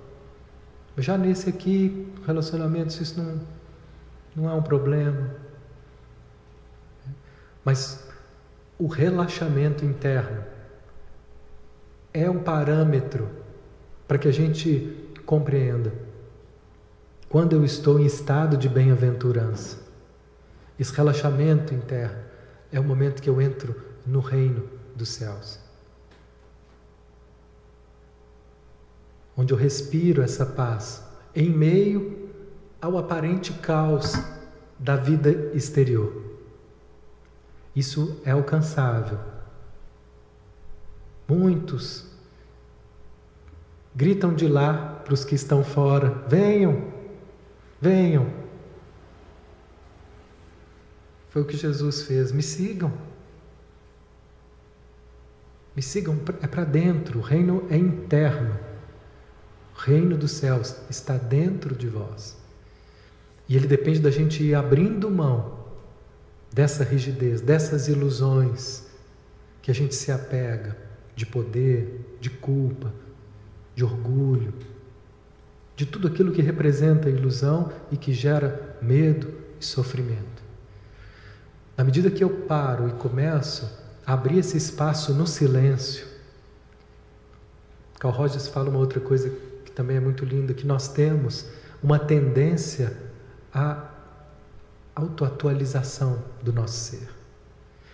Já 0.99 1.17
nesse 1.17 1.49
aqui, 1.49 2.07
relacionamentos, 2.25 2.99
isso 2.99 3.21
não, 3.21 3.39
não 4.35 4.49
é 4.49 4.53
um 4.53 4.61
problema. 4.61 5.29
Mas 7.63 8.07
o 8.77 8.87
relaxamento 8.87 9.85
interno 9.85 10.43
é 12.13 12.29
um 12.29 12.39
parâmetro 12.39 13.29
para 14.07 14.17
que 14.17 14.27
a 14.27 14.31
gente 14.31 15.13
compreenda 15.25 15.93
quando 17.29 17.53
eu 17.53 17.63
estou 17.63 17.99
em 17.99 18.05
estado 18.05 18.57
de 18.57 18.67
bem-aventurança. 18.67 19.77
Esse 20.79 20.93
relaxamento 20.93 21.73
interno 21.73 22.17
é 22.71 22.79
o 22.79 22.83
momento 22.83 23.21
que 23.21 23.29
eu 23.29 23.39
entro 23.39 23.75
no 24.05 24.19
reino 24.19 24.67
dos 24.95 25.09
céus. 25.09 25.59
Onde 29.39 29.53
eu 29.53 29.57
respiro 29.57 30.21
essa 30.21 30.45
paz 30.45 31.01
em 31.33 31.49
meio 31.49 32.29
ao 32.81 32.97
aparente 32.97 33.53
caos 33.53 34.13
da 34.77 34.95
vida 34.95 35.55
exterior. 35.55 36.11
Isso 37.75 38.19
é 38.25 38.31
alcançável 38.31 39.17
Muitos 41.29 42.07
gritam 43.95 44.33
de 44.33 44.47
lá 44.47 44.99
para 45.05 45.13
os 45.13 45.23
que 45.23 45.35
estão 45.35 45.63
fora: 45.63 46.23
venham, 46.27 46.91
venham. 47.79 48.33
Foi 51.27 51.43
o 51.43 51.45
que 51.45 51.55
Jesus 51.55 52.01
fez: 52.01 52.31
me 52.31 52.41
sigam. 52.41 52.91
Me 55.75 55.83
sigam, 55.83 56.19
é 56.41 56.47
para 56.47 56.63
dentro, 56.63 57.19
o 57.19 57.21
reino 57.21 57.63
é 57.69 57.77
interno. 57.77 58.57
O 59.79 59.81
reino 59.81 60.17
dos 60.17 60.31
céus 60.31 60.75
está 60.89 61.15
dentro 61.15 61.73
de 61.73 61.87
vós. 61.87 62.35
E 63.47 63.55
ele 63.55 63.65
depende 63.65 63.99
da 63.99 64.11
gente 64.11 64.43
ir 64.43 64.53
abrindo 64.53 65.09
mão 65.09 65.57
dessa 66.51 66.83
rigidez, 66.83 67.39
dessas 67.39 67.87
ilusões 67.87 68.83
que 69.61 69.71
a 69.71 69.73
gente 69.73 69.95
se 69.95 70.11
apega 70.11 70.75
de 71.15 71.25
poder, 71.25 72.17
de 72.19 72.29
culpa, 72.29 72.91
de 73.73 73.85
orgulho, 73.85 74.53
de 75.77 75.85
tudo 75.85 76.09
aquilo 76.09 76.33
que 76.33 76.41
representa 76.41 77.09
ilusão 77.09 77.71
e 77.89 77.95
que 77.95 78.11
gera 78.11 78.77
medo 78.81 79.33
e 79.61 79.65
sofrimento. 79.65 80.43
Na 81.77 81.85
medida 81.85 82.11
que 82.11 82.21
eu 82.21 82.29
paro 82.29 82.89
e 82.89 82.91
começo 82.91 83.65
a 84.05 84.11
abrir 84.11 84.39
esse 84.39 84.57
espaço 84.57 85.13
no 85.13 85.25
silêncio, 85.25 86.05
Carl 87.97 88.13
Rogers 88.13 88.49
fala 88.49 88.69
uma 88.69 88.79
outra 88.79 88.99
coisa 88.99 89.31
também 89.79 89.95
é 89.95 89.99
muito 90.01 90.25
linda, 90.25 90.53
que 90.53 90.67
nós 90.67 90.89
temos 90.89 91.45
uma 91.81 91.97
tendência 91.97 92.97
à 93.53 93.89
autoatualização 94.93 96.21
do 96.43 96.51
nosso 96.51 96.91
ser. 96.91 97.07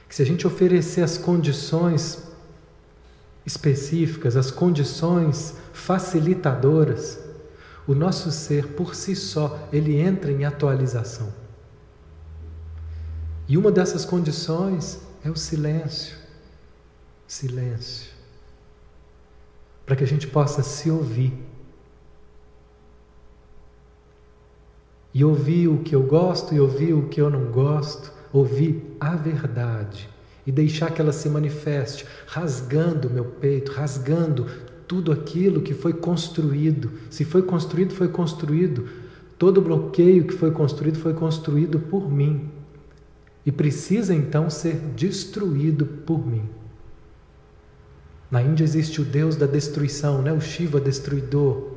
Que 0.10 0.16
se 0.16 0.24
a 0.24 0.26
gente 0.26 0.48
oferecer 0.48 1.04
as 1.04 1.16
condições 1.16 2.24
específicas, 3.46 4.36
as 4.36 4.50
condições 4.50 5.54
facilitadoras, 5.74 7.20
o 7.86 7.94
nosso 7.94 8.32
ser 8.32 8.70
por 8.70 8.96
si 8.96 9.16
só, 9.16 9.70
ele 9.72 9.96
entra 9.96 10.32
em 10.32 10.44
atualização. 10.44 11.32
E 13.48 13.60
uma 13.60 13.72
dessas 13.72 14.04
condições 14.06 15.02
é 15.24 15.30
o 15.30 15.36
silêncio. 15.36 16.18
Silêncio. 17.28 18.10
Para 19.86 19.96
que 19.96 20.04
a 20.04 20.08
gente 20.08 20.26
possa 20.26 20.64
se 20.64 20.90
ouvir. 20.90 21.45
E 25.16 25.24
ouvir 25.24 25.70
o 25.70 25.78
que 25.78 25.96
eu 25.96 26.04
gosto 26.04 26.54
e 26.54 26.60
ouvir 26.60 26.94
o 26.94 27.08
que 27.08 27.22
eu 27.22 27.30
não 27.30 27.46
gosto, 27.46 28.12
ouvir 28.34 28.98
a 29.00 29.16
verdade 29.16 30.10
e 30.46 30.52
deixar 30.52 30.92
que 30.92 31.00
ela 31.00 31.14
se 31.14 31.30
manifeste, 31.30 32.06
rasgando 32.28 33.10
meu 33.10 33.24
peito, 33.24 33.72
rasgando 33.72 34.46
tudo 34.86 35.14
aquilo 35.14 35.62
que 35.62 35.74
foi 35.74 35.94
construído. 35.94 36.92
Se 37.10 37.24
foi 37.24 37.44
construído, 37.44 37.94
foi 37.94 38.10
construído. 38.10 38.90
Todo 39.40 39.62
bloqueio 39.62 40.26
que 40.26 40.34
foi 40.34 40.52
construído 40.52 41.00
foi 41.00 41.14
construído 41.14 41.80
por 41.80 42.12
mim 42.12 42.50
e 43.46 43.54
precisa 43.54 44.14
então 44.14 44.50
ser 44.50 44.76
destruído 44.98 45.86
por 45.86 46.28
mim. 46.28 46.44
Na 48.30 48.42
Índia 48.42 48.66
existe 48.66 49.00
o 49.00 49.06
Deus 49.06 49.38
da 49.38 49.46
destruição, 49.46 50.22
né? 50.22 50.34
o 50.34 50.42
Shiva 50.42 50.82
destruidor, 50.82 51.72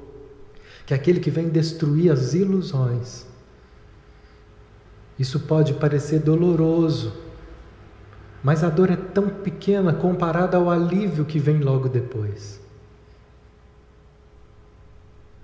que 0.84 0.92
é 0.92 0.96
aquele 0.96 1.20
que 1.20 1.30
vem 1.30 1.48
destruir 1.48 2.10
as 2.10 2.34
ilusões. 2.34 3.27
Isso 5.18 5.40
pode 5.40 5.74
parecer 5.74 6.20
doloroso, 6.20 7.12
mas 8.42 8.62
a 8.62 8.70
dor 8.70 8.90
é 8.90 8.96
tão 8.96 9.28
pequena 9.28 9.92
comparada 9.92 10.56
ao 10.56 10.70
alívio 10.70 11.24
que 11.24 11.40
vem 11.40 11.58
logo 11.58 11.88
depois. 11.88 12.60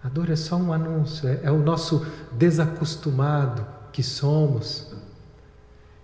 A 0.02 0.08
dor 0.08 0.30
é 0.30 0.36
só 0.36 0.56
um 0.56 0.72
anúncio, 0.72 1.28
é, 1.28 1.40
é 1.44 1.50
o 1.50 1.58
nosso 1.58 2.06
desacostumado 2.30 3.66
que 3.90 4.02
somos 4.02 4.94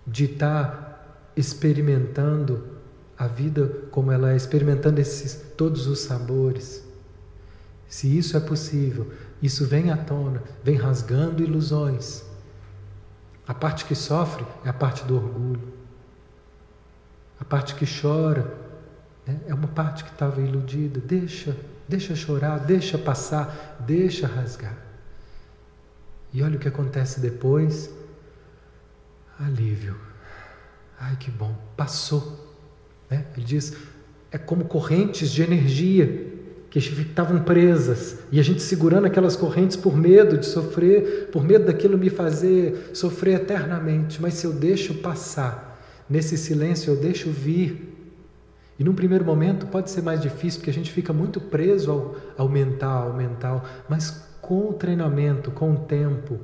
de 0.05 0.25
estar 0.25 1.31
experimentando 1.35 2.63
a 3.17 3.27
vida 3.27 3.67
como 3.91 4.11
ela 4.11 4.33
é, 4.33 4.35
experimentando 4.35 4.99
esses, 4.99 5.53
todos 5.55 5.87
os 5.87 5.99
sabores. 5.99 6.83
Se 7.87 8.17
isso 8.17 8.35
é 8.35 8.39
possível, 8.39 9.11
isso 9.41 9.65
vem 9.65 9.91
à 9.91 9.97
tona, 9.97 10.41
vem 10.63 10.75
rasgando 10.75 11.43
ilusões 11.43 12.30
A 13.51 13.53
parte 13.53 13.83
que 13.83 13.93
sofre 13.93 14.45
é 14.63 14.69
a 14.69 14.73
parte 14.73 15.03
do 15.03 15.13
orgulho. 15.13 15.73
A 17.37 17.43
parte 17.43 17.75
que 17.75 17.85
chora 17.85 18.49
né, 19.27 19.41
é 19.45 19.53
uma 19.53 19.67
parte 19.67 20.05
que 20.05 20.09
estava 20.09 20.39
iludida. 20.39 21.01
Deixa, 21.01 21.57
deixa 21.85 22.15
chorar, 22.15 22.59
deixa 22.59 22.97
passar, 22.97 23.75
deixa 23.81 24.25
rasgar. 24.25 24.77
E 26.31 26.41
olha 26.41 26.55
o 26.55 26.59
que 26.59 26.67
acontece 26.69 27.19
depois. 27.19 27.93
Alívio. 29.37 29.97
Ai, 30.97 31.17
que 31.17 31.29
bom, 31.29 31.53
passou. 31.75 32.55
Né? 33.09 33.25
Ele 33.35 33.45
diz: 33.45 33.75
é 34.31 34.37
como 34.37 34.63
correntes 34.63 35.29
de 35.29 35.43
energia 35.43 36.40
que 36.71 36.79
estavam 36.79 37.43
presas 37.43 38.19
e 38.31 38.39
a 38.39 38.43
gente 38.43 38.61
segurando 38.61 39.05
aquelas 39.05 39.35
correntes 39.35 39.75
por 39.75 39.95
medo 39.97 40.37
de 40.37 40.45
sofrer, 40.45 41.27
por 41.29 41.43
medo 41.43 41.65
daquilo 41.65 41.97
me 41.97 42.09
fazer 42.09 42.91
sofrer 42.93 43.41
eternamente. 43.41 44.21
Mas 44.21 44.35
se 44.35 44.45
eu 44.45 44.53
deixo 44.53 44.93
passar, 44.95 45.77
nesse 46.09 46.37
silêncio 46.37 46.93
eu 46.93 46.95
deixo 46.95 47.29
vir. 47.29 47.89
E 48.79 48.85
num 48.85 48.95
primeiro 48.95 49.25
momento 49.25 49.67
pode 49.67 49.91
ser 49.91 50.01
mais 50.01 50.21
difícil 50.21 50.61
porque 50.61 50.69
a 50.69 50.73
gente 50.73 50.93
fica 50.93 51.11
muito 51.11 51.41
preso 51.41 51.91
ao, 51.91 52.15
ao 52.37 52.47
mental, 52.47 53.09
ao 53.09 53.17
mental, 53.17 53.65
mas 53.89 54.25
com 54.41 54.69
o 54.69 54.73
treinamento, 54.73 55.51
com 55.51 55.73
o 55.73 55.77
tempo, 55.77 56.39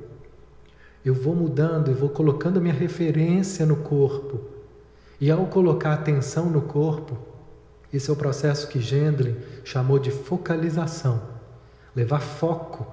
eu 1.02 1.14
vou 1.14 1.34
mudando 1.34 1.90
e 1.90 1.94
vou 1.94 2.10
colocando 2.10 2.58
a 2.58 2.60
minha 2.60 2.74
referência 2.74 3.64
no 3.64 3.76
corpo. 3.76 4.40
E 5.18 5.30
ao 5.30 5.46
colocar 5.46 5.94
atenção 5.94 6.50
no 6.50 6.60
corpo, 6.60 7.16
esse 7.92 8.10
é 8.10 8.12
o 8.12 8.16
processo 8.16 8.68
que 8.68 8.80
Gendlin 8.80 9.36
chamou 9.64 9.98
de 9.98 10.10
focalização. 10.10 11.22
Levar 11.96 12.20
foco 12.20 12.86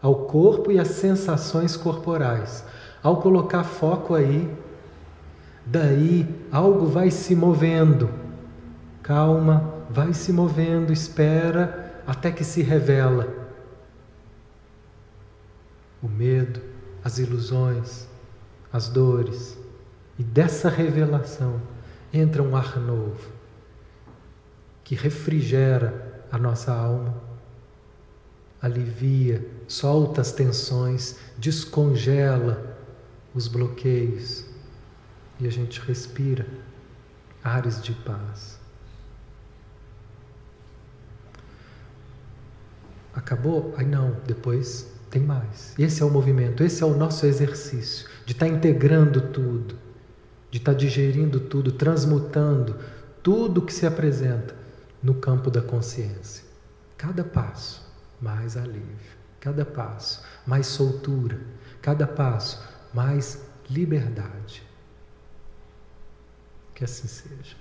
ao 0.00 0.26
corpo 0.26 0.70
e 0.70 0.78
às 0.78 0.88
sensações 0.88 1.76
corporais. 1.76 2.64
Ao 3.02 3.20
colocar 3.20 3.64
foco 3.64 4.14
aí, 4.14 4.48
daí 5.64 6.28
algo 6.52 6.86
vai 6.86 7.10
se 7.10 7.34
movendo. 7.34 8.08
Calma, 9.02 9.74
vai 9.90 10.12
se 10.12 10.32
movendo, 10.32 10.92
espera 10.92 12.02
até 12.06 12.30
que 12.30 12.44
se 12.44 12.62
revela. 12.62 13.28
O 16.00 16.08
medo, 16.08 16.60
as 17.02 17.18
ilusões, 17.18 18.06
as 18.72 18.88
dores. 18.88 19.58
E 20.16 20.22
dessa 20.22 20.68
revelação 20.68 21.60
entra 22.12 22.42
um 22.42 22.56
ar 22.56 22.78
novo 22.78 23.35
que 24.86 24.94
refrigera 24.94 26.22
a 26.30 26.38
nossa 26.38 26.72
alma, 26.72 27.20
alivia, 28.62 29.44
solta 29.66 30.20
as 30.20 30.30
tensões, 30.30 31.16
descongela 31.36 32.78
os 33.34 33.48
bloqueios 33.48 34.44
e 35.40 35.46
a 35.48 35.50
gente 35.50 35.80
respira 35.80 36.46
ares 37.42 37.82
de 37.82 37.92
paz. 37.94 38.60
Acabou? 43.12 43.74
Ai 43.76 43.86
não, 43.86 44.16
depois 44.24 44.86
tem 45.10 45.20
mais. 45.20 45.74
Esse 45.76 46.00
é 46.00 46.04
o 46.04 46.10
movimento, 46.10 46.62
esse 46.62 46.84
é 46.84 46.86
o 46.86 46.96
nosso 46.96 47.26
exercício 47.26 48.08
de 48.24 48.34
estar 48.34 48.46
tá 48.46 48.52
integrando 48.52 49.20
tudo, 49.20 49.74
de 50.48 50.58
estar 50.58 50.74
tá 50.74 50.78
digerindo 50.78 51.40
tudo, 51.40 51.72
transmutando 51.72 52.76
tudo 53.20 53.62
que 53.62 53.74
se 53.74 53.84
apresenta 53.84 54.65
no 55.02 55.14
campo 55.14 55.50
da 55.50 55.62
consciência. 55.62 56.44
Cada 56.96 57.24
passo, 57.24 57.86
mais 58.20 58.56
alívio. 58.56 59.16
Cada 59.40 59.64
passo, 59.64 60.24
mais 60.46 60.66
soltura. 60.66 61.40
Cada 61.82 62.06
passo, 62.06 62.62
mais 62.92 63.42
liberdade. 63.68 64.62
Que 66.74 66.84
assim 66.84 67.08
seja. 67.08 67.56